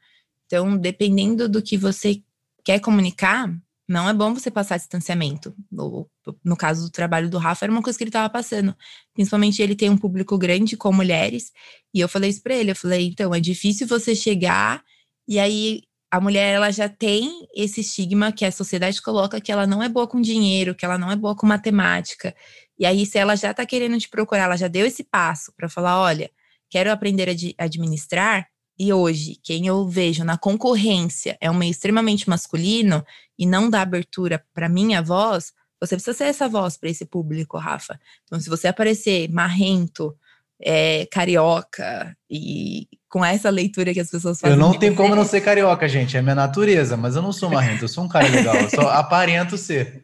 Então, 0.47 0.77
dependendo 0.77 1.49
do 1.49 1.63
que 1.63 1.77
você 1.79 2.23
quer 2.65 2.81
comunicar, 2.81 3.51
não 3.89 4.09
é 4.09 4.15
bom 4.15 4.35
você 4.35 4.51
passar 4.51 4.77
distanciamento. 4.79 5.55
No 6.45 6.57
caso 6.57 6.85
do 6.85 6.91
trabalho 6.91 7.29
do 7.29 7.39
Rafa, 7.39 7.65
era 7.65 7.73
uma 7.73 7.83
coisa 7.83 7.99
que 7.99 8.05
ele 8.05 8.11
estava 8.11 8.29
passando. 8.31 8.77
Principalmente 9.15 9.61
ele 9.63 9.75
tem 9.75 9.91
um 9.91 9.97
público 9.97 10.39
grande 10.39 10.77
com 10.77 10.93
mulheres. 10.93 11.53
E 11.93 12.01
eu 12.01 12.09
falei 12.09 12.31
isso 12.31 12.43
para 12.43 12.55
ele. 12.55 12.71
Eu 12.71 12.77
falei, 12.77 13.09
então, 13.09 13.35
é 13.35 13.41
difícil 13.41 13.87
você 13.87 14.15
chegar 14.15 14.83
e 15.27 15.39
aí 15.39 15.83
a 16.11 16.21
mulher 16.21 16.55
ela 16.55 16.71
já 16.71 16.89
tem 16.89 17.49
esse 17.55 17.81
estigma 17.81 18.33
que 18.33 18.45
a 18.45 18.53
sociedade 18.53 19.01
coloca 19.01 19.41
que 19.41 19.51
ela 19.51 19.67
não 19.67 19.83
é 19.83 19.89
boa 19.89 20.07
com 20.07 20.21
dinheiro, 20.21 20.75
que 20.75 20.85
ela 20.85 20.99
não 20.99 21.11
é 21.11 21.17
boa 21.17 21.35
com 21.35 21.47
matemática. 21.47 22.35
E 22.79 22.85
aí, 22.85 23.07
se 23.07 23.17
ela 23.17 23.35
já 23.35 23.53
está 23.53 23.65
querendo 23.65 23.99
te 23.99 24.11
procurar, 24.11 24.45
ela 24.45 24.57
já 24.57 24.69
deu 24.69 24.85
esse 24.85 25.05
passo 25.05 25.53
para 25.57 25.71
falar: 25.71 25.99
olha, 26.01 26.31
quero 26.69 26.93
aprender 26.93 27.31
a 27.31 27.65
administrar, 27.65 28.47
e 28.79 28.93
hoje, 28.93 29.39
quem 29.43 29.67
eu 29.67 29.89
vejo 29.89 30.25
na 30.25 30.37
concorrência 30.37 31.39
é 31.41 31.51
um 31.51 31.55
meio 31.55 31.71
extremamente 31.71 32.29
masculino 32.29 33.05
e 33.39 33.47
não 33.47 33.71
dá 33.71 33.81
abertura 33.81 34.45
para 34.53 34.69
minha 34.69 35.01
voz, 35.01 35.53
você 35.83 35.97
precisa 35.97 36.17
ser 36.17 36.25
essa 36.25 36.49
voz 36.49 36.77
para 36.77 36.89
esse 36.89 37.05
público, 37.05 37.59
Rafa. 37.59 37.99
Então, 38.25 38.39
se 38.39 38.49
você 38.49 38.69
aparecer 38.69 39.29
marrento, 39.29 40.17
é, 40.61 41.07
carioca 41.11 42.17
e 42.31 42.87
com 43.09 43.25
essa 43.25 43.51
leitura 43.51 43.93
que 43.93 43.99
as 43.99 44.09
pessoas 44.09 44.41
fazem. 44.41 44.57
Eu 44.57 44.61
não 44.61 44.79
tenho 44.79 44.95
como 44.95 45.17
não 45.17 45.25
ser 45.25 45.41
carioca, 45.41 45.89
gente. 45.89 46.17
É 46.17 46.23
minha 46.23 46.37
natureza, 46.37 46.97
mas 46.97 47.17
eu 47.17 47.23
não 47.23 47.33
sou 47.33 47.51
marrento, 47.51 47.85
eu 47.85 47.89
sou 47.89 48.05
um 48.05 48.09
cara 48.09 48.29
legal, 48.29 48.55
eu 48.55 48.71
só 48.71 48.89
aparento 48.95 49.59
ser. 49.59 50.02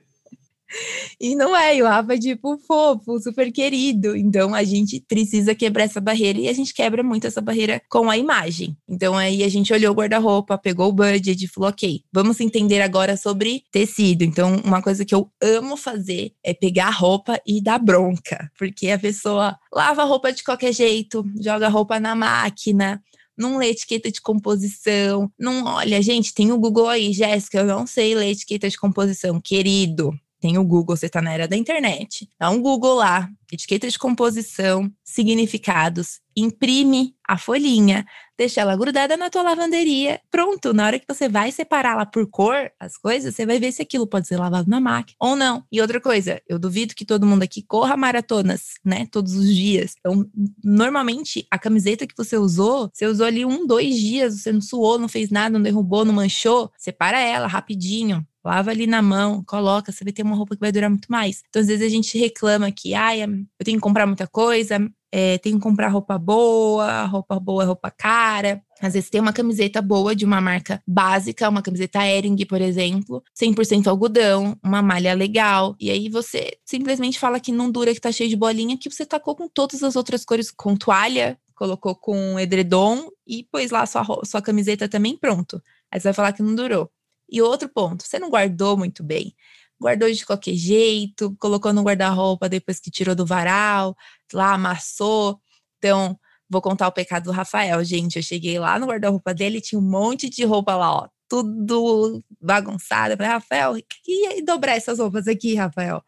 E 1.21 1.35
não 1.35 1.57
é, 1.57 1.77
e 1.77 1.83
o 1.83 1.87
Rafa 1.87 2.15
é 2.15 2.19
tipo 2.19 2.59
fofo, 2.59 3.19
super 3.21 3.51
querido. 3.51 4.17
Então 4.17 4.55
a 4.55 4.63
gente 4.63 5.03
precisa 5.09 5.55
quebrar 5.55 5.85
essa 5.85 6.01
barreira 6.01 6.39
e 6.39 6.49
a 6.49 6.53
gente 6.53 6.75
quebra 6.75 7.03
muito 7.03 7.27
essa 7.27 7.41
barreira 7.41 7.81
com 7.89 8.11
a 8.11 8.17
imagem. 8.17 8.77
Então 8.89 9.17
aí 9.17 9.43
a 9.43 9.49
gente 9.49 9.73
olhou 9.73 9.93
o 9.93 9.97
guarda-roupa, 9.97 10.59
pegou 10.59 10.89
o 10.89 10.93
budget 10.93 11.45
e 11.45 11.49
falou: 11.49 11.71
ok, 11.71 12.03
vamos 12.13 12.41
entender 12.41 12.81
agora 12.81 13.17
sobre 13.17 13.65
tecido. 13.71 14.23
Então, 14.23 14.57
uma 14.65 14.83
coisa 14.83 15.05
que 15.05 15.15
eu 15.15 15.31
amo 15.43 15.77
fazer 15.77 16.33
é 16.45 16.53
pegar 16.55 16.89
a 16.89 16.93
roupa 16.93 17.41
e 17.47 17.63
dar 17.63 17.79
bronca, 17.79 18.51
porque 18.59 18.91
a 18.91 18.99
pessoa 18.99 19.57
lava 19.73 20.03
a 20.03 20.05
roupa 20.05 20.33
de 20.33 20.45
qualquer 20.45 20.73
jeito, 20.73 21.25
joga 21.41 21.67
a 21.67 21.71
roupa 21.71 21.99
na 21.99 22.15
máquina, 22.15 23.03
não 23.37 23.57
lê 23.57 23.71
etiqueta 23.71 24.11
de 24.11 24.21
composição, 24.21 25.31
não 25.39 25.65
olha, 25.65 26.03
gente, 26.03 26.35
tem 26.35 26.51
o 26.51 26.59
Google 26.59 26.89
aí, 26.89 27.13
Jéssica, 27.13 27.59
eu 27.59 27.67
não 27.67 27.87
sei 27.87 28.15
ler 28.15 28.33
etiqueta 28.33 28.69
de 28.69 28.77
composição, 28.77 29.41
querido. 29.41 30.13
Tem 30.41 30.57
o 30.57 30.65
Google, 30.65 30.97
você 30.97 31.07
está 31.07 31.21
na 31.21 31.33
era 31.33 31.49
da 31.49 31.57
internet. 31.57 32.29
Dá 32.39 32.49
um 32.51 32.63
Google 32.63 32.95
lá, 32.95 33.29
etiqueta 33.53 33.89
de 33.89 33.99
composição, 33.99 34.91
significados, 35.03 36.21
imprime 36.37 37.17
a 37.27 37.37
folhinha, 37.37 38.07
deixa 38.37 38.61
ela 38.61 38.77
grudada 38.77 39.17
na 39.17 39.29
tua 39.29 39.43
lavanderia. 39.43 40.21
Pronto, 40.31 40.73
na 40.73 40.87
hora 40.87 40.99
que 40.99 41.07
você 41.09 41.29
vai 41.29 41.51
separar 41.51 41.97
lá 41.97 42.07
por 42.07 42.25
cor 42.31 42.71
as 42.79 42.97
coisas, 42.97 43.35
você 43.35 43.45
vai 43.45 43.59
ver 43.59 43.73
se 43.73 43.83
aquilo 43.83 44.07
pode 44.07 44.29
ser 44.29 44.37
lavado 44.37 44.71
na 44.71 44.81
máquina 44.81 45.17
ou 45.19 45.35
não. 45.35 45.65
E 45.73 45.81
outra 45.81 46.01
coisa, 46.01 46.41
eu 46.49 46.57
duvido 46.57 46.95
que 46.95 47.05
todo 47.05 47.27
mundo 47.27 47.43
aqui 47.43 47.63
corra 47.63 47.97
maratonas, 47.97 48.75
né, 48.85 49.07
todos 49.11 49.35
os 49.35 49.53
dias. 49.53 49.95
Então, 49.99 50.25
normalmente, 50.63 51.47
a 51.51 51.59
camiseta 51.59 52.07
que 52.07 52.17
você 52.17 52.39
usou, 52.39 52.91
você 52.93 53.07
usou 53.07 53.27
ali 53.27 53.45
um, 53.45 53.67
dois 53.67 53.97
dias, 53.97 54.41
você 54.41 54.53
não 54.53 54.61
suou, 54.61 55.01
não 55.01 55.09
fez 55.09 55.31
nada, 55.31 55.51
não 55.51 55.63
derrubou, 55.63 56.05
não 56.05 56.15
manchou, 56.15 56.71
separa 56.79 57.19
ela 57.19 57.49
rapidinho 57.49 58.25
lava 58.45 58.71
ali 58.71 58.87
na 58.87 59.03
mão, 59.03 59.43
coloca, 59.45 59.93
você 59.93 60.05
vai 60.05 60.13
ter 60.13 60.23
uma 60.23 60.37
roupa 60.37 60.55
que 60.55 60.61
vai 60.61 60.73
durar 60.73 60.91
muito 60.91 61.11
mais. 61.11 61.43
Então, 61.49 61.61
às 61.61 61.69
vezes 61.69 61.87
a 61.87 61.91
gente 61.91 62.17
reclama 62.19 62.71
que, 62.73 62.95
ai, 62.95 63.23
eu 63.23 63.65
tenho 63.65 63.79
que 63.79 63.83
comprar 63.83 64.07
muita 64.07 64.27
coisa, 64.27 64.79
é, 65.11 65.39
tenho 65.39 65.57
que 65.57 65.63
comprar 65.63 65.89
roupa 65.89 66.19
boa, 66.19 67.05
roupa 67.05 67.41
boa 67.41 67.63
é 67.63 67.67
roupa 67.67 67.91
cara. 67.91 68.63
Às 68.81 68.93
vezes 68.93 69.11
tem 69.11 69.21
uma 69.21 69.33
camiseta 69.33 69.83
boa 69.83 70.15
de 70.15 70.25
uma 70.25 70.41
marca 70.41 70.81
básica, 70.87 71.49
uma 71.49 71.63
camiseta 71.63 72.07
Ering, 72.07 72.37
por 72.47 72.61
exemplo, 72.61 73.23
100% 73.35 73.89
algodão, 73.89 74.57
uma 74.63 74.83
malha 74.83 75.15
legal. 75.15 75.75
E 75.81 75.91
aí 75.91 76.09
você 76.09 76.59
simplesmente 76.65 77.19
fala 77.19 77.41
que 77.41 77.51
não 77.51 77.71
dura, 77.71 77.93
que 77.93 78.01
tá 78.01 78.13
cheio 78.13 78.31
de 78.31 78.37
bolinha, 78.37 78.79
que 78.79 78.91
você 78.91 79.05
tacou 79.05 79.35
com 79.35 79.49
todas 79.49 79.83
as 79.83 79.97
outras 79.97 80.25
cores, 80.25 80.51
com 80.51 80.77
toalha, 80.77 81.39
colocou 81.55 81.97
com 81.97 82.39
edredom 82.39 83.09
e 83.27 83.45
pôs 83.45 83.71
lá 83.71 83.85
sua, 83.85 84.05
sua 84.25 84.43
camiseta 84.43 84.89
também, 84.89 85.17
pronto. 85.17 85.61
Aí 85.91 85.99
você 85.99 86.09
vai 86.09 86.15
falar 86.15 86.33
que 86.33 86.43
não 86.43 86.55
durou. 86.55 86.91
E 87.31 87.43
outro 87.43 87.69
ponto, 87.69 88.05
você 88.05 88.19
não 88.19 88.31
guardou 88.31 88.77
muito 88.77 89.03
bem. 89.03 89.35
Guardou 89.81 90.11
de 90.11 90.27
qualquer 90.27 90.55
jeito, 90.55 91.37
colocou 91.39 91.73
no 91.73 91.83
guarda-roupa 91.83 92.49
depois 92.49 92.81
que 92.81 92.91
tirou 92.91 93.15
do 93.15 93.27
varal, 93.27 93.97
lá 94.33 94.55
amassou. 94.55 95.41
Então, 95.79 96.19
vou 96.51 96.61
contar 96.61 96.89
o 96.89 96.93
pecado 96.93 97.25
do 97.25 97.31
Rafael, 97.31 97.85
gente. 97.85 98.17
Eu 98.17 98.23
cheguei 98.23 98.59
lá 98.59 98.79
no 98.79 98.87
guarda-roupa 98.87 99.33
dele, 99.33 99.61
tinha 99.61 99.79
um 99.79 99.89
monte 99.89 100.29
de 100.29 100.45
roupa 100.45 100.75
lá, 100.75 100.93
ó, 100.93 101.09
tudo 101.29 102.25
bagunçado. 102.41 103.13
Eu 103.13 103.17
falei, 103.17 103.33
Rafael, 103.33 103.77
e 104.07 104.43
dobrar 104.43 104.77
essas 104.77 104.99
roupas 104.99 105.29
aqui, 105.29 105.55
Rafael? 105.55 106.03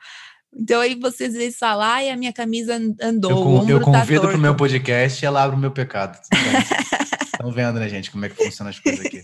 Então 0.52 0.80
aí 0.80 0.96
vocês 0.96 1.34
vezes 1.34 1.58
falam, 1.58 1.84
ai, 1.84 2.10
a 2.10 2.16
minha 2.16 2.32
camisa 2.32 2.74
andou. 3.00 3.62
Eu, 3.62 3.68
eu 3.68 3.78
tá 3.78 3.84
convido 3.84 4.22
tá 4.22 4.28
para 4.28 4.36
o 4.36 4.40
meu 4.40 4.56
podcast 4.56 5.24
e 5.24 5.26
ela 5.26 5.44
abre 5.44 5.56
o 5.56 5.58
meu 5.58 5.70
pecado. 5.70 6.18
Estão 7.24 7.52
vendo, 7.52 7.78
né, 7.78 7.88
gente, 7.88 8.10
como 8.10 8.24
é 8.24 8.28
que 8.28 8.44
funcionam 8.44 8.70
as 8.70 8.80
coisas 8.80 9.06
aqui. 9.06 9.22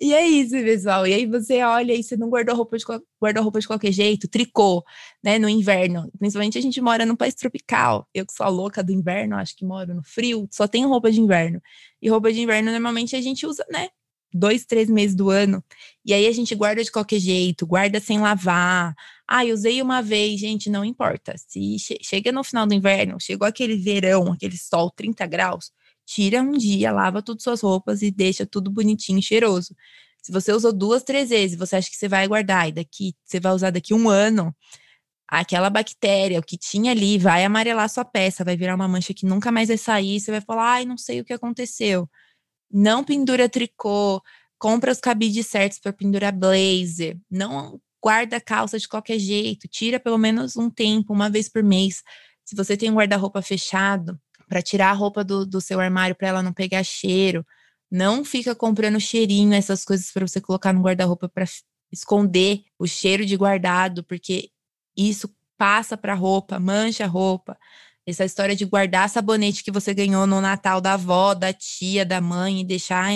E 0.00 0.12
é 0.12 0.26
isso, 0.26 0.52
pessoal. 0.52 1.06
E 1.06 1.14
aí 1.14 1.26
você 1.26 1.62
olha 1.62 1.94
e 1.94 2.02
você 2.02 2.16
não 2.16 2.28
guardou 2.28 2.54
roupa 2.54 2.76
de, 2.76 2.84
guardou 3.20 3.42
roupa 3.42 3.60
de 3.60 3.66
qualquer 3.66 3.92
jeito, 3.92 4.28
tricô, 4.28 4.84
né, 5.22 5.38
no 5.38 5.48
inverno. 5.48 6.10
Principalmente 6.18 6.58
a 6.58 6.60
gente 6.60 6.80
mora 6.80 7.06
num 7.06 7.16
país 7.16 7.34
tropical. 7.34 8.08
Eu 8.14 8.26
que 8.26 8.32
sou 8.32 8.46
a 8.46 8.48
louca 8.48 8.82
do 8.82 8.92
inverno, 8.92 9.36
acho 9.36 9.56
que 9.56 9.64
moro 9.64 9.94
no 9.94 10.02
frio, 10.02 10.48
só 10.50 10.66
tenho 10.68 10.88
roupa 10.88 11.10
de 11.10 11.20
inverno. 11.20 11.60
E 12.00 12.08
roupa 12.08 12.32
de 12.32 12.40
inverno 12.40 12.70
normalmente 12.70 13.16
a 13.16 13.20
gente 13.20 13.46
usa, 13.46 13.64
né, 13.70 13.88
dois, 14.32 14.64
três 14.64 14.88
meses 14.88 15.14
do 15.16 15.30
ano. 15.30 15.62
E 16.04 16.14
aí 16.14 16.26
a 16.26 16.32
gente 16.32 16.54
guarda 16.54 16.82
de 16.82 16.90
qualquer 16.90 17.18
jeito, 17.18 17.66
guarda 17.66 18.00
sem 18.00 18.20
lavar. 18.20 18.94
Ah, 19.26 19.44
usei 19.44 19.80
uma 19.82 20.02
vez, 20.02 20.40
gente, 20.40 20.68
não 20.70 20.84
importa. 20.84 21.34
Se 21.36 21.78
che 21.78 21.98
chega 22.02 22.32
no 22.32 22.42
final 22.44 22.66
do 22.66 22.74
inverno, 22.74 23.16
chegou 23.20 23.46
aquele 23.46 23.76
verão, 23.76 24.32
aquele 24.32 24.56
sol 24.56 24.90
30 24.90 25.26
graus, 25.26 25.72
tira 26.10 26.42
um 26.42 26.52
dia, 26.52 26.90
lava 26.90 27.22
todas 27.22 27.44
suas 27.44 27.60
roupas 27.60 28.02
e 28.02 28.10
deixa 28.10 28.44
tudo 28.44 28.68
bonitinho 28.68 29.20
e 29.20 29.22
cheiroso. 29.22 29.76
Se 30.20 30.32
você 30.32 30.52
usou 30.52 30.72
duas, 30.72 31.04
três 31.04 31.30
vezes, 31.30 31.56
você 31.56 31.76
acha 31.76 31.88
que 31.88 31.96
você 31.96 32.08
vai 32.08 32.26
guardar 32.26 32.68
e 32.68 32.72
daqui 32.72 33.14
você 33.24 33.38
vai 33.38 33.52
usar 33.52 33.70
daqui 33.70 33.94
um 33.94 34.08
ano, 34.08 34.54
aquela 35.28 35.70
bactéria, 35.70 36.40
o 36.40 36.42
que 36.42 36.58
tinha 36.58 36.90
ali, 36.90 37.16
vai 37.16 37.44
amarelar 37.44 37.88
sua 37.88 38.04
peça, 38.04 38.44
vai 38.44 38.56
virar 38.56 38.74
uma 38.74 38.88
mancha 38.88 39.14
que 39.14 39.24
nunca 39.24 39.52
mais 39.52 39.68
vai 39.68 39.78
sair, 39.78 40.20
você 40.20 40.32
vai 40.32 40.40
falar, 40.40 40.72
ai, 40.72 40.84
não 40.84 40.98
sei 40.98 41.20
o 41.20 41.24
que 41.24 41.32
aconteceu. 41.32 42.08
Não 42.72 43.04
pendura 43.04 43.48
tricô, 43.48 44.20
compra 44.58 44.92
os 44.92 45.00
cabides 45.00 45.46
certos 45.46 45.78
para 45.78 45.92
pendurar 45.92 46.32
blazer, 46.32 47.18
não 47.30 47.80
guarda 48.02 48.40
calça 48.40 48.78
de 48.78 48.88
qualquer 48.88 49.18
jeito, 49.18 49.68
tira 49.68 50.00
pelo 50.00 50.18
menos 50.18 50.56
um 50.56 50.70
tempo, 50.70 51.12
uma 51.12 51.30
vez 51.30 51.48
por 51.48 51.62
mês. 51.62 52.02
Se 52.44 52.56
você 52.56 52.76
tem 52.76 52.90
um 52.90 52.96
guarda-roupa 52.96 53.42
fechado, 53.42 54.18
para 54.50 54.60
tirar 54.60 54.90
a 54.90 54.92
roupa 54.92 55.22
do, 55.22 55.46
do 55.46 55.60
seu 55.60 55.78
armário 55.78 56.16
para 56.16 56.26
ela 56.26 56.42
não 56.42 56.52
pegar 56.52 56.82
cheiro. 56.82 57.46
Não 57.88 58.24
fica 58.24 58.52
comprando 58.52 59.00
cheirinho, 59.00 59.54
essas 59.54 59.84
coisas 59.84 60.10
para 60.10 60.26
você 60.26 60.40
colocar 60.40 60.72
no 60.72 60.82
guarda-roupa 60.82 61.28
para 61.28 61.44
esconder 61.92 62.64
o 62.76 62.84
cheiro 62.84 63.24
de 63.24 63.36
guardado, 63.36 64.02
porque 64.02 64.50
isso 64.96 65.32
passa 65.56 65.96
para 65.96 66.14
a 66.14 66.16
roupa, 66.16 66.58
mancha 66.58 67.04
a 67.04 67.06
roupa. 67.06 67.56
Essa 68.04 68.24
história 68.24 68.56
de 68.56 68.64
guardar 68.64 69.08
sabonete 69.08 69.62
que 69.62 69.70
você 69.70 69.94
ganhou 69.94 70.26
no 70.26 70.40
Natal 70.40 70.80
da 70.80 70.94
avó, 70.94 71.32
da 71.32 71.52
tia, 71.52 72.04
da 72.04 72.20
mãe 72.20 72.60
e 72.60 72.64
deixar 72.64 73.06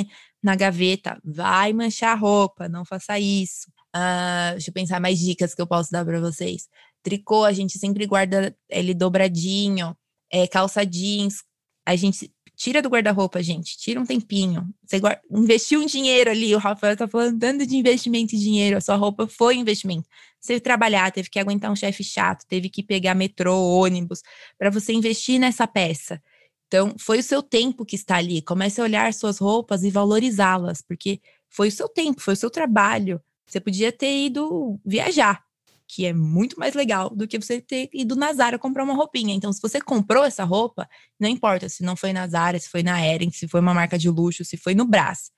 na 0.41 0.55
gaveta, 0.55 1.21
vai 1.25 1.73
manchar 1.73 2.13
a 2.13 2.21
roupa, 2.21 2.69
não 2.69 2.85
faça 2.85 3.19
isso. 3.19 3.69
Uh, 3.97 4.53
deixa 4.53 4.71
eu 4.71 4.75
pensar 4.75 5.01
mais 5.01 5.19
dicas 5.19 5.53
que 5.53 5.61
eu 5.61 5.67
posso 5.67 5.91
dar 5.91 6.05
para 6.05 6.21
vocês. 6.21 6.69
Tricô, 7.03 7.45
a 7.45 7.53
gente 7.53 7.77
sempre 7.77 8.07
guarda 8.07 8.57
ele 8.71 8.95
dobradinho 8.95 9.97
é, 10.31 10.47
calça 10.47 10.85
jeans. 10.85 11.43
A 11.87 11.97
gente 11.97 12.33
tira 12.57 12.81
do 12.81 12.89
guarda-roupa, 12.89 13.43
gente, 13.43 13.77
tira 13.77 14.01
um 14.01 14.07
tempinho. 14.07 14.69
Você 14.87 15.01
guarda, 15.01 15.21
investiu 15.31 15.81
um 15.81 15.87
dinheiro 15.87 16.31
ali, 16.31 16.55
o 16.55 16.59
Rafael 16.59 16.97
tá 16.97 17.07
falando 17.09 17.39
tanto 17.39 17.67
de 17.67 17.77
investimento 17.77 18.35
e 18.35 18.39
dinheiro, 18.39 18.77
a 18.77 18.81
sua 18.81 18.97
roupa 18.97 19.27
foi 19.27 19.57
investimento. 19.57 20.09
Você 20.41 20.61
trabalhar, 20.61 21.11
teve 21.11 21.29
que 21.29 21.39
aguentar 21.39 21.71
um 21.71 21.77
chefe 21.77 22.05
chato, 22.05 22.47
teve 22.47 22.69
que 22.69 22.83
pegar 22.83 23.15
metrô, 23.15 23.57
ônibus, 23.57 24.23
para 24.59 24.71
você 24.71 24.93
investir 24.93 25.39
nessa 25.39 25.67
peça. 25.67 26.23
Então, 26.67 26.95
foi 26.99 27.19
o 27.19 27.23
seu 27.23 27.43
tempo 27.43 27.85
que 27.85 27.97
está 27.97 28.17
ali. 28.17 28.43
Comece 28.43 28.81
a 28.81 28.85
olhar 28.85 29.13
suas 29.15 29.39
roupas 29.39 29.85
e 29.85 29.91
valorizá-las, 29.91 30.83
porque 30.83 31.21
foi 31.49 31.69
o 31.69 31.73
seu 31.73 31.89
tempo, 31.89 32.21
foi 32.21 32.35
o 32.35 32.37
seu 32.37 32.51
trabalho. 32.51 33.21
Você 33.47 33.61
podia 33.61 33.93
ter 33.93 34.27
ido 34.27 34.81
viajar, 34.85 35.45
que 35.95 36.07
é 36.07 36.13
muito 36.13 36.59
mais 36.59 36.75
legal 36.75 37.09
do 37.09 37.29
que 37.29 37.39
você 37.39 37.61
ter 37.61 37.89
ido 37.93 38.17
na 38.17 38.33
Zara 38.33 38.59
comprar 38.59 38.83
uma 38.83 38.95
roupinha. 38.95 39.33
Então, 39.33 39.53
se 39.53 39.63
você 39.63 39.81
comprou 39.81 40.25
essa 40.25 40.43
roupa, 40.43 40.89
não 41.21 41.29
importa 41.29 41.69
se 41.69 41.85
não 41.85 41.95
foi 41.95 42.13
na 42.13 42.27
Zara, 42.27 42.59
se 42.59 42.69
foi 42.69 42.83
na 42.83 43.01
Eren, 43.01 43.31
se 43.31 43.47
foi 43.47 43.61
uma 43.61 43.73
marca 43.73 43.97
de 43.97 44.11
luxo, 44.11 44.45
se 44.45 44.57
foi 44.57 44.75
no 44.75 44.85
Brás. 44.85 45.31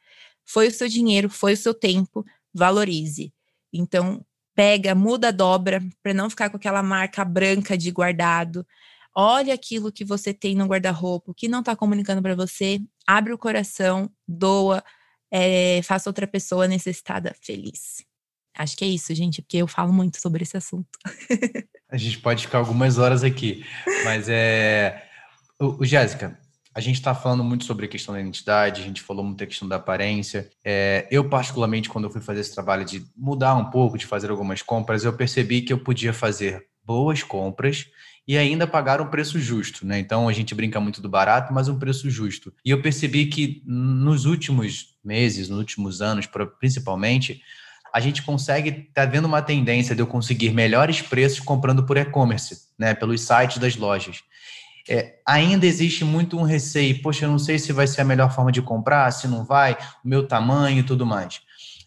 Foi 0.47 0.69
o 0.69 0.71
seu 0.71 0.89
dinheiro, 0.89 1.29
foi 1.29 1.53
o 1.53 1.57
seu 1.59 1.75
tempo, 1.75 2.25
valorize. 2.55 3.35
Então, 3.71 4.25
pega, 4.55 4.95
muda 4.95 5.31
dobra 5.31 5.83
para 6.03 6.15
não 6.15 6.31
ficar 6.31 6.49
com 6.49 6.57
aquela 6.57 6.83
marca 6.83 7.23
branca 7.23 7.77
de 7.77 7.91
guardado. 7.91 8.67
Olha 9.15 9.53
aquilo 9.53 9.93
que 9.93 10.07
você 10.07 10.33
tem 10.33 10.55
no 10.55 10.65
guarda-roupa, 10.65 11.35
que 11.37 11.49
não 11.49 11.61
está 11.61 11.77
comunicando 11.77 12.23
para 12.23 12.35
você, 12.35 12.81
abre 13.07 13.35
o 13.35 13.39
coração, 13.39 14.11
doa, 14.27 14.83
é, 15.31 15.83
faça 15.83 16.09
outra 16.09 16.27
pessoa 16.27 16.67
necessitada 16.67 17.35
feliz. 17.43 18.07
Acho 18.57 18.77
que 18.77 18.85
é 18.85 18.89
isso, 18.89 19.15
gente, 19.15 19.43
porque 19.43 19.59
eu 19.59 19.67
falo 19.67 19.93
muito 19.93 20.21
sobre 20.21 20.43
esse 20.43 20.57
assunto. 20.57 20.89
a 21.91 21.97
gente 21.97 22.19
pode 22.19 22.43
ficar 22.47 22.59
algumas 22.59 22.99
horas 22.99 23.23
aqui, 23.23 23.65
mas 24.05 24.29
é. 24.29 25.03
O, 25.59 25.83
o 25.83 25.85
Jéssica, 25.85 26.39
a 26.75 26.81
gente 26.81 26.97
está 26.97 27.15
falando 27.15 27.43
muito 27.43 27.65
sobre 27.65 27.87
a 27.87 27.89
questão 27.89 28.15
da 28.15 28.21
identidade, 28.21 28.83
a 28.83 28.85
gente 28.85 29.01
falou 29.01 29.25
muito 29.25 29.39
da 29.39 29.47
questão 29.47 29.67
da 29.67 29.77
aparência. 29.77 30.51
É, 30.63 31.09
eu, 31.11 31.27
particularmente, 31.29 31.89
quando 31.89 32.05
eu 32.05 32.11
fui 32.11 32.21
fazer 32.21 32.41
esse 32.41 32.53
trabalho 32.55 32.85
de 32.85 33.03
mudar 33.17 33.55
um 33.55 33.71
pouco, 33.71 33.97
de 33.97 34.05
fazer 34.05 34.31
algumas 34.31 34.61
compras, 34.61 35.03
eu 35.03 35.13
percebi 35.15 35.63
que 35.63 35.73
eu 35.73 35.79
podia 35.79 36.13
fazer 36.13 36.67
boas 36.85 37.23
compras 37.23 37.87
e 38.29 38.37
ainda 38.37 38.67
pagar 38.67 39.01
um 39.01 39.07
preço 39.07 39.39
justo, 39.39 39.87
né? 39.87 39.99
Então 39.99 40.29
a 40.29 40.33
gente 40.33 40.55
brinca 40.55 40.79
muito 40.79 41.01
do 41.01 41.09
barato, 41.09 41.53
mas 41.53 41.69
um 41.69 41.79
preço 41.79 42.11
justo. 42.11 42.53
E 42.65 42.71
eu 42.71 42.83
percebi 42.83 43.27
que 43.27 43.63
nos 43.65 44.25
últimos 44.25 44.97
meses, 45.03 45.49
nos 45.49 45.59
últimos 45.59 46.03
anos, 46.03 46.29
principalmente, 46.59 47.41
a 47.97 48.01
gente 48.01 48.23
consegue, 48.23 48.91
tá 48.93 49.07
vendo 49.07 49.25
uma 49.25 49.41
tendência 49.41 49.95
de 49.95 50.03
eu 50.03 50.07
conseguir 50.07 50.51
melhores 50.51 51.01
preços 51.01 51.41
comprando 51.41 51.83
por 51.87 51.97
e-commerce, 51.97 52.55
né, 52.79 52.93
pelos 52.93 53.23
sites 53.23 53.57
das 53.57 53.75
lojas. 53.75 54.21
É, 54.87 55.15
ainda 55.27 55.65
existe 55.65 56.05
muito 56.05 56.39
um 56.39 56.43
receio, 56.43 57.01
poxa, 57.01 57.25
eu 57.25 57.31
não 57.31 57.39
sei 57.39 57.59
se 57.59 57.73
vai 57.73 57.87
ser 57.87 58.03
a 58.03 58.05
melhor 58.05 58.31
forma 58.31 58.53
de 58.53 58.61
comprar, 58.61 59.11
se 59.13 59.27
não 59.27 59.47
vai, 59.47 59.79
o 60.05 60.09
meu 60.09 60.29
tamanho 60.29 60.81
e 60.81 60.83
tudo 60.83 61.07
mais. 61.07 61.41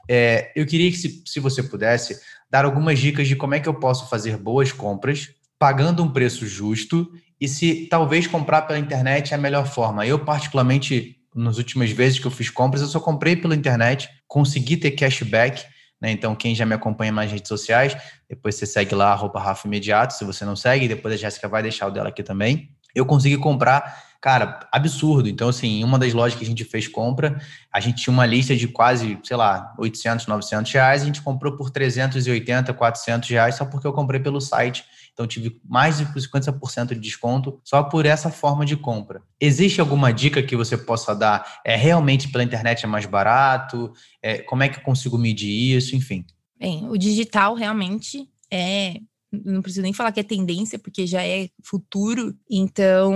é, 0.09 0.51
eu 0.55 0.65
queria 0.65 0.89
que, 0.89 0.97
se, 0.97 1.21
se 1.27 1.39
você 1.39 1.61
pudesse, 1.61 2.19
dar 2.49 2.65
algumas 2.65 2.97
dicas 2.97 3.27
de 3.27 3.35
como 3.35 3.53
é 3.53 3.59
que 3.59 3.69
eu 3.69 3.75
posso 3.75 4.09
fazer 4.09 4.35
boas 4.35 4.71
compras, 4.71 5.29
pagando 5.59 6.01
um 6.01 6.09
preço 6.09 6.47
justo, 6.47 7.07
e 7.39 7.47
se 7.47 7.85
talvez 7.85 8.25
comprar 8.25 8.63
pela 8.63 8.79
internet 8.79 9.31
é 9.31 9.35
a 9.35 9.39
melhor 9.39 9.67
forma. 9.67 10.07
Eu, 10.07 10.17
particularmente, 10.25 11.17
nas 11.35 11.59
últimas 11.59 11.91
vezes 11.91 12.17
que 12.17 12.25
eu 12.25 12.31
fiz 12.31 12.49
compras, 12.49 12.81
eu 12.81 12.87
só 12.87 12.99
comprei 12.99 13.35
pela 13.35 13.55
internet, 13.55 14.09
consegui 14.27 14.75
ter 14.75 14.89
cashback. 14.89 15.63
Né? 16.01 16.11
Então, 16.11 16.35
quem 16.35 16.55
já 16.55 16.65
me 16.65 16.75
acompanha 16.75 17.11
nas 17.11 17.31
redes 17.31 17.47
sociais, 17.47 17.95
depois 18.27 18.55
você 18.55 18.65
segue 18.65 18.95
lá, 18.95 19.11
arroba 19.11 19.39
Rafa 19.39 19.67
Imediato. 19.67 20.13
Se 20.13 20.23
você 20.23 20.45
não 20.45 20.55
segue, 20.55 20.87
depois 20.87 21.13
a 21.13 21.17
Jéssica 21.17 21.47
vai 21.47 21.61
deixar 21.61 21.87
o 21.87 21.91
dela 21.91 22.09
aqui 22.09 22.23
também. 22.23 22.71
Eu 22.95 23.05
consegui 23.05 23.37
comprar 23.37 24.09
Cara, 24.21 24.67
absurdo. 24.69 25.29
Então, 25.29 25.47
assim, 25.47 25.79
em 25.79 25.83
uma 25.83 25.97
das 25.97 26.13
lojas 26.13 26.37
que 26.37 26.43
a 26.43 26.47
gente 26.47 26.65
fez 26.65 26.89
compra, 26.89 27.39
a 27.71 27.79
gente 27.79 28.03
tinha 28.03 28.13
uma 28.13 28.25
lista 28.25 28.53
de 28.53 28.67
quase, 28.67 29.17
sei 29.23 29.37
lá, 29.37 29.73
800, 29.77 30.27
900 30.27 30.71
reais, 30.73 31.01
a 31.01 31.05
gente 31.05 31.21
comprou 31.21 31.55
por 31.55 31.69
380, 31.69 32.73
400 32.73 33.29
reais 33.29 33.55
só 33.55 33.63
porque 33.63 33.87
eu 33.87 33.93
comprei 33.93 34.19
pelo 34.19 34.41
site. 34.41 34.83
Então, 35.19 35.27
tive 35.27 35.59
mais 35.67 35.97
de 35.97 36.05
50% 36.05 36.93
de 36.93 36.99
desconto 37.01 37.59
só 37.61 37.83
por 37.83 38.05
essa 38.05 38.31
forma 38.31 38.65
de 38.65 38.77
compra. 38.77 39.21
Existe 39.37 39.81
alguma 39.81 40.13
dica 40.13 40.41
que 40.41 40.55
você 40.55 40.77
possa 40.77 41.13
dar? 41.13 41.59
É 41.65 41.75
realmente 41.75 42.31
pela 42.31 42.41
internet 42.41 42.85
é 42.85 42.87
mais 42.87 43.05
barato? 43.05 43.91
É, 44.23 44.37
como 44.37 44.63
é 44.63 44.69
que 44.69 44.79
eu 44.79 44.83
consigo 44.83 45.17
medir 45.17 45.75
isso? 45.75 45.93
Enfim. 45.93 46.23
Bem, 46.57 46.87
o 46.87 46.97
digital 46.97 47.53
realmente 47.53 48.29
é 48.49 49.01
não 49.29 49.61
preciso 49.61 49.81
nem 49.81 49.91
falar 49.91 50.13
que 50.13 50.21
é 50.21 50.23
tendência, 50.23 50.79
porque 50.79 51.05
já 51.05 51.21
é 51.21 51.49
futuro. 51.61 52.33
Então, 52.49 53.13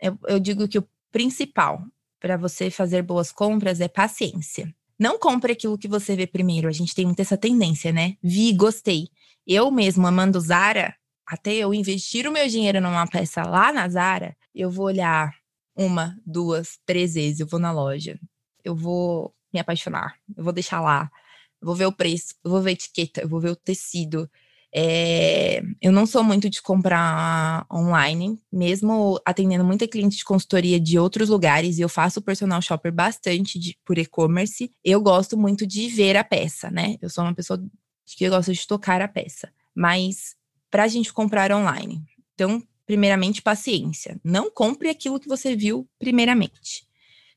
eu, 0.00 0.18
eu 0.26 0.40
digo 0.40 0.66
que 0.66 0.78
o 0.80 0.88
principal 1.12 1.84
para 2.18 2.36
você 2.36 2.68
fazer 2.68 3.02
boas 3.02 3.30
compras 3.30 3.80
é 3.80 3.86
paciência. 3.86 4.74
Não 4.98 5.20
compre 5.20 5.52
aquilo 5.52 5.78
que 5.78 5.86
você 5.86 6.16
vê 6.16 6.26
primeiro. 6.26 6.68
A 6.68 6.72
gente 6.72 6.96
tem 6.96 7.06
muito 7.06 7.20
essa 7.20 7.36
tendência, 7.36 7.92
né? 7.92 8.16
Vi, 8.20 8.52
gostei. 8.52 9.08
Eu 9.46 9.70
mesmo 9.70 10.06
amando 10.06 10.40
Zara, 10.40 10.94
até 11.32 11.54
eu 11.54 11.72
investir 11.72 12.28
o 12.28 12.30
meu 12.30 12.46
dinheiro 12.46 12.78
numa 12.78 13.06
peça 13.06 13.42
lá 13.42 13.72
na 13.72 13.88
Zara, 13.88 14.36
eu 14.54 14.70
vou 14.70 14.84
olhar 14.84 15.34
uma, 15.74 16.14
duas, 16.26 16.78
três 16.84 17.14
vezes. 17.14 17.40
Eu 17.40 17.46
vou 17.46 17.58
na 17.58 17.72
loja. 17.72 18.20
Eu 18.62 18.76
vou 18.76 19.34
me 19.50 19.58
apaixonar. 19.58 20.14
Eu 20.36 20.44
vou 20.44 20.52
deixar 20.52 20.82
lá. 20.82 21.10
Eu 21.58 21.66
vou 21.66 21.74
ver 21.74 21.86
o 21.86 21.92
preço. 21.92 22.34
Eu 22.44 22.50
vou 22.50 22.60
ver 22.60 22.68
a 22.68 22.72
etiqueta. 22.74 23.22
Eu 23.22 23.30
vou 23.30 23.40
ver 23.40 23.48
o 23.48 23.56
tecido. 23.56 24.30
É, 24.74 25.62
eu 25.80 25.90
não 25.90 26.04
sou 26.04 26.22
muito 26.22 26.50
de 26.50 26.60
comprar 26.60 27.64
online, 27.72 28.38
mesmo 28.52 29.18
atendendo 29.24 29.64
muita 29.64 29.88
cliente 29.88 30.18
de 30.18 30.24
consultoria 30.26 30.78
de 30.78 30.98
outros 30.98 31.30
lugares, 31.30 31.78
e 31.78 31.80
eu 31.80 31.88
faço 31.88 32.20
personal 32.20 32.60
shopper 32.60 32.92
bastante 32.92 33.58
de, 33.58 33.78
por 33.86 33.96
e-commerce. 33.96 34.70
Eu 34.84 35.00
gosto 35.00 35.38
muito 35.38 35.66
de 35.66 35.88
ver 35.88 36.14
a 36.14 36.24
peça, 36.24 36.70
né? 36.70 36.98
Eu 37.00 37.08
sou 37.08 37.24
uma 37.24 37.34
pessoa 37.34 37.58
que 38.04 38.28
gosta 38.28 38.52
de 38.52 38.66
tocar 38.66 39.00
a 39.00 39.08
peça. 39.08 39.50
Mas 39.74 40.36
para 40.72 40.82
a 40.82 40.88
gente 40.88 41.12
comprar 41.12 41.52
online, 41.52 42.02
então, 42.34 42.60
primeiramente, 42.84 43.40
paciência. 43.40 44.20
Não 44.24 44.50
compre 44.50 44.88
aquilo 44.88 45.20
que 45.20 45.28
você 45.28 45.54
viu 45.54 45.88
primeiramente. 46.00 46.84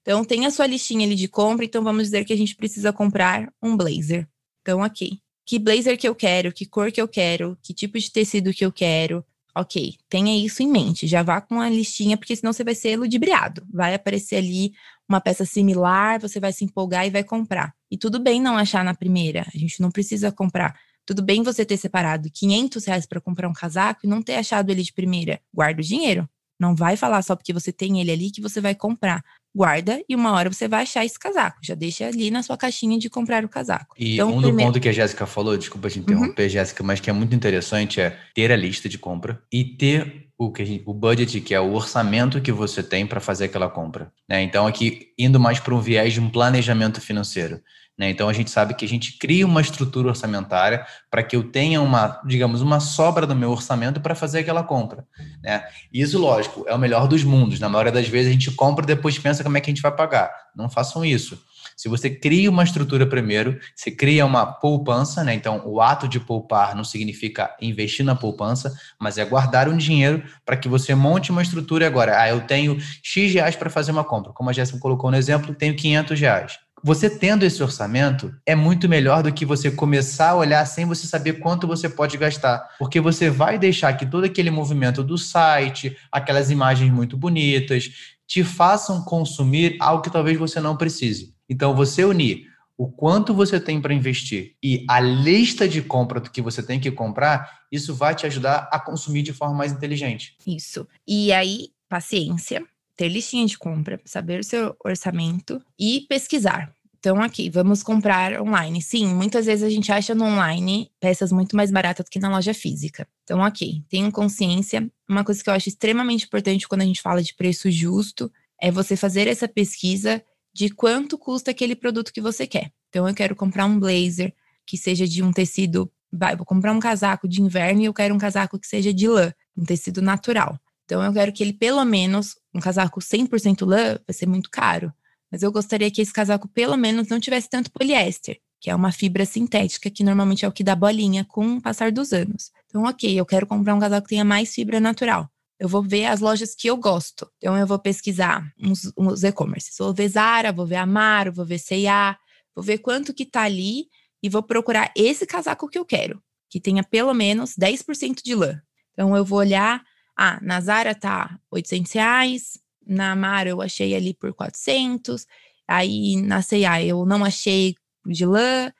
Então, 0.01 0.25
tem 0.25 0.47
a 0.47 0.51
sua 0.51 0.65
listinha 0.65 1.05
ali 1.05 1.13
de 1.13 1.27
compra, 1.27 1.65
então 1.65 1.83
vamos 1.83 2.05
dizer 2.05 2.25
que 2.25 2.33
a 2.33 2.38
gente 2.38 2.55
precisa 2.55 2.91
comprar 2.91 3.53
um 3.61 3.77
blazer. 3.77 4.27
Então, 4.63 4.81
ok 4.81 5.19
que 5.45 5.59
blazer 5.59 5.97
que 5.97 6.07
eu 6.07 6.15
quero, 6.15 6.51
que 6.51 6.65
cor 6.65 6.91
que 6.91 6.99
eu 6.99 7.07
quero, 7.07 7.57
que 7.61 7.73
tipo 7.73 7.99
de 7.99 8.11
tecido 8.11 8.51
que 8.51 8.65
eu 8.65 8.71
quero. 8.71 9.23
Ok, 9.57 9.95
tenha 10.09 10.36
isso 10.43 10.61
em 10.63 10.67
mente. 10.67 11.07
Já 11.07 11.23
vá 11.23 11.39
com 11.39 11.61
a 11.61 11.69
listinha, 11.69 12.17
porque 12.17 12.36
senão 12.36 12.51
você 12.51 12.63
vai 12.63 12.75
ser 12.75 12.97
ludibriado. 12.97 13.65
Vai 13.71 13.93
aparecer 13.93 14.38
ali 14.38 14.73
uma 15.07 15.21
peça 15.21 15.45
similar, 15.45 16.19
você 16.19 16.41
vai 16.41 16.51
se 16.51 16.65
empolgar 16.65 17.05
e 17.05 17.09
vai 17.09 17.23
comprar. 17.23 17.73
E 17.89 17.97
tudo 17.97 18.19
bem 18.19 18.41
não 18.41 18.57
achar 18.57 18.83
na 18.83 18.93
primeira, 18.93 19.45
a 19.53 19.57
gente 19.57 19.79
não 19.79 19.91
precisa 19.91 20.31
comprar. 20.31 20.77
Tudo 21.05 21.21
bem 21.21 21.43
você 21.43 21.63
ter 21.63 21.77
separado 21.77 22.29
500 22.29 22.85
reais 22.85 23.05
para 23.05 23.21
comprar 23.21 23.47
um 23.47 23.53
casaco 23.53 24.01
e 24.03 24.07
não 24.07 24.21
ter 24.21 24.35
achado 24.35 24.69
ele 24.71 24.81
de 24.81 24.93
primeira. 24.93 25.39
Guarda 25.53 25.81
o 25.81 25.85
dinheiro. 25.85 26.27
Não 26.59 26.75
vai 26.75 26.95
falar 26.95 27.21
só 27.21 27.35
porque 27.35 27.53
você 27.53 27.71
tem 27.71 27.99
ele 27.99 28.11
ali 28.11 28.31
que 28.31 28.41
você 28.41 28.61
vai 28.61 28.73
comprar 28.73 29.23
guarda 29.55 30.01
e 30.09 30.15
uma 30.15 30.33
hora 30.33 30.51
você 30.51 30.67
vai 30.67 30.83
achar 30.83 31.05
esse 31.05 31.17
casaco. 31.17 31.59
Já 31.63 31.75
deixa 31.75 32.05
ali 32.05 32.29
na 32.29 32.43
sua 32.43 32.57
caixinha 32.57 32.99
de 32.99 33.09
comprar 33.09 33.45
o 33.45 33.49
casaco. 33.49 33.95
E 33.97 34.15
então, 34.15 34.27
um 34.27 34.41
primeiro... 34.41 34.57
do 34.57 34.63
ponto 34.63 34.79
que 34.81 34.89
a 34.89 34.91
Jéssica 34.91 35.25
falou, 35.25 35.57
desculpa 35.57 35.89
te 35.89 35.99
interromper, 35.99 36.43
uhum. 36.43 36.49
Jéssica, 36.49 36.83
mas 36.83 36.99
que 36.99 37.09
é 37.09 37.13
muito 37.13 37.33
interessante 37.33 38.01
é 38.01 38.19
ter 38.33 38.51
a 38.51 38.57
lista 38.57 38.89
de 38.89 38.97
compra 38.97 39.41
e 39.51 39.63
ter 39.63 40.27
o 40.37 40.51
que 40.51 40.65
gente, 40.65 40.83
o 40.85 40.93
budget, 40.93 41.39
que 41.39 41.53
é 41.53 41.59
o 41.61 41.71
orçamento 41.71 42.41
que 42.41 42.51
você 42.51 42.83
tem 42.83 43.07
para 43.07 43.21
fazer 43.21 43.45
aquela 43.45 43.69
compra. 43.69 44.11
Né? 44.27 44.43
Então, 44.43 44.67
aqui 44.67 45.13
indo 45.17 45.39
mais 45.39 45.61
para 45.61 45.73
um 45.73 45.79
viés 45.79 46.13
de 46.13 46.19
um 46.19 46.29
planejamento 46.29 46.99
financeiro. 46.99 47.61
Né? 47.97 48.09
Então 48.09 48.27
a 48.27 48.33
gente 48.33 48.49
sabe 48.51 48.73
que 48.73 48.83
a 48.83 48.87
gente 48.87 49.17
cria 49.17 49.45
uma 49.45 49.61
estrutura 49.61 50.09
orçamentária 50.09 50.85
para 51.09 51.23
que 51.23 51.35
eu 51.35 51.43
tenha 51.43 51.81
uma, 51.81 52.21
digamos, 52.25 52.61
uma 52.61 52.79
sobra 52.79 53.25
do 53.25 53.35
meu 53.35 53.51
orçamento 53.51 54.01
para 54.01 54.13
fazer 54.13 54.39
aquela 54.39 54.63
compra. 54.63 55.05
Né? 55.41 55.63
E 55.93 56.01
isso, 56.01 56.19
lógico, 56.19 56.65
é 56.67 56.75
o 56.75 56.79
melhor 56.79 57.07
dos 57.07 57.23
mundos. 57.23 57.59
Na 57.59 57.69
maioria 57.69 57.93
das 57.93 58.07
vezes 58.07 58.29
a 58.29 58.33
gente 58.33 58.51
compra 58.51 58.83
e 58.83 58.87
depois 58.87 59.17
pensa 59.17 59.43
como 59.43 59.57
é 59.57 59.61
que 59.61 59.69
a 59.69 59.73
gente 59.73 59.81
vai 59.81 59.95
pagar. 59.95 60.31
Não 60.55 60.69
façam 60.69 61.05
isso. 61.05 61.41
Se 61.75 61.89
você 61.89 62.09
cria 62.09 62.49
uma 62.49 62.63
estrutura 62.63 63.05
primeiro, 63.05 63.59
você 63.75 63.91
cria 63.91 64.25
uma 64.25 64.45
poupança, 64.45 65.23
né? 65.23 65.33
Então, 65.33 65.61
o 65.65 65.81
ato 65.81 66.07
de 66.07 66.21
poupar 66.21 66.73
não 66.73 66.85
significa 66.85 67.53
investir 67.59 68.05
na 68.05 68.15
poupança, 68.15 68.73
mas 68.97 69.17
é 69.17 69.25
guardar 69.25 69.67
um 69.67 69.75
dinheiro 69.75 70.23
para 70.45 70.55
que 70.55 70.69
você 70.69 70.95
monte 70.95 71.31
uma 71.31 71.41
estrutura 71.41 71.85
agora. 71.85 72.21
Ah, 72.21 72.29
eu 72.29 72.41
tenho 72.41 72.77
X 73.03 73.33
reais 73.33 73.57
para 73.57 73.69
fazer 73.69 73.91
uma 73.91 74.05
compra. 74.05 74.31
Como 74.31 74.49
a 74.49 74.53
Jéssica 74.53 74.79
colocou 74.79 75.11
no 75.11 75.17
exemplo, 75.17 75.53
tenho 75.53 75.75
500 75.75 76.19
reais 76.19 76.64
você 76.86 77.09
tendo 77.09 77.43
esse 77.43 77.63
orçamento 77.63 78.31
é 78.45 78.53
muito 78.53 78.88
melhor 78.88 79.23
do 79.23 79.33
que 79.33 79.43
você 79.43 79.71
começar 79.71 80.29
a 80.29 80.36
olhar 80.36 80.63
sem 80.67 80.86
você 80.86 81.07
saber 81.07 81.39
quanto 81.39 81.65
você 81.65 81.89
pode 81.89 82.15
gastar, 82.15 82.59
porque 82.77 83.01
você 83.01 83.27
vai 83.27 83.57
deixar 83.57 83.91
que 83.93 84.05
todo 84.05 84.25
aquele 84.25 84.51
movimento 84.51 85.03
do 85.03 85.17
site, 85.17 85.97
aquelas 86.11 86.51
imagens 86.51 86.91
muito 86.91 87.17
bonitas, 87.17 87.89
te 88.27 88.43
façam 88.43 89.03
consumir 89.03 89.77
algo 89.79 90.03
que 90.03 90.11
talvez 90.11 90.38
você 90.38 90.59
não 90.59 90.77
precise. 90.77 91.33
Então, 91.49 91.75
você 91.75 92.05
unir 92.05 92.45
o 92.77 92.88
quanto 92.88 93.33
você 93.33 93.59
tem 93.59 93.81
para 93.81 93.91
investir 93.91 94.55
e 94.61 94.86
a 94.88 94.99
lista 94.99 95.67
de 95.67 95.81
compra 95.81 96.19
do 96.19 96.29
que 96.29 96.39
você 96.39 96.61
tem 96.61 96.79
que 96.79 96.91
comprar, 96.91 97.61
isso 97.71 97.95
vai 97.95 98.13
te 98.13 98.27
ajudar 98.27 98.69
a 98.71 98.79
consumir 98.79 99.23
de 99.23 99.33
forma 99.33 99.55
mais 99.55 99.71
inteligente. 99.71 100.38
Isso. 100.45 100.88
E 101.07 101.33
aí, 101.33 101.69
paciência, 101.89 102.63
ter 102.95 103.09
listinha 103.09 103.47
de 103.47 103.57
compra, 103.57 103.99
saber 104.05 104.39
o 104.39 104.43
seu 104.43 104.75
orçamento 104.86 105.59
e 105.79 106.05
pesquisar. 106.07 106.74
Então, 107.05 107.21
aqui, 107.21 107.51
vamos 107.51 107.83
comprar 107.83 108.41
online. 108.41 108.81
Sim, 108.81 109.13
muitas 109.13 109.45
vezes 109.45 109.63
a 109.63 109.69
gente 109.69 109.91
acha 109.91 110.15
no 110.15 110.25
online 110.25 110.89
peças 110.99 111.31
muito 111.31 111.55
mais 111.55 111.69
baratas 111.69 112.03
do 112.03 112.09
que 112.09 112.17
na 112.17 112.31
loja 112.31 112.51
física. 112.51 113.07
Então, 113.23 113.41
ok, 113.41 113.83
tenham 113.87 114.09
consciência. 114.09 114.91
Uma 115.07 115.23
coisa 115.23 115.43
que 115.43 115.47
eu 115.47 115.53
acho 115.53 115.69
extremamente 115.69 116.25
importante 116.25 116.67
quando 116.67 116.81
a 116.81 116.85
gente 116.85 117.03
fala 117.03 117.21
de 117.21 117.35
preço 117.35 117.69
justo 117.69 118.31
é 118.59 118.71
você 118.71 118.95
fazer 118.95 119.27
essa 119.27 119.47
pesquisa 119.47 120.19
de 120.51 120.71
quanto 120.71 121.15
custa 121.15 121.51
aquele 121.51 121.75
produto 121.75 122.11
que 122.11 122.19
você 122.19 122.47
quer. 122.47 122.71
Então, 122.89 123.07
eu 123.07 123.13
quero 123.13 123.35
comprar 123.35 123.67
um 123.67 123.79
blazer 123.79 124.33
que 124.65 124.75
seja 124.75 125.07
de 125.07 125.21
um 125.21 125.31
tecido. 125.31 125.87
Vou 126.35 126.43
comprar 126.43 126.71
um 126.71 126.79
casaco 126.79 127.27
de 127.27 127.39
inverno 127.39 127.81
e 127.81 127.85
eu 127.85 127.93
quero 127.93 128.15
um 128.15 128.17
casaco 128.17 128.57
que 128.57 128.65
seja 128.65 128.91
de 128.91 129.07
lã, 129.07 129.31
um 129.55 129.63
tecido 129.63 130.01
natural. 130.01 130.59
Então, 130.85 131.03
eu 131.03 131.13
quero 131.13 131.31
que 131.31 131.43
ele, 131.43 131.53
pelo 131.53 131.85
menos, 131.85 132.35
um 132.51 132.59
casaco 132.59 132.99
100% 132.99 133.63
lã, 133.63 133.99
vai 134.07 134.13
ser 134.13 134.25
muito 134.25 134.49
caro. 134.49 134.91
Mas 135.32 135.43
eu 135.43 135.51
gostaria 135.51 135.89
que 135.91 136.01
esse 136.01 136.13
casaco, 136.13 136.47
pelo 136.47 136.78
menos, 136.78 137.07
não 137.07 137.19
tivesse 137.19 137.49
tanto 137.49 137.71
poliéster, 137.71 138.39
que 138.59 138.69
é 138.69 138.76
uma 138.76 138.91
fibra 138.91 139.26
sintética, 139.26 139.89
que 139.89 140.03
normalmente 140.03 140.45
é 140.45 140.47
o 140.47 140.51
que 140.51 140.63
dá 140.63 140.76
bolinha 140.76 141.26
com 141.26 141.57
o 141.57 141.61
passar 141.61 141.91
dos 141.91 142.13
anos. 142.13 142.51
Então, 142.67 142.84
ok, 142.84 143.19
eu 143.19 143.26
quero 143.26 143.47
comprar 143.47 143.76
um 143.76 143.80
casaco 143.80 144.07
que 144.07 144.09
tenha 144.09 144.26
mais 144.26 144.53
fibra 144.53 144.80
natural. 144.80 145.30
Eu 145.59 145.69
vou 145.69 145.82
ver 145.82 146.05
as 146.05 146.19
lojas 146.19 146.53
que 146.53 146.67
eu 146.67 146.78
gosto. 146.78 147.30
Então, 147.38 147.57
eu 147.57 147.65
vou 147.65 147.80
pesquisar 147.80 148.43
uns, 148.59 148.91
uns 148.97 149.23
e-commerce. 149.23 149.71
Vou 149.80 149.93
ver 149.93 150.09
Zara, 150.09 150.51
vou 150.51 150.65
ver 150.65 150.76
Amaro, 150.76 151.32
vou 151.32 151.45
ver 151.45 151.59
C&A, 151.59 152.17
vou 152.53 152.63
ver 152.63 152.80
quanto 152.80 153.13
que 153.13 153.26
tá 153.26 153.43
ali 153.43 153.88
e 154.21 154.30
vou 154.30 154.43
procurar 154.43 154.91
esse 154.95 155.26
casaco 155.26 155.67
que 155.67 155.78
eu 155.78 155.86
quero, 155.86 156.21
que 156.49 156.59
tenha 156.59 156.84
pelo 156.84 157.13
menos 157.13 157.55
10% 157.55 158.21
de 158.23 158.36
lã. 158.36 158.61
Então, 158.93 159.15
eu 159.15 159.23
vou 159.23 159.39
olhar 159.39 159.84
ah, 160.17 160.39
na 160.41 160.61
Zara 160.61 160.95
tá 160.95 161.38
800 161.51 161.91
reais, 161.91 162.59
na 162.86 163.11
Amaro 163.11 163.49
eu 163.49 163.61
achei 163.61 163.95
ali 163.95 164.13
por 164.13 164.33
400, 164.33 165.25
aí 165.67 166.15
na 166.21 166.41
C&A 166.41 166.83
eu 166.83 167.05
não 167.05 167.23
achei 167.23 167.75
de 168.05 168.25
lã. 168.25 168.71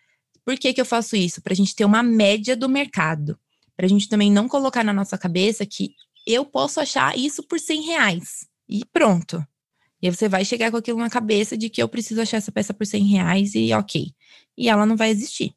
Por 0.43 0.58
que 0.58 0.74
que 0.74 0.82
eu 0.82 0.86
faço 0.86 1.16
isso? 1.16 1.41
Para 1.41 1.53
a 1.53 1.56
gente 1.56 1.76
ter 1.76 1.86
uma 1.86 2.03
média 2.03 2.56
do 2.56 2.70
mercado. 2.70 3.38
Para 3.76 3.86
a 3.86 3.89
gente 3.89 4.08
também 4.08 4.32
não 4.32 4.47
colocar 4.47 4.84
na 4.84 4.93
nossa 4.93 5.18
cabeça 5.18 5.66
que 5.66 5.91
eu 6.26 6.45
posso 6.45 6.80
achar 6.80 7.18
isso 7.18 7.43
por 7.43 7.60
100 7.60 7.82
reais. 7.82 8.47
E 8.70 8.84
pronto. 8.86 9.45
E 10.01 10.08
aí 10.08 10.16
você 10.16 10.30
vai 10.30 10.45
chegar 10.45 10.72
com 10.72 10.78
aquilo 10.78 10.99
na 10.99 11.10
cabeça 11.10 11.58
de 11.58 11.70
que 11.70 11.82
eu 11.82 11.89
preciso 11.89 12.22
achar 12.22 12.38
essa 12.38 12.51
peça 12.51 12.74
por 12.74 12.86
100 12.86 13.03
reais 13.06 13.56
e 13.56 13.74
ok. 13.74 14.12
E 14.58 14.70
ela 14.70 14.86
não 14.86 14.95
vai 14.95 15.10
existir. 15.10 15.56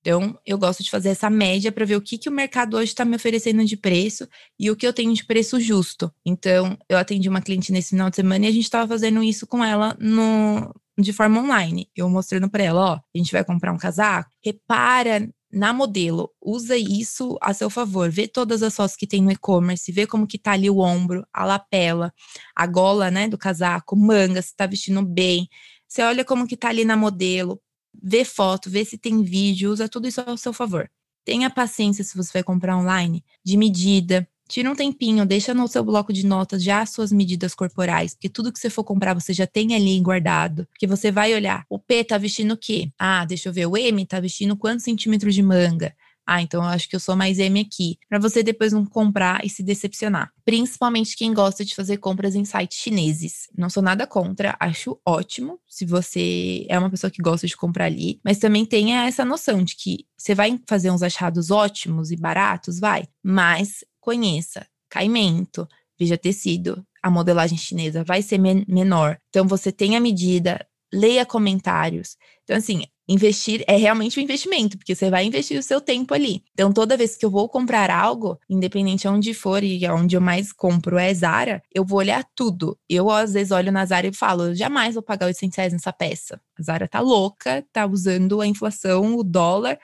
Então, 0.00 0.38
eu 0.46 0.56
gosto 0.56 0.82
de 0.82 0.90
fazer 0.90 1.10
essa 1.10 1.28
média 1.28 1.70
para 1.70 1.84
ver 1.84 1.96
o 1.96 2.00
que, 2.00 2.16
que 2.16 2.28
o 2.28 2.32
mercado 2.32 2.76
hoje 2.76 2.92
está 2.92 3.04
me 3.04 3.16
oferecendo 3.16 3.64
de 3.64 3.76
preço 3.76 4.26
e 4.58 4.70
o 4.70 4.76
que 4.76 4.86
eu 4.86 4.92
tenho 4.92 5.12
de 5.12 5.24
preço 5.24 5.60
justo. 5.60 6.10
Então, 6.24 6.76
eu 6.88 6.96
atendi 6.96 7.28
uma 7.28 7.42
cliente 7.42 7.70
nesse 7.70 7.90
final 7.90 8.08
de 8.08 8.16
semana 8.16 8.46
e 8.46 8.48
a 8.48 8.52
gente 8.52 8.64
estava 8.64 8.88
fazendo 8.88 9.22
isso 9.22 9.46
com 9.46 9.62
ela 9.62 9.94
no, 10.00 10.74
de 10.98 11.12
forma 11.12 11.40
online. 11.40 11.88
Eu 11.94 12.08
mostrando 12.08 12.48
para 12.48 12.62
ela, 12.62 12.80
ó, 12.80 12.94
a 12.94 13.18
gente 13.18 13.30
vai 13.30 13.44
comprar 13.44 13.72
um 13.72 13.78
casaco, 13.78 14.30
repara 14.42 15.28
na 15.52 15.72
modelo, 15.72 16.30
usa 16.40 16.76
isso 16.76 17.36
a 17.42 17.52
seu 17.52 17.68
favor, 17.68 18.08
vê 18.08 18.28
todas 18.28 18.62
as 18.62 18.74
fotos 18.74 18.96
que 18.96 19.06
tem 19.06 19.20
no 19.20 19.32
e-commerce, 19.32 19.90
vê 19.90 20.06
como 20.06 20.26
que 20.26 20.38
tá 20.38 20.52
ali 20.52 20.70
o 20.70 20.78
ombro, 20.78 21.26
a 21.32 21.44
lapela, 21.44 22.12
a 22.54 22.66
gola, 22.66 23.10
né, 23.10 23.28
do 23.28 23.36
casaco, 23.36 23.96
manga, 23.96 24.40
se 24.40 24.54
tá 24.54 24.66
vestindo 24.66 25.04
bem. 25.04 25.48
Você 25.88 26.02
olha 26.02 26.24
como 26.24 26.46
que 26.46 26.56
tá 26.56 26.68
ali 26.68 26.84
na 26.84 26.96
modelo, 26.96 27.60
vê 28.02 28.24
foto, 28.24 28.70
vê 28.70 28.84
se 28.84 28.98
tem 28.98 29.22
vídeo, 29.22 29.70
usa 29.70 29.88
tudo 29.88 30.08
isso 30.08 30.20
ao 30.20 30.36
seu 30.36 30.52
favor. 30.52 30.90
Tenha 31.24 31.50
paciência 31.50 32.02
se 32.02 32.16
você 32.16 32.32
vai 32.34 32.42
comprar 32.42 32.76
online, 32.76 33.24
de 33.44 33.56
medida, 33.56 34.26
Tira 34.50 34.68
um 34.68 34.74
tempinho, 34.74 35.24
deixa 35.24 35.54
no 35.54 35.68
seu 35.68 35.84
bloco 35.84 36.12
de 36.12 36.26
notas 36.26 36.60
já 36.60 36.80
as 36.80 36.90
suas 36.90 37.12
medidas 37.12 37.54
corporais, 37.54 38.14
porque 38.14 38.28
tudo 38.28 38.52
que 38.52 38.58
você 38.58 38.68
for 38.68 38.82
comprar 38.82 39.14
você 39.14 39.32
já 39.32 39.46
tem 39.46 39.76
ali 39.76 40.00
guardado. 40.00 40.66
Porque 40.66 40.88
você 40.88 41.12
vai 41.12 41.32
olhar, 41.32 41.64
o 41.70 41.78
P 41.78 42.02
tá 42.02 42.18
vestindo 42.18 42.54
o 42.54 42.56
quê? 42.56 42.90
Ah, 42.98 43.24
deixa 43.24 43.48
eu 43.48 43.52
ver, 43.52 43.66
o 43.66 43.76
M 43.76 44.04
tá 44.04 44.18
vestindo 44.18 44.56
quantos 44.56 44.82
centímetros 44.82 45.36
de 45.36 45.42
manga? 45.44 45.94
Ah, 46.32 46.40
então 46.40 46.62
eu 46.62 46.68
acho 46.68 46.88
que 46.88 46.94
eu 46.94 47.00
sou 47.00 47.16
mais 47.16 47.40
M 47.40 47.58
aqui. 47.58 47.98
Para 48.08 48.20
você 48.20 48.40
depois 48.40 48.72
não 48.72 48.86
comprar 48.86 49.44
e 49.44 49.50
se 49.50 49.64
decepcionar. 49.64 50.30
Principalmente 50.44 51.16
quem 51.16 51.34
gosta 51.34 51.64
de 51.64 51.74
fazer 51.74 51.96
compras 51.96 52.36
em 52.36 52.44
sites 52.44 52.78
chineses. 52.78 53.48
Não 53.58 53.68
sou 53.68 53.82
nada 53.82 54.06
contra, 54.06 54.56
acho 54.60 54.96
ótimo 55.04 55.58
se 55.68 55.84
você 55.84 56.64
é 56.68 56.78
uma 56.78 56.88
pessoa 56.88 57.10
que 57.10 57.20
gosta 57.20 57.48
de 57.48 57.56
comprar 57.56 57.86
ali. 57.86 58.20
Mas 58.24 58.38
também 58.38 58.64
tenha 58.64 59.08
essa 59.08 59.24
noção 59.24 59.64
de 59.64 59.74
que 59.74 60.06
você 60.16 60.32
vai 60.32 60.56
fazer 60.68 60.92
uns 60.92 61.02
achados 61.02 61.50
ótimos 61.50 62.12
e 62.12 62.16
baratos, 62.16 62.78
vai. 62.78 63.08
Mas 63.24 63.84
conheça 64.00 64.64
caimento, 64.88 65.66
veja 65.98 66.16
tecido, 66.16 66.86
a 67.02 67.10
modelagem 67.10 67.58
chinesa 67.58 68.04
vai 68.04 68.22
ser 68.22 68.38
men 68.38 68.64
menor. 68.68 69.18
Então 69.30 69.48
você 69.48 69.72
tem 69.72 69.96
a 69.96 70.00
medida, 70.00 70.64
leia 70.94 71.26
comentários. 71.26 72.16
Então 72.44 72.56
assim, 72.56 72.84
investir 73.10 73.64
é 73.66 73.76
realmente 73.76 74.20
um 74.20 74.22
investimento, 74.22 74.78
porque 74.78 74.94
você 74.94 75.10
vai 75.10 75.24
investir 75.24 75.58
o 75.58 75.62
seu 75.62 75.80
tempo 75.80 76.14
ali. 76.14 76.44
Então 76.52 76.72
toda 76.72 76.96
vez 76.96 77.16
que 77.16 77.26
eu 77.26 77.30
vou 77.30 77.48
comprar 77.48 77.90
algo, 77.90 78.38
independente 78.48 79.08
aonde 79.08 79.34
for 79.34 79.64
e 79.64 79.86
onde 79.88 80.16
eu 80.16 80.20
mais 80.20 80.52
compro 80.52 80.96
é 80.96 81.12
Zara, 81.12 81.60
eu 81.74 81.84
vou 81.84 81.98
olhar 81.98 82.24
tudo. 82.36 82.78
Eu 82.88 83.10
às 83.10 83.32
vezes 83.32 83.50
olho 83.50 83.72
na 83.72 83.84
Zara 83.84 84.06
e 84.06 84.14
falo, 84.14 84.54
jamais 84.54 84.94
vou 84.94 85.02
pagar 85.02 85.26
800 85.26 85.56
reais 85.56 85.72
nessa 85.72 85.92
peça. 85.92 86.40
A 86.58 86.62
Zara 86.62 86.86
tá 86.86 87.00
louca, 87.00 87.64
tá 87.72 87.84
usando 87.84 88.40
a 88.40 88.46
inflação, 88.46 89.16
o 89.16 89.24
dólar 89.24 89.78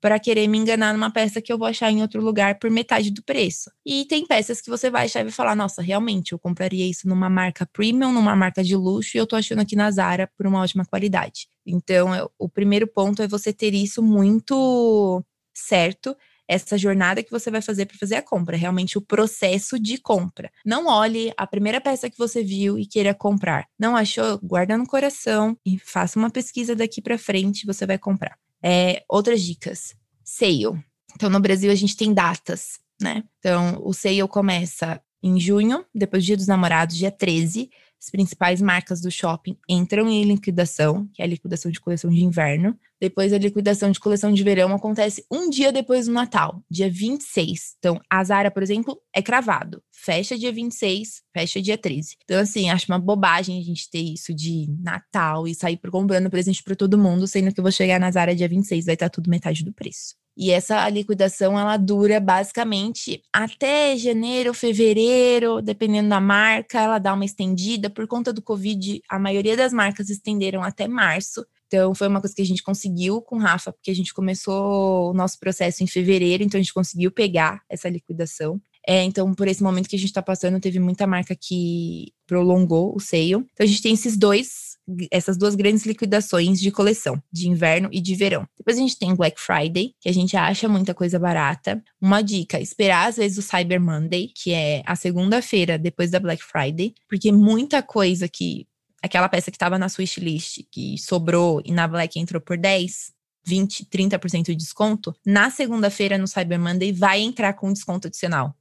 para 0.00 0.18
querer 0.18 0.46
me 0.46 0.58
enganar 0.58 0.92
numa 0.92 1.10
peça 1.10 1.40
que 1.40 1.52
eu 1.52 1.58
vou 1.58 1.66
achar 1.66 1.90
em 1.90 2.02
outro 2.02 2.22
lugar 2.22 2.58
por 2.58 2.70
metade 2.70 3.10
do 3.10 3.22
preço. 3.22 3.70
E 3.84 4.04
tem 4.04 4.26
peças 4.26 4.60
que 4.60 4.70
você 4.70 4.90
vai 4.90 5.06
achar 5.06 5.20
e 5.20 5.24
vai 5.24 5.32
falar: 5.32 5.56
nossa, 5.56 5.82
realmente, 5.82 6.32
eu 6.32 6.38
compraria 6.38 6.88
isso 6.88 7.08
numa 7.08 7.28
marca 7.28 7.66
premium, 7.66 8.12
numa 8.12 8.36
marca 8.36 8.62
de 8.62 8.76
luxo, 8.76 9.16
e 9.16 9.20
eu 9.20 9.26
tô 9.26 9.36
achando 9.36 9.60
aqui 9.60 9.76
na 9.76 9.90
Zara 9.90 10.30
por 10.36 10.46
uma 10.46 10.60
ótima 10.60 10.84
qualidade. 10.84 11.48
Então, 11.66 12.14
eu, 12.14 12.30
o 12.38 12.48
primeiro 12.48 12.86
ponto 12.86 13.22
é 13.22 13.28
você 13.28 13.52
ter 13.52 13.74
isso 13.74 14.02
muito 14.02 15.22
certo. 15.54 16.16
Essa 16.50 16.78
jornada 16.78 17.22
que 17.22 17.30
você 17.30 17.50
vai 17.50 17.60
fazer 17.60 17.84
para 17.84 17.98
fazer 17.98 18.14
a 18.14 18.22
compra, 18.22 18.56
realmente 18.56 18.96
o 18.96 19.02
processo 19.02 19.78
de 19.78 19.98
compra. 19.98 20.50
Não 20.64 20.86
olhe 20.86 21.30
a 21.36 21.46
primeira 21.46 21.78
peça 21.78 22.08
que 22.08 22.16
você 22.16 22.42
viu 22.42 22.78
e 22.78 22.86
queira 22.86 23.12
comprar. 23.12 23.66
Não 23.78 23.94
achou? 23.94 24.38
Guarda 24.42 24.78
no 24.78 24.86
coração 24.86 25.58
e 25.66 25.78
faça 25.78 26.18
uma 26.18 26.30
pesquisa 26.30 26.74
daqui 26.74 27.02
para 27.02 27.18
frente, 27.18 27.66
você 27.66 27.84
vai 27.84 27.98
comprar. 27.98 28.38
É, 28.62 29.04
outras 29.08 29.42
dicas. 29.42 29.94
Sale. 30.24 30.84
Então, 31.14 31.30
no 31.30 31.40
Brasil, 31.40 31.70
a 31.70 31.74
gente 31.74 31.96
tem 31.96 32.12
datas, 32.12 32.78
né? 33.00 33.24
Então, 33.38 33.80
o 33.82 33.92
sale 33.92 34.26
começa 34.28 35.00
em 35.22 35.38
junho, 35.40 35.84
depois 35.94 36.22
do 36.22 36.26
Dia 36.26 36.36
dos 36.36 36.46
Namorados, 36.46 36.96
dia 36.96 37.10
13. 37.10 37.70
As 38.00 38.10
principais 38.10 38.62
marcas 38.62 39.00
do 39.00 39.10
shopping 39.10 39.56
entram 39.68 40.08
em 40.08 40.22
liquidação, 40.24 41.08
que 41.12 41.20
é 41.20 41.24
a 41.24 41.28
liquidação 41.28 41.70
de 41.70 41.80
coleção 41.80 42.10
de 42.10 42.22
inverno. 42.24 42.78
Depois, 43.00 43.32
a 43.32 43.38
liquidação 43.38 43.90
de 43.90 44.00
coleção 44.00 44.32
de 44.32 44.42
verão 44.42 44.72
acontece 44.72 45.24
um 45.30 45.50
dia 45.50 45.72
depois 45.72 46.06
do 46.06 46.12
Natal, 46.12 46.62
dia 46.70 46.90
26. 46.90 47.76
Então, 47.78 48.00
a 48.10 48.22
Zara, 48.24 48.50
por 48.50 48.62
exemplo, 48.62 49.00
é 49.14 49.20
cravado. 49.20 49.82
Fecha 49.92 50.38
dia 50.38 50.52
26, 50.52 51.22
fecha 51.32 51.60
dia 51.60 51.76
13. 51.76 52.16
Então, 52.24 52.40
assim, 52.40 52.70
acho 52.70 52.86
uma 52.88 52.98
bobagem 52.98 53.58
a 53.58 53.62
gente 53.62 53.90
ter 53.90 54.00
isso 54.00 54.34
de 54.34 54.66
Natal 54.80 55.46
e 55.46 55.54
sair 55.54 55.78
comprando 55.90 56.30
presente 56.30 56.62
para 56.62 56.76
todo 56.76 56.98
mundo, 56.98 57.26
sendo 57.26 57.52
que 57.52 57.60
eu 57.60 57.64
vou 57.64 57.72
chegar 57.72 57.98
na 57.98 58.10
Zara 58.10 58.34
dia 58.34 58.48
26, 58.48 58.86
vai 58.86 58.94
estar 58.94 59.08
tudo 59.08 59.30
metade 59.30 59.64
do 59.64 59.72
preço. 59.72 60.14
E 60.38 60.52
essa 60.52 60.88
liquidação 60.88 61.58
ela 61.58 61.76
dura 61.76 62.20
basicamente 62.20 63.20
até 63.32 63.96
janeiro, 63.96 64.54
fevereiro, 64.54 65.60
dependendo 65.60 66.08
da 66.10 66.20
marca, 66.20 66.80
ela 66.80 67.00
dá 67.00 67.12
uma 67.12 67.24
estendida. 67.24 67.90
Por 67.90 68.06
conta 68.06 68.32
do 68.32 68.40
Covid, 68.40 69.02
a 69.10 69.18
maioria 69.18 69.56
das 69.56 69.72
marcas 69.72 70.08
estenderam 70.08 70.62
até 70.62 70.86
março. 70.86 71.44
Então, 71.66 71.92
foi 71.92 72.06
uma 72.06 72.20
coisa 72.20 72.36
que 72.36 72.40
a 72.40 72.46
gente 72.46 72.62
conseguiu 72.62 73.20
com 73.20 73.34
o 73.34 73.40
Rafa, 73.40 73.72
porque 73.72 73.90
a 73.90 73.94
gente 73.94 74.14
começou 74.14 75.10
o 75.10 75.12
nosso 75.12 75.40
processo 75.40 75.82
em 75.82 75.88
fevereiro, 75.88 76.44
então 76.44 76.56
a 76.58 76.62
gente 76.62 76.72
conseguiu 76.72 77.10
pegar 77.10 77.60
essa 77.68 77.88
liquidação. 77.88 78.60
É, 78.86 79.02
então, 79.02 79.34
por 79.34 79.48
esse 79.48 79.62
momento 79.62 79.88
que 79.88 79.96
a 79.96 79.98
gente 79.98 80.08
está 80.08 80.22
passando, 80.22 80.60
teve 80.60 80.78
muita 80.78 81.06
marca 81.06 81.34
que 81.34 82.12
prolongou 82.26 82.94
o 82.94 83.00
sale. 83.00 83.32
Então, 83.32 83.46
a 83.58 83.66
gente 83.66 83.82
tem 83.82 83.92
esses 83.92 84.16
dois 84.16 84.67
essas 85.10 85.36
duas 85.36 85.54
grandes 85.54 85.84
liquidações 85.84 86.60
de 86.60 86.70
coleção, 86.70 87.22
de 87.30 87.48
inverno 87.48 87.88
e 87.92 88.00
de 88.00 88.14
verão. 88.14 88.46
Depois 88.56 88.76
a 88.76 88.80
gente 88.80 88.98
tem 88.98 89.14
Black 89.14 89.40
Friday, 89.40 89.94
que 90.00 90.08
a 90.08 90.12
gente 90.12 90.36
acha 90.36 90.68
muita 90.68 90.94
coisa 90.94 91.18
barata. 91.18 91.82
Uma 92.00 92.22
dica, 92.22 92.60
esperar 92.60 93.08
às 93.08 93.16
vezes 93.16 93.38
o 93.38 93.42
Cyber 93.42 93.80
Monday, 93.80 94.32
que 94.34 94.52
é 94.52 94.82
a 94.86 94.96
segunda-feira 94.96 95.78
depois 95.78 96.10
da 96.10 96.20
Black 96.20 96.42
Friday, 96.42 96.94
porque 97.08 97.30
muita 97.30 97.82
coisa 97.82 98.28
que 98.28 98.66
aquela 99.02 99.28
peça 99.28 99.50
que 99.50 99.56
estava 99.56 99.78
na 99.78 99.88
sua 99.88 100.02
wishlist, 100.02 100.64
que 100.70 100.96
sobrou 100.98 101.62
e 101.64 101.72
na 101.72 101.86
Black 101.86 102.18
entrou 102.18 102.40
por 102.40 102.56
10, 102.56 103.12
20, 103.46 103.86
30% 103.86 104.46
de 104.46 104.56
desconto, 104.56 105.14
na 105.24 105.50
segunda-feira 105.50 106.18
no 106.18 106.26
Cyber 106.26 106.58
Monday 106.58 106.92
vai 106.92 107.20
entrar 107.20 107.52
com 107.54 107.72
desconto 107.72 108.08
adicional. 108.08 108.54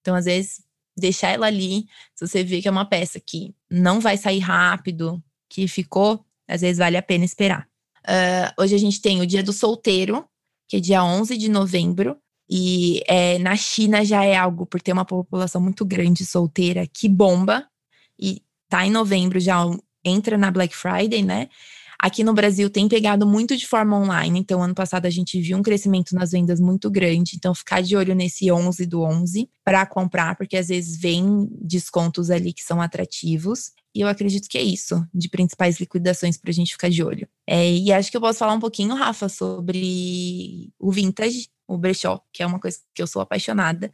Então, 0.00 0.14
às 0.14 0.26
vezes, 0.26 0.62
deixar 0.96 1.30
ela 1.30 1.46
ali, 1.46 1.86
se 2.14 2.26
você 2.26 2.44
vê 2.44 2.60
que 2.60 2.68
é 2.68 2.70
uma 2.70 2.84
peça 2.84 3.18
que 3.18 3.54
não 3.70 4.00
vai 4.00 4.16
sair 4.16 4.40
rápido, 4.40 5.22
que 5.48 5.68
ficou, 5.68 6.24
às 6.48 6.60
vezes 6.60 6.78
vale 6.78 6.96
a 6.96 7.02
pena 7.02 7.24
esperar. 7.24 7.68
Uh, 8.06 8.62
hoje 8.62 8.74
a 8.74 8.78
gente 8.78 9.00
tem 9.00 9.20
o 9.20 9.26
Dia 9.26 9.42
do 9.42 9.52
Solteiro, 9.52 10.24
que 10.68 10.76
é 10.76 10.80
dia 10.80 11.04
11 11.04 11.36
de 11.36 11.48
novembro, 11.48 12.16
e 12.48 13.02
é, 13.08 13.38
na 13.38 13.56
China 13.56 14.04
já 14.04 14.24
é 14.24 14.36
algo, 14.36 14.66
por 14.66 14.80
ter 14.80 14.92
uma 14.92 15.04
população 15.04 15.60
muito 15.60 15.84
grande 15.84 16.26
solteira, 16.26 16.86
que 16.86 17.08
bomba, 17.08 17.66
e 18.18 18.42
tá 18.68 18.86
em 18.86 18.90
novembro, 18.90 19.40
já 19.40 19.64
entra 20.04 20.36
na 20.36 20.50
Black 20.50 20.76
Friday, 20.76 21.22
né? 21.22 21.48
Aqui 21.98 22.22
no 22.22 22.34
Brasil 22.34 22.68
tem 22.68 22.86
pegado 22.86 23.26
muito 23.26 23.56
de 23.56 23.66
forma 23.66 23.96
online, 23.96 24.38
então 24.38 24.62
ano 24.62 24.74
passado 24.74 25.06
a 25.06 25.10
gente 25.10 25.40
viu 25.40 25.56
um 25.56 25.62
crescimento 25.62 26.14
nas 26.14 26.32
vendas 26.32 26.60
muito 26.60 26.90
grande, 26.90 27.36
então 27.36 27.54
ficar 27.54 27.82
de 27.82 27.96
olho 27.96 28.14
nesse 28.14 28.52
11 28.52 28.84
do 28.84 29.02
11 29.02 29.48
para 29.64 29.86
comprar, 29.86 30.36
porque 30.36 30.56
às 30.56 30.68
vezes 30.68 30.98
vem 30.98 31.48
descontos 31.62 32.30
ali 32.30 32.52
que 32.52 32.62
são 32.62 32.82
atrativos. 32.82 33.70
E 33.94 34.00
eu 34.00 34.08
acredito 34.08 34.48
que 34.48 34.58
é 34.58 34.62
isso, 34.62 35.06
de 35.14 35.28
principais 35.28 35.78
liquidações 35.78 36.36
para 36.36 36.50
a 36.50 36.54
gente 36.54 36.72
ficar 36.72 36.90
de 36.90 37.02
olho. 37.02 37.28
É, 37.46 37.72
e 37.72 37.92
acho 37.92 38.10
que 38.10 38.16
eu 38.16 38.20
posso 38.20 38.40
falar 38.40 38.52
um 38.52 38.60
pouquinho, 38.60 38.94
Rafa, 38.94 39.28
sobre 39.28 40.72
o 40.78 40.90
vintage, 40.90 41.48
o 41.68 41.78
brechó, 41.78 42.20
que 42.32 42.42
é 42.42 42.46
uma 42.46 42.58
coisa 42.58 42.78
que 42.92 43.00
eu 43.00 43.06
sou 43.06 43.22
apaixonada. 43.22 43.92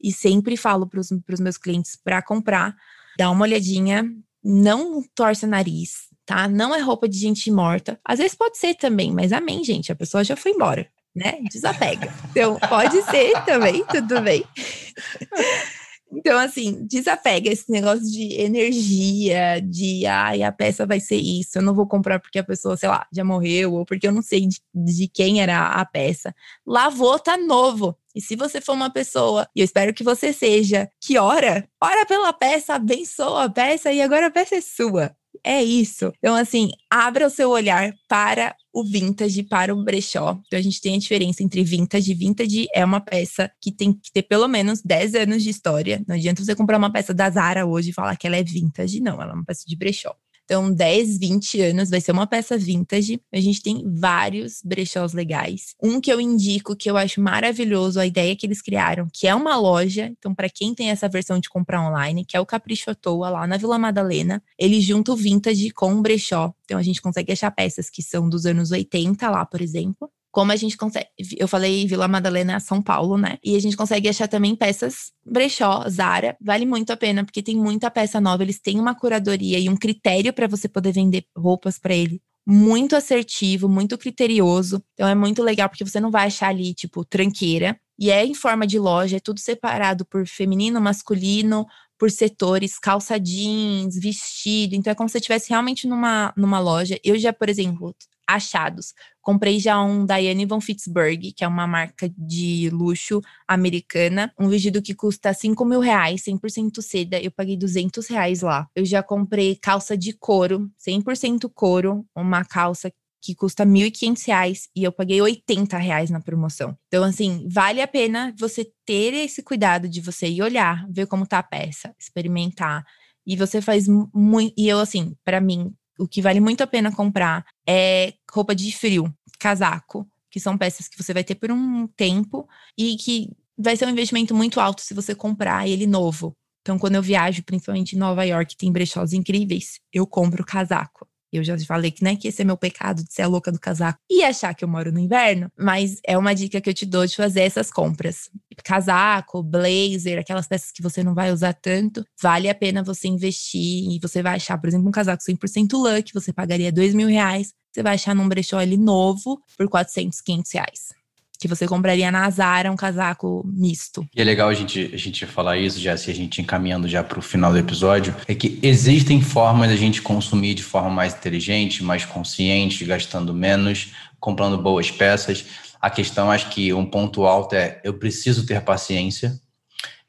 E 0.00 0.12
sempre 0.12 0.56
falo 0.56 0.86
para 0.86 1.00
os 1.00 1.40
meus 1.40 1.56
clientes 1.56 1.96
para 1.96 2.22
comprar, 2.22 2.76
dá 3.18 3.28
uma 3.28 3.42
olhadinha, 3.42 4.08
não 4.42 5.02
torce 5.14 5.44
o 5.44 5.48
nariz, 5.48 6.08
tá? 6.24 6.46
Não 6.46 6.72
é 6.72 6.80
roupa 6.80 7.08
de 7.08 7.18
gente 7.18 7.50
morta. 7.50 7.98
Às 8.04 8.20
vezes 8.20 8.36
pode 8.36 8.56
ser 8.56 8.74
também, 8.74 9.12
mas 9.12 9.32
amém, 9.32 9.64
gente, 9.64 9.90
a 9.90 9.96
pessoa 9.96 10.22
já 10.22 10.36
foi 10.36 10.52
embora, 10.52 10.86
né? 11.14 11.40
Desapega. 11.50 12.14
Então, 12.30 12.56
pode 12.68 13.02
ser 13.02 13.32
também, 13.44 13.84
tudo 13.86 14.20
bem. 14.20 14.44
Então, 16.12 16.38
assim, 16.38 16.84
desapega 16.86 17.50
esse 17.50 17.70
negócio 17.70 18.04
de 18.04 18.34
energia, 18.40 19.60
de 19.60 20.04
ai, 20.06 20.42
a 20.42 20.50
peça 20.50 20.84
vai 20.86 20.98
ser 21.00 21.16
isso, 21.16 21.58
eu 21.58 21.62
não 21.62 21.74
vou 21.74 21.86
comprar 21.86 22.18
porque 22.18 22.38
a 22.38 22.44
pessoa, 22.44 22.76
sei 22.76 22.88
lá, 22.88 23.06
já 23.12 23.24
morreu, 23.24 23.74
ou 23.74 23.84
porque 23.86 24.06
eu 24.06 24.12
não 24.12 24.22
sei 24.22 24.46
de, 24.46 24.60
de 24.74 25.08
quem 25.08 25.40
era 25.40 25.68
a 25.68 25.84
peça. 25.84 26.34
Lavou, 26.66 27.18
tá 27.18 27.36
novo. 27.36 27.96
E 28.14 28.20
se 28.20 28.34
você 28.34 28.60
for 28.60 28.72
uma 28.72 28.90
pessoa, 28.90 29.48
e 29.54 29.60
eu 29.60 29.64
espero 29.64 29.94
que 29.94 30.02
você 30.02 30.32
seja, 30.32 30.90
que 31.00 31.16
ora, 31.16 31.68
ora 31.80 32.04
pela 32.06 32.32
peça, 32.32 32.74
abençoa 32.74 33.44
a 33.44 33.50
peça 33.50 33.92
e 33.92 34.02
agora 34.02 34.26
a 34.26 34.30
peça 34.30 34.56
é 34.56 34.60
sua. 34.60 35.14
É 35.44 35.62
isso. 35.62 36.12
Então, 36.18 36.34
assim, 36.34 36.70
abra 36.90 37.26
o 37.26 37.30
seu 37.30 37.50
olhar 37.50 37.94
para 38.08 38.54
o 38.72 38.84
vintage, 38.84 39.42
para 39.42 39.74
o 39.74 39.84
brechó. 39.84 40.40
Então, 40.46 40.58
a 40.58 40.62
gente 40.62 40.80
tem 40.80 40.94
a 40.94 40.98
diferença 40.98 41.42
entre 41.42 41.62
vintage. 41.64 42.14
Vintage 42.14 42.68
é 42.74 42.84
uma 42.84 43.00
peça 43.00 43.50
que 43.60 43.72
tem 43.72 43.92
que 43.92 44.12
ter 44.12 44.22
pelo 44.22 44.46
menos 44.48 44.80
10 44.82 45.14
anos 45.14 45.42
de 45.42 45.50
história. 45.50 46.02
Não 46.06 46.14
adianta 46.14 46.44
você 46.44 46.54
comprar 46.54 46.78
uma 46.78 46.92
peça 46.92 47.12
da 47.12 47.28
Zara 47.30 47.66
hoje 47.66 47.90
e 47.90 47.92
falar 47.92 48.16
que 48.16 48.26
ela 48.26 48.36
é 48.36 48.42
vintage. 48.42 49.00
Não, 49.00 49.20
ela 49.20 49.32
é 49.32 49.34
uma 49.34 49.44
peça 49.44 49.64
de 49.66 49.76
brechó. 49.76 50.14
Então, 50.50 50.68
10, 50.72 51.16
20 51.16 51.60
anos, 51.60 51.90
vai 51.90 52.00
ser 52.00 52.10
uma 52.10 52.26
peça 52.26 52.58
vintage. 52.58 53.20
A 53.32 53.38
gente 53.38 53.62
tem 53.62 53.84
vários 53.86 54.60
brechós 54.64 55.12
legais. 55.12 55.76
Um 55.80 56.00
que 56.00 56.12
eu 56.12 56.20
indico, 56.20 56.74
que 56.74 56.90
eu 56.90 56.96
acho 56.96 57.20
maravilhoso, 57.20 58.00
a 58.00 58.04
ideia 58.04 58.34
que 58.34 58.46
eles 58.46 58.60
criaram, 58.60 59.06
que 59.12 59.28
é 59.28 59.34
uma 59.34 59.54
loja. 59.54 60.12
Então, 60.18 60.34
para 60.34 60.48
quem 60.48 60.74
tem 60.74 60.90
essa 60.90 61.08
versão 61.08 61.38
de 61.38 61.48
comprar 61.48 61.88
online, 61.88 62.24
que 62.24 62.36
é 62.36 62.40
o 62.40 62.44
Capricho 62.44 62.90
à 62.90 62.96
Toa, 62.96 63.30
lá 63.30 63.46
na 63.46 63.58
Vila 63.58 63.78
Madalena, 63.78 64.42
ele 64.58 64.80
junta 64.80 65.12
o 65.12 65.16
vintage 65.16 65.70
com 65.70 65.94
o 65.94 66.02
brechó. 66.02 66.52
Então, 66.64 66.78
a 66.78 66.82
gente 66.82 67.00
consegue 67.00 67.30
achar 67.30 67.52
peças 67.52 67.88
que 67.88 68.02
são 68.02 68.28
dos 68.28 68.44
anos 68.44 68.72
80 68.72 69.30
lá, 69.30 69.46
por 69.46 69.60
exemplo 69.60 70.10
como 70.30 70.52
a 70.52 70.56
gente 70.56 70.76
consegue. 70.76 71.08
Eu 71.36 71.48
falei 71.48 71.86
Vila 71.86 72.06
Madalena, 72.06 72.60
São 72.60 72.80
Paulo, 72.80 73.18
né? 73.18 73.38
E 73.42 73.56
a 73.56 73.58
gente 73.58 73.76
consegue 73.76 74.08
achar 74.08 74.28
também 74.28 74.54
peças 74.54 75.12
brechó, 75.24 75.84
Zara. 75.88 76.36
Vale 76.40 76.64
muito 76.64 76.92
a 76.92 76.96
pena, 76.96 77.24
porque 77.24 77.42
tem 77.42 77.56
muita 77.56 77.90
peça 77.90 78.20
nova. 78.20 78.42
Eles 78.42 78.60
têm 78.60 78.78
uma 78.78 78.94
curadoria 78.94 79.58
e 79.58 79.68
um 79.68 79.76
critério 79.76 80.32
para 80.32 80.46
você 80.46 80.68
poder 80.68 80.92
vender 80.92 81.24
roupas 81.36 81.78
para 81.78 81.94
ele. 81.94 82.20
Muito 82.46 82.96
assertivo, 82.96 83.68
muito 83.68 83.98
criterioso. 83.98 84.82
Então 84.94 85.08
é 85.08 85.14
muito 85.14 85.42
legal, 85.42 85.68
porque 85.68 85.84
você 85.84 86.00
não 86.00 86.10
vai 86.10 86.26
achar 86.26 86.48
ali, 86.48 86.74
tipo, 86.74 87.04
tranqueira. 87.04 87.78
E 87.98 88.10
é 88.10 88.24
em 88.24 88.34
forma 88.34 88.66
de 88.66 88.78
loja, 88.78 89.18
é 89.18 89.20
tudo 89.20 89.40
separado 89.40 90.06
por 90.06 90.26
feminino, 90.26 90.80
masculino, 90.80 91.66
por 91.98 92.10
setores, 92.10 92.78
calça 92.78 93.20
jeans, 93.20 93.94
vestido. 94.00 94.74
Então 94.74 94.90
é 94.90 94.94
como 94.94 95.08
se 95.08 95.12
você 95.12 95.18
estivesse 95.18 95.50
realmente 95.50 95.86
numa, 95.86 96.32
numa 96.36 96.58
loja. 96.58 96.98
Eu 97.04 97.18
já, 97.18 97.30
por 97.30 97.50
exemplo, 97.50 97.94
achados. 98.34 98.94
Comprei 99.20 99.58
já 99.58 99.80
um 99.82 100.06
Diane 100.06 100.46
von 100.46 100.60
Fitzberg, 100.60 101.32
que 101.32 101.44
é 101.44 101.48
uma 101.48 101.66
marca 101.66 102.10
de 102.16 102.70
luxo 102.70 103.20
americana. 103.46 104.32
Um 104.38 104.48
vestido 104.48 104.80
que 104.80 104.94
custa 104.94 105.32
5 105.32 105.64
mil 105.64 105.80
reais, 105.80 106.22
100% 106.22 106.80
seda. 106.80 107.20
Eu 107.20 107.30
paguei 107.30 107.56
200 107.56 108.06
reais 108.08 108.40
lá. 108.40 108.66
Eu 108.74 108.84
já 108.84 109.02
comprei 109.02 109.56
calça 109.56 109.96
de 109.96 110.12
couro, 110.12 110.70
100% 110.78 111.50
couro. 111.54 112.04
Uma 112.16 112.44
calça 112.44 112.90
que 113.22 113.34
custa 113.34 113.64
R$ 113.64 113.70
1.500 113.70 114.68
e 114.74 114.82
eu 114.82 114.92
paguei 114.92 115.20
R$ 115.20 115.42
reais 115.78 116.10
na 116.10 116.20
promoção. 116.20 116.76
Então, 116.88 117.04
assim, 117.04 117.46
vale 117.48 117.82
a 117.82 117.88
pena 117.88 118.34
você 118.38 118.66
ter 118.86 119.12
esse 119.12 119.42
cuidado 119.42 119.88
de 119.88 120.00
você 120.00 120.28
ir 120.28 120.42
olhar, 120.42 120.86
ver 120.90 121.06
como 121.06 121.26
tá 121.26 121.38
a 121.38 121.42
peça, 121.42 121.94
experimentar. 121.98 122.84
E 123.26 123.36
você 123.36 123.60
faz 123.60 123.86
muito. 123.86 124.54
E 124.56 124.68
eu, 124.68 124.78
assim, 124.78 125.14
para 125.24 125.40
mim, 125.40 125.72
o 126.00 126.08
que 126.08 126.22
vale 126.22 126.40
muito 126.40 126.62
a 126.62 126.66
pena 126.66 126.90
comprar 126.90 127.44
é 127.68 128.14
roupa 128.32 128.54
de 128.54 128.72
frio, 128.76 129.12
casaco, 129.38 130.08
que 130.30 130.40
são 130.40 130.56
peças 130.56 130.88
que 130.88 131.00
você 131.00 131.12
vai 131.12 131.22
ter 131.22 131.34
por 131.34 131.50
um 131.50 131.86
tempo 131.88 132.48
e 132.76 132.96
que 132.96 133.28
vai 133.58 133.76
ser 133.76 133.86
um 133.86 133.90
investimento 133.90 134.34
muito 134.34 134.58
alto 134.58 134.80
se 134.80 134.94
você 134.94 135.14
comprar 135.14 135.68
ele 135.68 135.86
novo. 135.86 136.34
Então, 136.62 136.78
quando 136.78 136.94
eu 136.94 137.02
viajo, 137.02 137.42
principalmente 137.42 137.94
em 137.94 137.98
Nova 137.98 138.24
York, 138.24 138.56
tem 138.56 138.72
brechós 138.72 139.12
incríveis, 139.12 139.78
eu 139.92 140.06
compro 140.06 140.44
casaco. 140.44 141.06
Eu 141.32 141.44
já 141.44 141.58
falei 141.60 141.90
que, 141.90 142.02
né, 142.02 142.16
que 142.16 142.28
esse 142.28 142.42
é 142.42 142.44
meu 142.44 142.56
pecado 142.56 143.04
de 143.04 143.12
ser 143.12 143.22
a 143.22 143.26
louca 143.26 143.52
do 143.52 143.58
casaco 143.58 143.98
e 144.10 144.22
achar 144.22 144.54
que 144.54 144.64
eu 144.64 144.68
moro 144.68 144.90
no 144.90 144.98
inverno, 144.98 145.50
mas 145.58 146.00
é 146.06 146.16
uma 146.18 146.34
dica 146.34 146.60
que 146.60 146.68
eu 146.68 146.74
te 146.74 146.84
dou 146.84 147.06
de 147.06 147.16
fazer 147.16 147.42
essas 147.42 147.70
compras. 147.70 148.30
Casaco, 148.64 149.42
blazer, 149.42 150.18
aquelas 150.18 150.46
peças 150.46 150.70
que 150.72 150.82
você 150.82 151.02
não 151.02 151.14
vai 151.14 151.32
usar 151.32 151.54
tanto, 151.54 152.04
vale 152.20 152.48
a 152.48 152.54
pena 152.54 152.82
você 152.82 153.08
investir 153.08 153.90
e 153.90 153.98
você 154.00 154.22
vai 154.22 154.36
achar, 154.36 154.58
por 154.58 154.68
exemplo, 154.68 154.88
um 154.88 154.92
casaco 154.92 155.22
100% 155.22 155.80
lã, 155.80 156.02
que 156.02 156.12
você 156.12 156.32
pagaria 156.32 156.72
dois 156.72 156.94
mil 156.94 157.08
reais, 157.08 157.52
você 157.72 157.82
vai 157.82 157.94
achar 157.94 158.14
num 158.14 158.28
brechó 158.28 158.60
ele 158.60 158.76
novo 158.76 159.40
por 159.56 159.68
400, 159.68 160.20
500 160.20 160.52
reais 160.52 160.99
que 161.40 161.48
você 161.48 161.66
compraria 161.66 162.10
na 162.10 162.28
Zara 162.28 162.70
um 162.70 162.76
casaco 162.76 163.42
misto. 163.50 164.06
E 164.14 164.20
é 164.20 164.24
legal 164.24 164.50
a 164.50 164.54
gente, 164.54 164.90
a 164.92 164.96
gente 164.98 165.24
falar 165.24 165.56
isso, 165.56 165.80
já 165.80 165.96
se 165.96 166.10
a 166.10 166.14
gente 166.14 166.42
encaminhando 166.42 166.86
já 166.86 167.02
para 167.02 167.18
o 167.18 167.22
final 167.22 167.50
do 167.50 167.58
episódio, 167.58 168.14
é 168.28 168.34
que 168.34 168.58
existem 168.62 169.22
formas 169.22 169.70
da 169.70 169.76
gente 169.76 170.02
consumir 170.02 170.52
de 170.52 170.62
forma 170.62 170.90
mais 170.90 171.14
inteligente, 171.14 171.82
mais 171.82 172.04
consciente, 172.04 172.84
gastando 172.84 173.32
menos, 173.32 173.94
comprando 174.20 174.58
boas 174.58 174.90
peças. 174.90 175.46
A 175.80 175.88
questão, 175.88 176.30
acho 176.30 176.50
que 176.50 176.74
um 176.74 176.84
ponto 176.84 177.24
alto 177.24 177.54
é 177.54 177.80
eu 177.82 177.94
preciso 177.94 178.44
ter 178.44 178.60
paciência, 178.60 179.40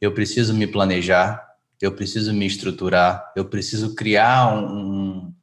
eu 0.02 0.12
preciso 0.12 0.54
me 0.54 0.68
planejar, 0.68 1.42
eu 1.82 1.94
preciso 1.94 2.34
me 2.34 2.46
estruturar, 2.46 3.32
eu 3.38 3.46
preciso 3.46 3.96
criar 3.96 4.54
um, 4.54 4.64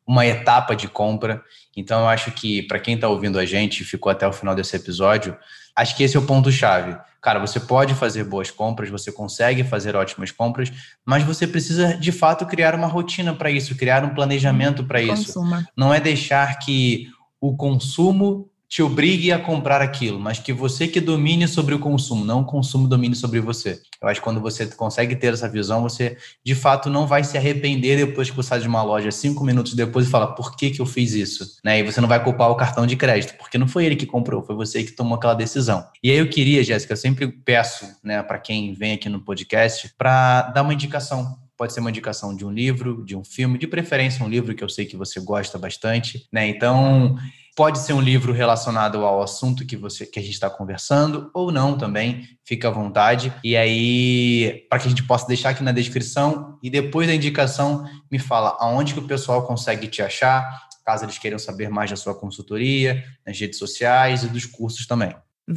uma 0.08 0.26
etapa 0.26 0.74
de 0.74 0.88
compra. 0.88 1.42
Então, 1.76 2.00
eu 2.00 2.08
acho 2.08 2.32
que 2.32 2.62
para 2.62 2.80
quem 2.80 2.94
está 2.94 3.08
ouvindo 3.08 3.38
a 3.38 3.44
gente, 3.44 3.84
ficou 3.84 4.10
até 4.10 4.26
o 4.26 4.32
final 4.32 4.54
desse 4.54 4.74
episódio, 4.74 5.36
Acho 5.78 5.96
que 5.96 6.02
esse 6.02 6.16
é 6.16 6.20
o 6.20 6.26
ponto-chave. 6.26 6.98
Cara, 7.22 7.38
você 7.38 7.60
pode 7.60 7.94
fazer 7.94 8.24
boas 8.24 8.50
compras, 8.50 8.90
você 8.90 9.12
consegue 9.12 9.62
fazer 9.62 9.94
ótimas 9.94 10.32
compras, 10.32 10.72
mas 11.06 11.22
você 11.22 11.46
precisa 11.46 11.96
de 11.96 12.10
fato 12.10 12.44
criar 12.46 12.74
uma 12.74 12.88
rotina 12.88 13.32
para 13.32 13.48
isso, 13.48 13.76
criar 13.76 14.04
um 14.04 14.12
planejamento 14.12 14.82
para 14.82 15.00
isso. 15.00 15.40
Não 15.76 15.94
é 15.94 16.00
deixar 16.00 16.58
que 16.58 17.06
o 17.40 17.56
consumo 17.56 18.47
te 18.68 18.82
obrigue 18.82 19.32
a 19.32 19.38
comprar 19.38 19.80
aquilo, 19.80 20.20
mas 20.20 20.38
que 20.38 20.52
você 20.52 20.86
que 20.86 21.00
domine 21.00 21.48
sobre 21.48 21.74
o 21.74 21.78
consumo, 21.78 22.24
não 22.24 22.42
o 22.42 22.44
consumo 22.44 22.86
domine 22.86 23.14
sobre 23.14 23.40
você. 23.40 23.80
Eu 24.00 24.08
acho 24.08 24.20
que 24.20 24.24
quando 24.24 24.40
você 24.40 24.66
consegue 24.66 25.16
ter 25.16 25.32
essa 25.32 25.48
visão, 25.48 25.82
você 25.82 26.18
de 26.44 26.54
fato 26.54 26.90
não 26.90 27.06
vai 27.06 27.24
se 27.24 27.38
arrepender 27.38 27.96
depois 27.96 28.28
que 28.28 28.36
você 28.36 28.48
sai 28.48 28.60
de 28.60 28.68
uma 28.68 28.82
loja 28.82 29.10
cinco 29.10 29.42
minutos 29.42 29.74
depois 29.74 30.06
e 30.06 30.10
fala 30.10 30.34
por 30.34 30.54
que, 30.54 30.70
que 30.70 30.80
eu 30.80 30.86
fiz 30.86 31.12
isso, 31.12 31.58
né? 31.64 31.80
E 31.80 31.82
você 31.82 32.00
não 32.00 32.08
vai 32.08 32.22
culpar 32.22 32.50
o 32.50 32.56
cartão 32.56 32.86
de 32.86 32.96
crédito, 32.96 33.34
porque 33.38 33.56
não 33.56 33.66
foi 33.66 33.86
ele 33.86 33.96
que 33.96 34.06
comprou, 34.06 34.42
foi 34.42 34.54
você 34.54 34.84
que 34.84 34.92
tomou 34.92 35.16
aquela 35.16 35.34
decisão. 35.34 35.86
E 36.02 36.10
aí 36.10 36.18
eu 36.18 36.28
queria, 36.28 36.62
Jéssica, 36.62 36.92
eu 36.92 36.96
sempre 36.96 37.26
peço, 37.28 37.86
né, 38.04 38.22
para 38.22 38.38
quem 38.38 38.74
vem 38.74 38.92
aqui 38.92 39.08
no 39.08 39.20
podcast, 39.20 39.94
para 39.96 40.42
dar 40.42 40.62
uma 40.62 40.74
indicação 40.74 41.38
pode 41.58 41.72
ser 41.72 41.80
uma 41.80 41.90
indicação 41.90 42.36
de 42.36 42.46
um 42.46 42.52
livro, 42.52 43.04
de 43.04 43.16
um 43.16 43.24
filme, 43.24 43.58
de 43.58 43.66
preferência 43.66 44.24
um 44.24 44.28
livro 44.28 44.54
que 44.54 44.62
eu 44.62 44.68
sei 44.68 44.86
que 44.86 44.96
você 44.96 45.18
gosta 45.18 45.58
bastante, 45.58 46.24
né? 46.32 46.46
Então, 46.46 47.18
Pode 47.58 47.80
ser 47.80 47.92
um 47.92 48.00
livro 48.00 48.32
relacionado 48.32 49.04
ao 49.04 49.20
assunto 49.20 49.66
que 49.66 49.76
você 49.76 50.06
que 50.06 50.20
a 50.20 50.22
gente 50.22 50.34
está 50.34 50.48
conversando 50.48 51.28
ou 51.34 51.50
não 51.50 51.76
também, 51.76 52.22
fica 52.44 52.68
à 52.68 52.70
vontade. 52.70 53.32
E 53.42 53.56
aí, 53.56 54.64
para 54.70 54.78
que 54.78 54.86
a 54.86 54.88
gente 54.88 55.02
possa 55.02 55.26
deixar 55.26 55.50
aqui 55.50 55.64
na 55.64 55.72
descrição 55.72 56.56
e 56.62 56.70
depois 56.70 57.08
da 57.08 57.14
indicação, 57.16 57.84
me 58.08 58.16
fala 58.20 58.56
aonde 58.60 58.94
que 58.94 59.00
o 59.00 59.08
pessoal 59.08 59.44
consegue 59.44 59.88
te 59.88 60.00
achar, 60.00 60.68
caso 60.86 61.04
eles 61.04 61.18
queiram 61.18 61.36
saber 61.36 61.68
mais 61.68 61.90
da 61.90 61.96
sua 61.96 62.14
consultoria, 62.14 63.02
nas 63.26 63.36
redes 63.36 63.58
sociais 63.58 64.22
e 64.22 64.28
dos 64.28 64.46
cursos 64.46 64.86
também. 64.86 65.12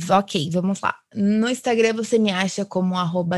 Ok, 0.10 0.50
vamos 0.52 0.82
lá. 0.82 0.96
No 1.14 1.48
Instagram 1.48 1.94
você 1.94 2.18
me 2.18 2.32
acha 2.32 2.66
como 2.66 2.98
arroba 2.98 3.38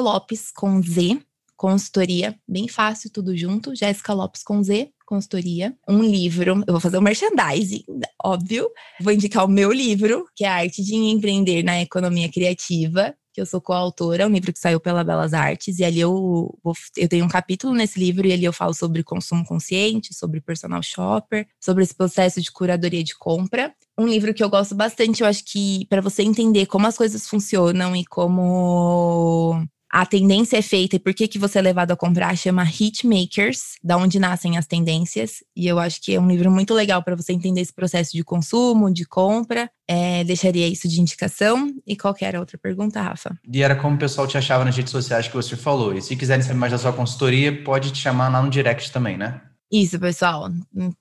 Lopes 0.00 0.52
com 0.52 0.80
Z, 0.80 1.20
consultoria, 1.64 2.38
bem 2.46 2.68
fácil, 2.68 3.10
tudo 3.10 3.34
junto, 3.34 3.74
Jéssica 3.74 4.12
Lopes 4.12 4.42
com 4.42 4.62
Z 4.62 4.90
consultoria, 5.06 5.74
um 5.88 6.02
livro. 6.02 6.62
Eu 6.66 6.72
vou 6.74 6.80
fazer 6.80 6.98
um 6.98 7.02
merchandising, 7.02 7.84
óbvio. 8.22 8.68
Vou 9.00 9.12
indicar 9.12 9.44
o 9.46 9.48
meu 9.48 9.72
livro, 9.72 10.26
que 10.36 10.44
é 10.44 10.48
a 10.48 10.56
Arte 10.56 10.82
de 10.82 10.94
Empreender 10.94 11.62
na 11.62 11.80
Economia 11.80 12.30
Criativa, 12.30 13.14
que 13.32 13.40
eu 13.40 13.46
sou 13.46 13.62
coautora, 13.62 14.26
um 14.26 14.30
livro 14.30 14.52
que 14.52 14.58
saiu 14.58 14.78
pela 14.78 15.02
Belas 15.02 15.32
Artes, 15.32 15.78
e 15.78 15.84
ali 15.84 16.00
eu, 16.00 16.54
eu 16.96 17.08
tenho 17.08 17.24
um 17.24 17.28
capítulo 17.28 17.74
nesse 17.74 17.98
livro, 17.98 18.26
e 18.26 18.32
ali 18.32 18.44
eu 18.44 18.52
falo 18.52 18.74
sobre 18.74 19.02
consumo 19.02 19.44
consciente, 19.44 20.14
sobre 20.14 20.40
personal 20.40 20.82
shopper, 20.82 21.46
sobre 21.60 21.82
esse 21.82 21.94
processo 21.94 22.40
de 22.40 22.52
curadoria 22.52 23.02
de 23.02 23.16
compra. 23.16 23.74
Um 23.98 24.06
livro 24.06 24.34
que 24.34 24.44
eu 24.44 24.50
gosto 24.50 24.74
bastante, 24.74 25.22
eu 25.22 25.26
acho 25.26 25.44
que 25.44 25.86
para 25.88 26.00
você 26.00 26.22
entender 26.22 26.66
como 26.66 26.86
as 26.86 26.96
coisas 26.96 27.26
funcionam 27.26 27.96
e 27.96 28.04
como 28.04 29.66
a 29.94 30.04
tendência 30.04 30.56
é 30.56 30.62
feita 30.62 30.96
e 30.96 30.98
por 30.98 31.14
que, 31.14 31.28
que 31.28 31.38
você 31.38 31.60
é 31.60 31.62
levado 31.62 31.92
a 31.92 31.96
comprar 31.96 32.36
chama 32.36 32.64
Hitmakers, 32.64 33.76
da 33.80 33.96
onde 33.96 34.18
nascem 34.18 34.58
as 34.58 34.66
tendências. 34.66 35.44
E 35.54 35.68
eu 35.68 35.78
acho 35.78 36.02
que 36.02 36.16
é 36.16 36.20
um 36.20 36.26
livro 36.26 36.50
muito 36.50 36.74
legal 36.74 37.00
para 37.00 37.14
você 37.14 37.32
entender 37.32 37.60
esse 37.60 37.72
processo 37.72 38.10
de 38.10 38.24
consumo, 38.24 38.92
de 38.92 39.04
compra. 39.04 39.70
É, 39.86 40.24
deixaria 40.24 40.66
isso 40.66 40.88
de 40.88 41.00
indicação. 41.00 41.72
E 41.86 41.94
qualquer 41.94 42.36
outra 42.36 42.58
pergunta, 42.58 43.00
Rafa? 43.00 43.38
E 43.48 43.62
era 43.62 43.76
como 43.76 43.94
o 43.94 43.98
pessoal 43.98 44.26
te 44.26 44.36
achava 44.36 44.64
nas 44.64 44.76
redes 44.76 44.90
sociais 44.90 45.28
que 45.28 45.34
você 45.34 45.54
falou. 45.54 45.96
E 45.96 46.02
se 46.02 46.16
quiserem 46.16 46.42
saber 46.42 46.58
mais 46.58 46.72
da 46.72 46.78
sua 46.78 46.92
consultoria, 46.92 47.62
pode 47.62 47.92
te 47.92 47.98
chamar 47.98 48.28
lá 48.30 48.42
no 48.42 48.50
direct 48.50 48.90
também, 48.90 49.16
né? 49.16 49.42
Isso, 49.74 49.98
pessoal. 49.98 50.52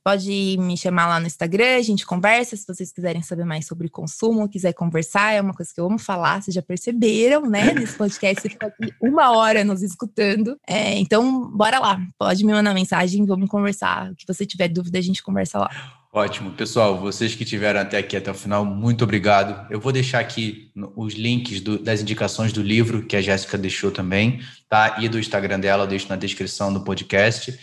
Pode 0.03 0.57
me 0.57 0.75
chamar 0.75 1.05
lá 1.05 1.19
no 1.19 1.27
Instagram, 1.27 1.77
a 1.77 1.81
gente 1.83 2.07
conversa. 2.07 2.57
Se 2.57 2.65
vocês 2.65 2.91
quiserem 2.91 3.21
saber 3.21 3.45
mais 3.45 3.67
sobre 3.67 3.87
consumo, 3.87 4.49
quiser 4.49 4.73
conversar, 4.73 5.31
é 5.31 5.39
uma 5.39 5.53
coisa 5.53 5.71
que 5.71 5.79
eu 5.79 5.85
amo 5.85 5.99
falar, 5.99 6.41
vocês 6.41 6.55
já 6.55 6.61
perceberam, 6.63 7.43
né? 7.43 7.71
Nesse 7.77 7.95
podcast, 7.95 8.41
você 8.41 8.49
fica 8.49 8.65
aqui 8.65 8.91
uma 8.99 9.37
hora 9.37 9.63
nos 9.63 9.83
escutando. 9.83 10.57
É, 10.67 10.97
então, 10.97 11.51
bora 11.51 11.77
lá. 11.77 12.01
Pode 12.17 12.43
me 12.43 12.51
mandar 12.51 12.73
mensagem, 12.73 13.23
vamos 13.27 13.47
conversar. 13.47 14.09
O 14.09 14.15
que 14.15 14.25
você 14.27 14.43
tiver 14.43 14.69
dúvida, 14.69 14.97
a 14.97 15.03
gente 15.03 15.21
conversa 15.21 15.59
lá. 15.59 15.69
Ótimo. 16.11 16.49
Pessoal, 16.53 16.99
vocês 16.99 17.35
que 17.35 17.45
tiveram 17.45 17.79
até 17.79 17.99
aqui, 17.99 18.17
até 18.17 18.31
o 18.31 18.33
final, 18.33 18.65
muito 18.65 19.03
obrigado. 19.03 19.71
Eu 19.71 19.79
vou 19.79 19.91
deixar 19.91 20.17
aqui 20.17 20.71
os 20.95 21.13
links 21.13 21.61
do, 21.61 21.77
das 21.77 22.01
indicações 22.01 22.51
do 22.51 22.63
livro 22.63 23.05
que 23.05 23.15
a 23.15 23.21
Jéssica 23.21 23.55
deixou 23.55 23.91
também, 23.91 24.41
tá? 24.67 24.97
E 24.99 25.07
do 25.07 25.19
Instagram 25.19 25.59
dela, 25.59 25.83
eu 25.83 25.87
deixo 25.87 26.09
na 26.09 26.15
descrição 26.15 26.73
do 26.73 26.83
podcast. 26.83 27.55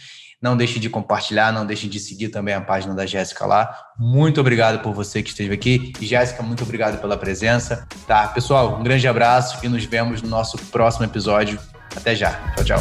Não 0.43 0.57
deixe 0.57 0.78
de 0.78 0.88
compartilhar, 0.88 1.53
não 1.53 1.66
deixe 1.66 1.86
de 1.86 2.01
seguir 2.01 2.30
também 2.30 2.55
a 2.55 2.62
página 2.62 2.95
da 2.95 3.05
Jéssica 3.05 3.45
lá. 3.45 3.76
Muito 3.99 4.41
obrigado 4.41 4.82
por 4.82 4.95
você 4.95 5.22
que 5.22 5.28
esteve 5.28 5.53
aqui. 5.53 5.93
Jéssica, 6.01 6.43
muito 6.43 6.62
obrigado 6.62 6.99
pela 6.99 7.16
presença. 7.16 7.86
Tá, 8.07 8.26
pessoal, 8.28 8.80
um 8.80 8.82
grande 8.82 9.07
abraço 9.07 9.59
e 9.64 9.68
nos 9.68 9.84
vemos 9.84 10.22
no 10.22 10.28
nosso 10.28 10.57
próximo 10.57 11.05
episódio. 11.05 11.61
Até 11.95 12.14
já. 12.14 12.32
Tchau, 12.55 12.64
tchau. 12.64 12.80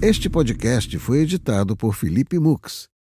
Este 0.00 0.30
podcast 0.30 0.98
foi 0.98 1.18
editado 1.18 1.76
por 1.76 1.94
Felipe 1.94 2.38
Mux. 2.38 2.95